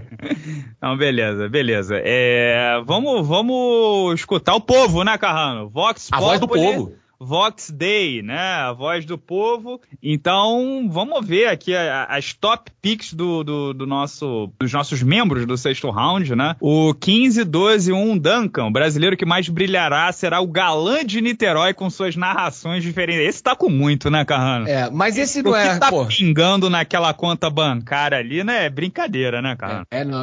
Não, 0.80 0.96
beleza, 0.96 1.48
beleza. 1.48 2.00
É, 2.02 2.80
vamos, 2.84 3.26
vamos 3.26 4.14
escutar 4.14 4.54
o 4.54 4.60
povo, 4.60 5.04
né, 5.04 5.16
Carrano? 5.18 5.68
Vox 5.68 6.08
A 6.10 6.20
voz 6.20 6.40
do 6.40 6.48
povo. 6.48 7.01
Vox 7.24 7.70
Day, 7.70 8.22
né? 8.22 8.38
A 8.38 8.72
voz 8.72 9.04
do 9.04 9.16
povo. 9.16 9.80
Então, 10.02 10.88
vamos 10.90 11.26
ver 11.26 11.46
aqui 11.46 11.74
as 11.74 12.32
top 12.32 12.70
picks 12.80 13.14
do, 13.14 13.44
do, 13.44 13.72
do, 13.72 13.86
nosso, 13.86 14.50
dos 14.58 14.72
nossos 14.72 15.02
membros 15.02 15.46
do 15.46 15.56
sexto 15.56 15.90
round, 15.90 16.34
né? 16.34 16.56
O 16.60 16.92
15, 16.94 17.44
12, 17.44 17.92
1 17.92 18.18
Duncan, 18.18 18.66
o 18.66 18.70
brasileiro 18.70 19.16
que 19.16 19.24
mais 19.24 19.48
brilhará, 19.48 20.10
será 20.12 20.40
o 20.40 20.46
galã 20.46 21.04
de 21.04 21.20
Niterói 21.20 21.72
com 21.72 21.88
suas 21.88 22.16
narrações 22.16 22.82
diferentes. 22.82 23.28
Esse 23.28 23.42
tá 23.42 23.54
com 23.54 23.68
muito, 23.68 24.10
né, 24.10 24.24
Carrano? 24.24 24.68
É, 24.68 24.90
mas 24.90 25.16
esse 25.16 25.42
não 25.42 25.52
o 25.52 25.56
é. 25.56 25.74
que 25.74 25.80
tá 25.80 25.90
pô. 25.90 26.06
pingando 26.06 26.68
naquela 26.68 27.14
conta 27.14 27.48
bancária 27.48 28.18
ali, 28.18 28.42
né? 28.42 28.66
É 28.66 28.70
brincadeira, 28.70 29.40
né, 29.40 29.56
cara? 29.56 29.86
É, 29.90 30.00
é 30.00 30.04
não. 30.04 30.22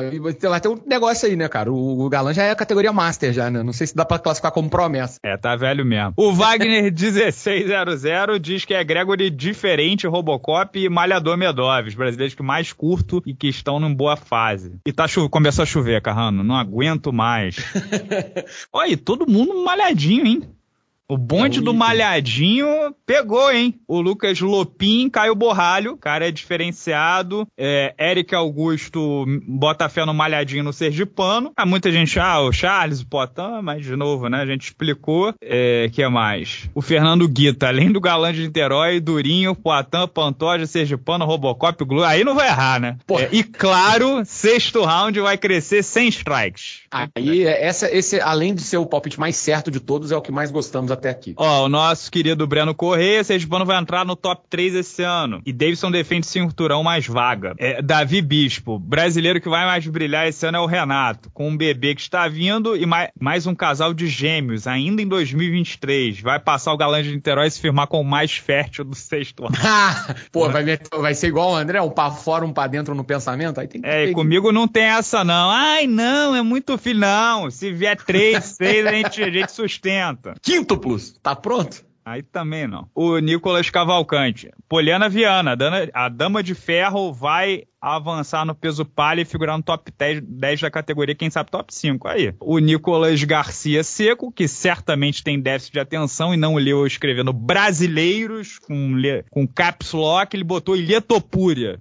Vai 0.49 0.59
ter 0.59 0.67
um 0.67 0.79
negócio 0.85 1.27
aí, 1.27 1.35
né, 1.35 1.47
cara? 1.47 1.71
O, 1.71 2.05
o 2.05 2.09
galã 2.09 2.33
já 2.33 2.43
é 2.43 2.51
a 2.51 2.55
categoria 2.55 2.91
Master, 2.91 3.31
já, 3.31 3.49
né? 3.49 3.63
Não 3.63 3.73
sei 3.73 3.87
se 3.87 3.95
dá 3.95 4.03
pra 4.03 4.19
classificar 4.19 4.51
como 4.51 4.69
promessa. 4.69 5.19
É, 5.23 5.37
tá 5.37 5.55
velho 5.55 5.85
mesmo. 5.85 6.13
O 6.17 6.33
Wagner 6.33 6.88
1600 6.91 8.39
diz 8.39 8.65
que 8.65 8.73
é 8.73 8.83
Gregory 8.83 9.29
diferente, 9.29 10.07
Robocop 10.07 10.79
e 10.79 10.89
Malhador 10.89 11.37
Medov, 11.37 11.87
os 11.87 11.95
brasileiros 11.95 12.35
que 12.35 12.43
mais 12.43 12.73
curto 12.73 13.21
e 13.25 13.33
que 13.33 13.47
estão 13.47 13.79
em 13.79 13.93
boa 13.93 14.15
fase. 14.15 14.79
E 14.85 14.93
tá 14.93 15.05
começou 15.29 15.63
a 15.63 15.65
chover, 15.65 16.01
Carrano. 16.01 16.43
Não 16.43 16.55
aguento 16.55 17.11
mais. 17.11 17.57
Olha, 18.71 18.97
todo 18.97 19.29
mundo 19.29 19.63
malhadinho, 19.63 20.25
hein? 20.25 20.58
O 21.11 21.17
bonde 21.17 21.57
é 21.57 21.61
do 21.63 21.73
Malhadinho 21.73 22.67
pegou, 23.03 23.51
hein? 23.51 23.79
O 23.87 23.99
Lucas 23.99 24.39
Lopin 24.39 25.09
caiu 25.09 25.33
borralho, 25.33 25.97
cara 25.97 26.27
é 26.27 26.31
diferenciado. 26.31 27.47
É, 27.57 27.95
Eric 27.99 28.35
Augusto 28.35 29.25
bota 29.47 29.89
fé 29.89 30.05
no 30.05 30.13
Malhadinho 30.13 30.63
no 30.63 30.71
Sergipano. 30.71 31.51
Há 31.57 31.65
muita 31.65 31.91
gente, 31.91 32.19
ah, 32.19 32.41
o 32.41 32.51
Charles, 32.51 33.01
o 33.01 33.07
Potan, 33.07 33.59
mas 33.63 33.83
de 33.83 33.95
novo, 33.95 34.29
né? 34.29 34.39
A 34.39 34.45
gente 34.45 34.65
explicou. 34.65 35.33
É, 35.41 35.89
que 35.91 36.03
é 36.03 36.07
mais? 36.07 36.69
O 36.75 36.81
Fernando 36.81 37.27
Guita, 37.27 37.69
além 37.69 37.91
do 37.91 37.99
galã 37.99 38.31
de 38.31 38.43
Niterói, 38.43 38.99
Durinho, 38.99 39.55
Poitin, 39.55 40.07
Pantoja, 40.13 40.67
Sergipano, 40.67 41.25
Robocop, 41.25 41.83
Glu. 41.85 42.03
Aí 42.03 42.23
não 42.23 42.35
vai 42.35 42.49
errar, 42.49 42.79
né? 42.79 42.97
É, 43.17 43.29
e 43.31 43.43
claro, 43.43 44.23
sexto 44.25 44.83
round 44.83 45.19
vai 45.19 45.39
crescer 45.39 45.81
sem 45.81 46.07
strikes. 46.09 46.81
Aí, 46.91 47.47
essa, 47.47 47.91
esse, 47.91 48.21
além 48.21 48.53
de 48.53 48.61
ser 48.61 48.77
o 48.77 48.85
palpite 48.85 49.19
mais 49.19 49.35
certo 49.37 49.71
de 49.71 49.79
todos, 49.79 50.11
é 50.11 50.15
o 50.15 50.21
que 50.21 50.31
mais 50.31 50.51
gostamos 50.51 50.91
até 50.91 50.98
aqui. 51.07 51.33
Ó, 51.37 51.65
o 51.65 51.69
nosso 51.69 52.11
querido 52.11 52.45
Breno 52.45 52.75
Correia, 52.75 53.23
Sergipano 53.23 53.65
vai 53.65 53.77
entrar 53.77 54.05
no 54.05 54.15
top 54.15 54.43
3 54.49 54.75
esse 54.75 55.03
ano. 55.03 55.41
E 55.45 55.53
Davidson 55.53 55.91
defende 55.91 56.27
cinturão 56.27 56.83
mais 56.83 57.07
vaga. 57.07 57.53
É, 57.57 57.81
Davi 57.81 58.21
Bispo, 58.21 58.77
brasileiro 58.77 59.39
que 59.39 59.47
vai 59.47 59.65
mais 59.65 59.87
brilhar 59.87 60.27
esse 60.27 60.45
ano 60.45 60.57
é 60.57 60.61
o 60.61 60.65
Renato, 60.65 61.29
com 61.33 61.49
um 61.49 61.55
bebê 61.57 61.95
que 61.95 62.01
está 62.01 62.27
vindo 62.27 62.75
e 62.75 62.85
mais, 62.85 63.09
mais 63.19 63.47
um 63.47 63.55
casal 63.55 63.93
de 63.93 64.07
gêmeos, 64.07 64.67
ainda 64.67 65.01
em 65.01 65.07
2023. 65.07 66.21
Vai 66.21 66.39
passar 66.39 66.73
o 66.73 66.77
galã 66.77 67.01
de 67.01 67.13
Niterói 67.13 67.47
e 67.47 67.51
se 67.51 67.61
firmar 67.61 67.87
com 67.87 68.01
o 68.01 68.05
mais 68.05 68.33
fértil 68.33 68.83
do 68.83 68.95
sexto 68.95 69.45
ano. 69.45 69.55
Pô, 70.31 70.49
vai, 70.49 70.63
vai 70.97 71.13
ser 71.13 71.27
igual 71.27 71.51
o 71.51 71.55
André, 71.55 71.81
um 71.81 71.89
pra 71.89 72.11
fora, 72.11 72.45
um 72.45 72.51
pra 72.51 72.67
dentro 72.67 72.93
no 72.95 73.03
pensamento? 73.03 73.59
Aí 73.59 73.67
tem 73.67 73.81
que 73.81 73.87
É, 73.87 74.05
e 74.05 74.13
comigo 74.13 74.51
não 74.51 74.67
tem 74.67 74.83
essa 74.83 75.23
não. 75.23 75.49
Ai, 75.49 75.87
não, 75.87 76.35
é 76.35 76.41
muito 76.41 76.77
filho. 76.77 76.99
Não, 76.99 77.49
se 77.49 77.71
vier 77.71 77.95
três, 77.97 78.43
seis, 78.57 78.85
a 78.85 78.91
gente, 78.91 79.23
a 79.23 79.29
gente 79.29 79.51
sustenta. 79.51 80.33
Tá 81.21 81.35
pronto? 81.35 81.89
Aí 82.09 82.23
também 82.23 82.67
não. 82.67 82.89
O 82.95 83.19
Nicolas 83.19 83.69
Cavalcante. 83.69 84.49
Poliana 84.67 85.07
Viana, 85.07 85.55
a 85.93 86.09
Dama 86.09 86.41
de 86.41 86.55
Ferro 86.55 87.13
vai 87.13 87.65
avançar 87.79 88.43
no 88.45 88.55
peso 88.55 88.83
palha 88.83 89.21
e 89.21 89.25
figurar 89.25 89.55
no 89.55 89.63
top 89.63 89.91
10, 89.95 90.21
10, 90.21 90.61
da 90.61 90.71
categoria, 90.71 91.13
quem 91.13 91.29
sabe 91.29 91.51
top 91.51 91.73
5. 91.73 92.07
Aí. 92.07 92.33
O 92.39 92.57
Nicolas 92.57 93.23
Garcia 93.23 93.83
Seco, 93.83 94.31
que 94.31 94.47
certamente 94.47 95.23
tem 95.23 95.39
déficit 95.39 95.73
de 95.73 95.79
atenção 95.79 96.33
e 96.33 96.37
não 96.37 96.55
leu 96.55 96.87
escrevendo 96.87 97.31
brasileiros 97.31 98.57
com, 98.57 98.93
com 99.29 99.47
caps 99.47 99.93
lock, 99.93 100.35
ele 100.35 100.43
botou 100.43 100.75
Ilhetopúria. 100.75 101.79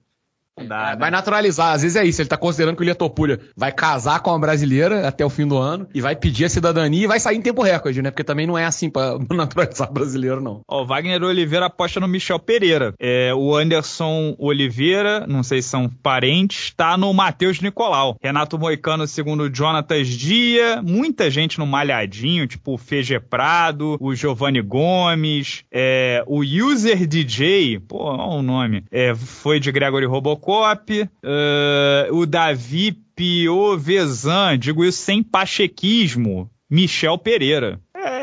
Dá, 0.66 0.92
é, 0.92 0.97
vai 0.97 1.11
naturalizar, 1.11 1.75
às 1.75 1.83
vezes 1.83 1.97
é 1.97 2.05
isso. 2.05 2.21
Ele 2.21 2.29
tá 2.29 2.37
considerando 2.37 2.77
que 2.77 2.83
o 2.83 2.85
Lietopulha 2.85 3.40
vai 3.57 3.73
casar 3.73 4.21
com 4.21 4.31
a 4.33 4.38
brasileira 4.38 5.07
até 5.07 5.25
o 5.25 5.31
fim 5.31 5.47
do 5.47 5.57
ano 5.57 5.88
e 5.94 6.01
vai 6.01 6.16
pedir 6.16 6.44
a 6.44 6.49
cidadania 6.49 7.05
e 7.05 7.07
vai 7.07 7.21
sair 7.21 7.37
em 7.37 7.42
tempo 7.42 7.62
recorde, 7.62 8.03
né? 8.03 8.11
Porque 8.11 8.25
também 8.25 8.47
não 8.47 8.59
é 8.59 8.64
assim 8.64 8.90
pra 8.90 9.18
naturalizar 9.31 9.92
brasileiro, 9.92 10.40
não. 10.40 10.62
Ó, 10.68 10.83
o 10.83 10.87
Wagner 10.87 11.23
Oliveira 11.23 11.66
aposta 11.66 12.01
no 12.01 12.09
Michel 12.09 12.38
Pereira. 12.38 12.94
É, 12.99 13.33
o 13.35 13.55
Anderson 13.55 14.35
Oliveira, 14.38 15.27
não 15.27 15.42
sei 15.42 15.62
se 15.62 15.68
são 15.68 15.88
parentes, 15.88 16.73
tá 16.77 16.97
no 16.97 17.12
Matheus 17.12 17.61
Nicolau. 17.61 18.16
Renato 18.23 18.59
Moicano, 18.59 19.07
segundo 19.07 19.55
Jonatas 19.55 20.09
Dia. 20.09 20.83
Muita 20.83 21.31
gente 21.31 21.59
no 21.59 21.66
Malhadinho, 21.66 22.47
tipo 22.47 22.75
o 22.75 22.79
Fege 22.79 23.18
Prado, 23.21 23.97
o 24.01 24.14
Giovanni 24.14 24.61
Gomes, 24.61 25.64
é, 25.73 26.23
o 26.27 26.40
User 26.40 27.07
DJ, 27.07 27.79
pô, 27.81 28.05
olha 28.05 28.38
o 28.38 28.42
nome, 28.42 28.85
é, 28.90 29.14
foi 29.14 29.61
de 29.61 29.71
Gregory 29.71 30.07
Robocop 30.07 30.48
Robocop, 30.49 31.03
uh, 31.03 32.15
o 32.17 32.25
Davi 32.25 32.93
Piovesan, 33.15 34.59
digo 34.59 34.83
isso 34.83 35.03
sem 35.03 35.23
pachequismo, 35.23 36.51
Michel 36.71 37.19
Pereira. 37.19 37.79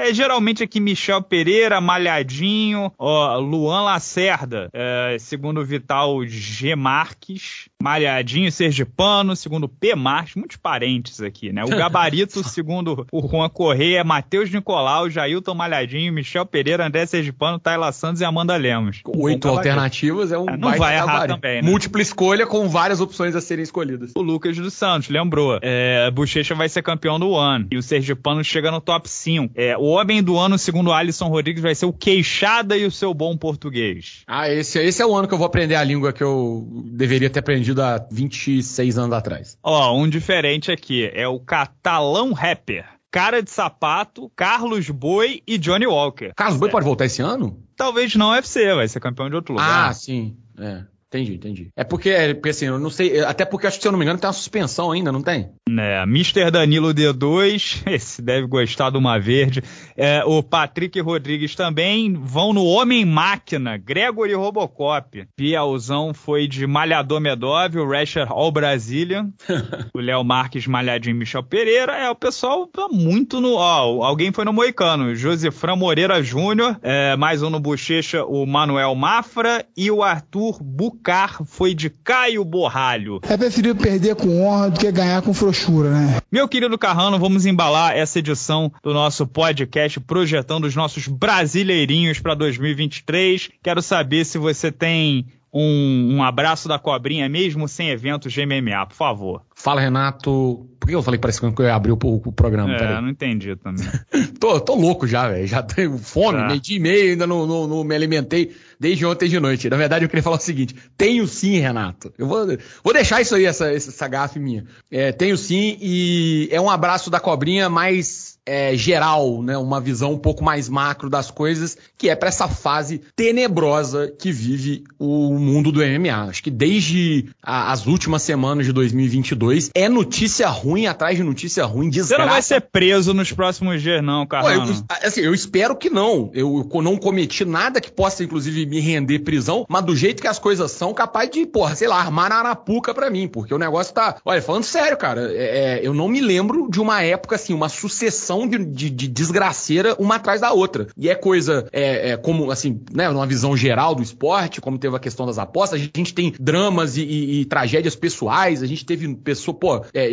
É, 0.06 0.13
geralmente 0.13 0.62
aqui 0.62 0.80
Michel 0.80 1.20
Pereira, 1.20 1.82
Malhadinho, 1.82 2.91
ó, 2.96 3.39
Luan 3.39 3.82
Lacerda, 3.82 4.70
é, 4.72 5.18
segundo 5.20 5.65
Vital 5.65 6.24
G. 6.28 6.76
Marques, 6.76 7.70
Malhadinho, 7.82 8.52
Sergipano, 8.52 9.36
segundo 9.36 9.68
P. 9.68 9.96
Marques, 9.96 10.36
muitos 10.36 10.58
parentes 10.58 11.22
aqui, 11.22 11.52
né? 11.52 11.63
O 11.63 11.70
Gabarito, 11.70 12.44
segundo 12.48 13.08
o 13.12 13.28
Juan 13.28 13.50
Correia, 13.50 14.04
Matheus 14.04 14.52
Nicolau, 14.52 15.10
Jailton 15.10 15.56
Malhadinho, 15.56 16.13
Michel 16.13 16.46
Pereira, 16.46 16.86
André 16.86 17.08
Sergipano, 17.08 17.58
Tayla 17.58 17.91
Santos 17.91 18.22
e 18.22 18.26
Amanda 18.26 18.56
Lemos. 18.56 19.02
Oito 19.08 19.48
alternativas 19.48 20.32
é 20.32 20.38
um 20.38 20.48
é, 20.48 20.56
Não 20.56 20.76
vai 20.76 20.96
errar 20.96 21.06
gabarito. 21.06 21.36
também, 21.36 21.62
né? 21.63 21.68
Múltipla 21.68 22.02
escolha 22.02 22.46
com 22.46 22.70
várias 22.70 23.02
opções 23.02 23.36
a 23.36 23.41
serem 23.41 23.63
escolhidas. 23.63 24.12
O 24.15 24.22
Lucas 24.22 24.56
dos 24.56 24.74
Santos, 24.74 25.10
lembrou. 25.10 25.58
É, 25.63 26.12
Bochecha 26.12 26.54
vai 26.54 26.70
ser 26.70 26.84
campeão 26.84 27.20
do 27.20 27.36
ano. 27.36 27.68
E 27.72 27.78
o 27.78 27.82
Sergipano 27.82 28.44
chega 28.44 28.70
no 28.70 28.80
top 28.80 29.10
5. 29.10 29.52
É, 29.56 29.76
o 29.76 29.95
homem 29.96 30.22
do 30.22 30.38
ano, 30.38 30.58
segundo 30.58 30.92
Alisson 30.92 31.28
Rodrigues, 31.28 31.62
vai 31.62 31.76
ser 31.76 31.86
o 31.86 31.94
Queixada 31.94 32.78
e 32.78 32.86
o 32.86 32.92
seu 32.92 33.14
bom 33.14 33.36
português. 33.36 34.24
Ah, 34.28 34.50
esse, 34.50 34.80
esse 34.80 35.02
é 35.02 35.06
o 35.06 35.16
ano 35.16 35.28
que 35.28 35.34
eu 35.34 35.38
vou 35.38 35.48
aprender 35.48 35.76
a 35.76 35.84
língua 35.84 36.14
que 36.14 36.24
eu 36.24 36.68
deveria 36.86 37.30
ter 37.30 37.40
aprendido 37.40 37.82
há 37.82 38.06
26 38.12 38.98
anos 38.98 39.14
atrás. 39.14 39.58
Ó, 39.64 39.96
um 39.98 40.08
diferente 40.08 40.72
aqui. 40.72 41.10
É 41.14 41.28
o 41.28 41.40
catalão 41.40 42.34
rapper. 42.34 42.86
Cara 43.12 43.42
de 43.42 43.50
Sapato, 43.50 44.30
Carlos 44.36 44.90
Boi 44.90 45.42
e 45.48 45.58
Johnny 45.58 45.88
Walker. 45.88 46.34
Carlos 46.36 46.60
Boi 46.60 46.70
pode 46.70 46.86
voltar 46.86 47.06
esse 47.06 47.22
ano? 47.22 47.64
Talvez 47.76 48.14
não 48.16 48.32
UFC, 48.32 48.74
vai 48.76 48.88
ser 48.88 49.00
campeão 49.00 49.30
de 49.30 49.36
outro 49.36 49.54
lugar. 49.54 49.90
Ah, 49.90 49.94
sim. 49.94 50.36
É. 50.58 50.84
Entendi, 51.15 51.36
entendi. 51.36 51.69
É 51.78 51.84
porque, 51.86 52.10
é 52.10 52.34
porque 52.34 52.49
assim, 52.49 52.65
eu 52.65 52.78
não 52.78 52.89
sei, 52.89 53.21
até 53.21 53.45
porque 53.45 53.67
acho 53.67 53.78
que 53.78 53.84
se 53.84 53.88
eu 53.88 53.91
não 53.91 53.99
me 53.99 54.04
engano 54.04 54.19
tem 54.19 54.28
uma 54.28 54.34
suspensão 54.34 54.91
ainda, 54.91 55.13
não 55.13 55.21
tem? 55.21 55.49
É, 55.80 56.04
Mr. 56.04 56.51
Danilo 56.51 56.93
D2, 56.93 57.84
esse 57.88 58.21
deve 58.21 58.47
gostar 58.47 58.89
de 58.89 58.97
uma 58.97 59.17
verde. 59.17 59.63
É, 59.95 60.23
o 60.25 60.43
Patrick 60.43 60.99
Rodrigues 60.99 61.56
também 61.56 62.13
vão 62.13 62.51
no 62.51 62.65
Homem 62.65 63.06
Máquina, 63.06 63.78
Gregory 63.78 64.34
Robocop. 64.34 65.25
Piauzão 65.38 66.13
foi 66.13 66.47
de 66.47 66.67
Malhador 66.67 67.21
Medov, 67.21 67.78
o 67.78 67.89
Rasher 67.89 68.30
All 68.30 68.51
Brazilian, 68.51 69.30
o 69.95 69.99
Léo 69.99 70.23
Marques 70.23 70.67
Malhadinho 70.67 71.15
Michel 71.15 71.43
Pereira. 71.43 71.93
É, 71.93 72.10
o 72.10 72.15
pessoal 72.15 72.67
tá 72.67 72.89
muito 72.91 73.39
no. 73.39 73.54
Ó, 73.54 74.04
alguém 74.04 74.34
foi 74.34 74.43
no 74.43 74.51
Moicano, 74.51 75.15
Josefran 75.15 75.78
Moreira 75.78 76.21
Júnior, 76.21 76.78
é, 76.82 77.15
mais 77.15 77.41
um 77.41 77.49
no 77.49 77.60
Bochecha, 77.60 78.25
o 78.25 78.45
Manuel 78.45 78.93
Mafra 78.95 79.65
e 79.78 79.89
o 79.89 80.04
Arthur 80.04 80.62
Buc 80.62 81.05
Car 81.06 81.44
foi 81.46 81.76
de 81.76 81.88
Caio 81.88 82.44
Borralho. 82.44 83.20
É 83.30 83.38
preferível 83.38 83.76
perder 83.76 84.15
com 84.15 84.41
honra 84.41 84.72
do 84.72 84.80
que 84.80 84.91
ganhar 84.91 85.22
com 85.22 85.36
frouxura, 85.36 85.91
né? 85.91 86.18
Meu 86.32 86.48
querido 86.48 86.80
Carrano, 86.80 87.20
vamos 87.20 87.46
embalar 87.46 87.96
essa 87.96 88.18
edição 88.18 88.72
do 88.82 88.91
nosso 88.91 89.28
podcast 89.28 90.00
projetando 90.00 90.65
os 90.65 90.76
nossos 90.76 91.08
brasileirinhos 91.08 92.20
para 92.20 92.34
2023. 92.34 93.52
Quero 93.62 93.84
saber 93.84 94.26
se 94.26 94.39
você 94.39 94.72
tem 94.72 95.28
um, 95.54 96.15
um, 96.15 96.24
abraço 96.24 96.68
da 96.68 96.80
cobrinha 96.80 97.30
mesmo 97.30 97.68
sem 97.68 97.89
eventos 97.89 98.34
de 98.34 98.44
MMA, 98.44 98.88
por 98.88 98.96
favor. 98.96 99.41
Fala, 99.56 99.82
Renato. 99.82 100.68
Por 100.86 100.89
que 100.89 100.95
eu 100.95 101.02
falei 101.02 101.19
parece 101.19 101.39
que 101.39 101.62
eu 101.63 101.74
abri 101.74 101.91
o, 101.91 101.98
o 102.00 102.32
programa? 102.32 102.76
É, 102.76 103.02
não 103.02 103.10
entendi 103.10 103.56
também. 103.56 103.84
tô, 104.39 104.60
tô 104.60 104.76
louco 104.76 105.08
já, 105.08 105.28
velho. 105.28 105.48
Já 105.48 105.63
tenho 105.63 105.98
fome, 105.98 106.38
tá. 106.38 106.45
meio 106.45 106.60
dia 106.62 106.78
e 106.78 106.80
meio, 106.80 107.12
ainda 107.13 107.26
não, 107.26 107.48
não, 107.48 107.65
não, 107.65 107.84
me 107.84 107.95
alimentei 107.95 108.56
desde 108.80 109.04
ontem 109.04 109.28
de 109.28 109.39
noite. 109.39 109.67
Na 109.67 109.78
verdade, 109.78 110.06
eu 110.06 110.10
queria 110.10 110.21
falar 110.21 110.36
o 110.36 110.39
seguinte: 110.39 110.76
tenho 110.95 111.28
sim, 111.28 111.58
Renato. 111.58 112.13
Eu 112.19 112.28
vou, 112.28 112.45
vou 112.84 112.93
deixar 112.93 113.19
isso 113.19 113.34
aí, 113.34 113.45
essa, 113.45 113.71
essa 113.71 114.08
gafe 114.08 114.38
minha. 114.38 114.63
É, 114.91 115.12
tenho 115.12 115.36
sim, 115.36 115.76
e 115.82 116.50
é 116.52 116.62
um 116.62 116.69
abraço 116.69 117.10
da 117.10 117.19
cobrinha 117.19 117.67
mais 117.67 118.36
é, 118.45 118.76
geral, 118.76 119.41
né, 119.41 119.58
uma 119.58 119.82
visão 119.82 120.13
um 120.13 120.17
pouco 120.17 120.43
mais 120.43 120.69
macro 120.69 121.10
das 121.10 121.32
coisas, 121.32 121.78
que 121.98 122.10
é 122.10 122.15
para 122.15 122.30
essa 122.30 122.48
fase 122.48 123.02
tenebrosa 123.15 124.13
que 124.19 124.32
vive 124.32 124.84
o 125.00 125.34
mundo 125.39 125.71
do 125.71 125.80
MMA. 125.80 126.30
Acho 126.30 126.43
que 126.43 126.52
desde 126.52 127.28
a, 127.41 127.71
as 127.71 127.88
últimas 127.88 128.21
semanas 128.21 128.65
de 128.65 128.71
2022 128.71 129.71
é 129.74 129.89
notícia 129.89 130.48
ruim 130.48 130.75
ruim 130.76 130.88
atrás 130.88 131.16
de 131.16 131.24
notícia 131.24 131.64
ruim, 131.66 131.90
desgraça. 131.90 132.16
Você 132.16 132.26
não 132.26 132.34
vai 132.34 132.42
ser 132.42 132.62
preso 132.62 133.14
nos 133.14 133.32
próximos 133.32 133.82
dias, 133.82 134.04
não, 134.04 134.28
Carlão. 134.28 134.68
Eu, 134.68 134.74
assim, 135.08 135.22
eu 135.22 135.34
espero 135.34 135.76
que 135.76 135.90
não. 135.90 136.30
Eu, 136.34 136.70
eu, 136.72 136.82
não 136.82 136.98
cometi 136.98 137.46
nada 137.46 137.80
que 137.80 137.90
possa, 137.90 138.24
inclusive, 138.24 138.66
me 138.66 138.82
render 138.82 139.20
prisão, 139.20 139.66
mas 139.70 139.86
do 139.86 139.96
jeito 139.96 140.22
que 140.22 140.28
as 140.28 140.38
coisas 140.38 140.72
são, 140.72 140.94
capaz 140.94 141.30
de, 141.30 141.46
porra, 141.46 141.76
sei 141.76 141.88
lá, 141.88 141.98
armar 141.98 142.30
na 142.30 142.36
arapuca 142.36 142.94
pra 142.94 143.10
mim, 143.10 143.28
porque 143.28 143.54
o 143.54 143.58
negócio 143.58 143.94
tá. 143.94 144.18
Olha, 144.26 144.42
falando 144.42 144.64
sério, 144.64 144.98
cara, 144.98 145.32
é, 145.32 145.78
é, 145.78 145.88
eu 145.88 145.94
não 145.94 146.10
me 146.10 146.20
lembro 146.20 146.70
de 146.70 146.82
uma 146.82 147.02
época, 147.02 147.36
assim, 147.36 147.54
uma 147.54 147.70
sucessão 147.70 148.46
de, 148.46 148.58
de, 148.66 148.90
de 148.90 149.08
desgraceira 149.08 149.96
uma 149.98 150.16
atrás 150.16 150.42
da 150.42 150.52
outra. 150.52 150.88
E 150.98 151.10
é 151.10 151.16
coisa, 151.16 151.68
é, 151.72 152.12
é, 152.12 152.18
como, 152.18 152.52
assim, 152.52 152.82
né, 152.93 153.10
numa 153.10 153.26
visão 153.26 153.56
geral 153.56 153.95
do 153.95 154.04
esporte, 154.04 154.60
como 154.60 154.78
teve 154.78 154.95
a 154.95 154.99
questão 154.99 155.26
das 155.26 155.38
apostas, 155.38 155.80
a 155.80 155.84
gente 155.84 156.14
tem 156.14 156.34
dramas 156.38 156.97
e, 156.97 157.04
e, 157.04 157.41
e 157.41 157.45
tragédias 157.45 157.95
pessoais, 157.95 158.62
a 158.62 158.68
gente 158.68 158.86
teve 158.86 159.16
pessoa, 159.16 159.56
pô, 159.56 159.86
é, 159.93 160.12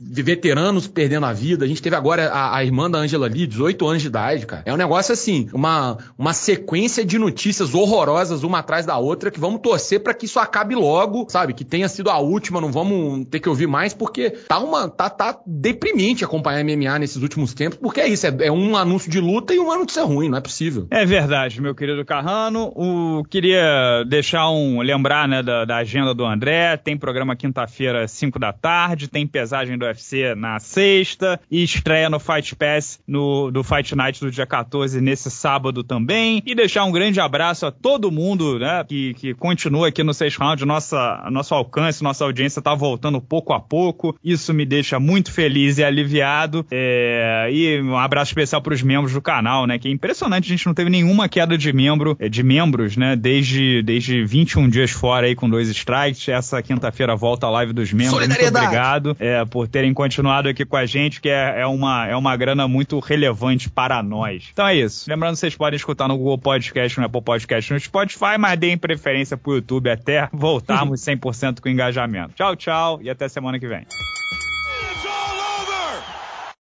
veteranos 0.00 0.86
perdendo 0.86 1.26
a 1.26 1.32
vida, 1.32 1.64
a 1.64 1.68
gente 1.68 1.82
teve 1.82 1.96
agora 1.96 2.28
a, 2.28 2.56
a 2.56 2.64
irmã 2.64 2.90
da 2.90 2.98
Angela 2.98 3.26
Lee, 3.26 3.46
18 3.46 3.86
anos 3.86 4.02
de 4.02 4.08
idade, 4.08 4.46
cara. 4.46 4.62
É 4.66 4.72
um 4.72 4.76
negócio 4.76 5.12
assim, 5.12 5.48
uma, 5.52 5.98
uma 6.18 6.32
sequência 6.32 7.04
de 7.04 7.18
notícias 7.18 7.74
horrorosas 7.74 8.42
uma 8.42 8.58
atrás 8.58 8.86
da 8.86 8.98
outra 8.98 9.30
que 9.30 9.40
vamos 9.40 9.60
torcer 9.60 10.00
para 10.00 10.14
que 10.14 10.26
isso 10.26 10.38
acabe 10.38 10.74
logo, 10.74 11.26
sabe? 11.28 11.52
Que 11.52 11.64
tenha 11.64 11.88
sido 11.88 12.10
a 12.10 12.18
última, 12.18 12.60
não 12.60 12.70
vamos 12.70 13.26
ter 13.26 13.40
que 13.40 13.48
ouvir 13.48 13.66
mais, 13.66 13.94
porque 13.94 14.30
tá 14.30 14.58
uma 14.58 14.88
tá, 14.88 15.10
tá 15.10 15.38
deprimente 15.46 16.24
acompanhar 16.24 16.64
MMA 16.64 16.98
nesses 16.98 17.22
últimos 17.22 17.54
tempos, 17.54 17.78
porque 17.78 18.00
é 18.00 18.08
isso, 18.08 18.26
é, 18.26 18.34
é 18.40 18.52
um 18.52 18.76
anúncio 18.76 19.10
de 19.10 19.20
luta 19.20 19.54
e 19.54 19.58
uma 19.58 19.76
notícia 19.76 20.04
ruim, 20.04 20.28
não 20.28 20.38
é 20.38 20.40
possível. 20.40 20.86
É 20.90 21.04
verdade, 21.04 21.60
meu 21.60 21.74
querido 21.74 22.04
Carrano. 22.04 22.72
O, 22.74 23.24
queria 23.24 24.04
deixar 24.06 24.50
um 24.50 24.80
lembrar, 24.80 25.28
né, 25.28 25.42
da, 25.42 25.64
da 25.64 25.76
agenda 25.76 26.14
do 26.14 26.24
André. 26.24 26.76
Tem 26.76 26.96
programa 26.96 27.36
quinta-feira, 27.36 28.06
5 28.06 28.38
da 28.38 28.52
tarde, 28.52 29.08
tem 29.08 29.26
pesagem 29.26 29.76
do 29.76 29.83
UFC 29.84 30.34
na 30.34 30.58
sexta 30.60 31.40
e 31.50 31.62
estreia 31.62 32.08
no 32.08 32.18
Fight 32.18 32.54
Pass 32.56 32.98
no, 33.06 33.50
do 33.50 33.62
Fight 33.62 33.94
Night 33.94 34.20
do 34.20 34.30
dia 34.30 34.46
14 34.46 35.00
nesse 35.00 35.30
sábado 35.30 35.82
também. 35.82 36.42
E 36.44 36.54
deixar 36.54 36.84
um 36.84 36.92
grande 36.92 37.20
abraço 37.20 37.66
a 37.66 37.70
todo 37.70 38.10
mundo, 38.10 38.58
né, 38.58 38.84
que, 38.86 39.14
que 39.14 39.34
continua 39.34 39.88
aqui 39.88 40.02
no 40.02 40.14
6 40.14 40.36
Round. 40.36 40.64
Nossa, 40.64 41.26
nosso 41.30 41.54
alcance, 41.54 42.02
nossa 42.02 42.24
audiência 42.24 42.62
tá 42.62 42.74
voltando 42.74 43.20
pouco 43.20 43.52
a 43.52 43.60
pouco. 43.60 44.16
Isso 44.22 44.52
me 44.52 44.64
deixa 44.64 44.98
muito 44.98 45.32
feliz 45.32 45.78
e 45.78 45.84
aliviado. 45.84 46.66
É, 46.70 47.48
e 47.52 47.80
um 47.82 47.96
abraço 47.96 48.30
especial 48.30 48.62
para 48.62 48.74
os 48.74 48.82
membros 48.82 49.12
do 49.12 49.22
canal, 49.22 49.66
né, 49.66 49.78
que 49.78 49.88
é 49.88 49.90
impressionante, 49.90 50.46
a 50.46 50.56
gente 50.56 50.66
não 50.66 50.74
teve 50.74 50.90
nenhuma 50.90 51.28
queda 51.28 51.56
de 51.56 51.72
membro, 51.72 52.16
de 52.30 52.42
membros, 52.42 52.96
né, 52.96 53.16
desde, 53.16 53.82
desde 53.82 54.24
21 54.24 54.68
dias 54.68 54.90
fora 54.90 55.26
aí 55.26 55.34
com 55.34 55.48
dois 55.48 55.68
strikes. 55.68 56.28
Essa 56.28 56.62
quinta-feira 56.62 57.16
volta 57.16 57.46
a 57.46 57.50
live 57.50 57.72
dos 57.72 57.92
membros. 57.92 58.26
Muito 58.26 58.48
obrigado 58.48 59.16
é, 59.18 59.44
por 59.44 59.68
terem 59.74 59.92
continuado 59.92 60.48
aqui 60.48 60.64
com 60.64 60.76
a 60.76 60.86
gente, 60.86 61.20
que 61.20 61.28
é, 61.28 61.62
é, 61.62 61.66
uma, 61.66 62.06
é 62.06 62.14
uma 62.14 62.36
grana 62.36 62.68
muito 62.68 63.00
relevante 63.00 63.68
para 63.68 64.00
nós. 64.04 64.50
Então 64.52 64.68
é 64.68 64.76
isso. 64.76 65.10
Lembrando, 65.10 65.34
vocês 65.34 65.56
podem 65.56 65.76
escutar 65.76 66.06
no 66.06 66.16
Google 66.16 66.38
Podcast, 66.38 66.96
no 67.00 67.06
Apple 67.06 67.20
Podcast, 67.20 67.72
no 67.72 67.80
Spotify, 67.80 68.38
mas 68.38 68.56
deem 68.56 68.78
preferência 68.78 69.36
pro 69.36 69.54
YouTube 69.56 69.90
até 69.90 70.28
voltarmos 70.32 71.00
100% 71.02 71.60
com 71.60 71.68
engajamento. 71.68 72.34
Tchau, 72.34 72.54
tchau 72.54 73.00
e 73.02 73.10
até 73.10 73.28
semana 73.28 73.58
que 73.58 73.66
vem. 73.66 73.84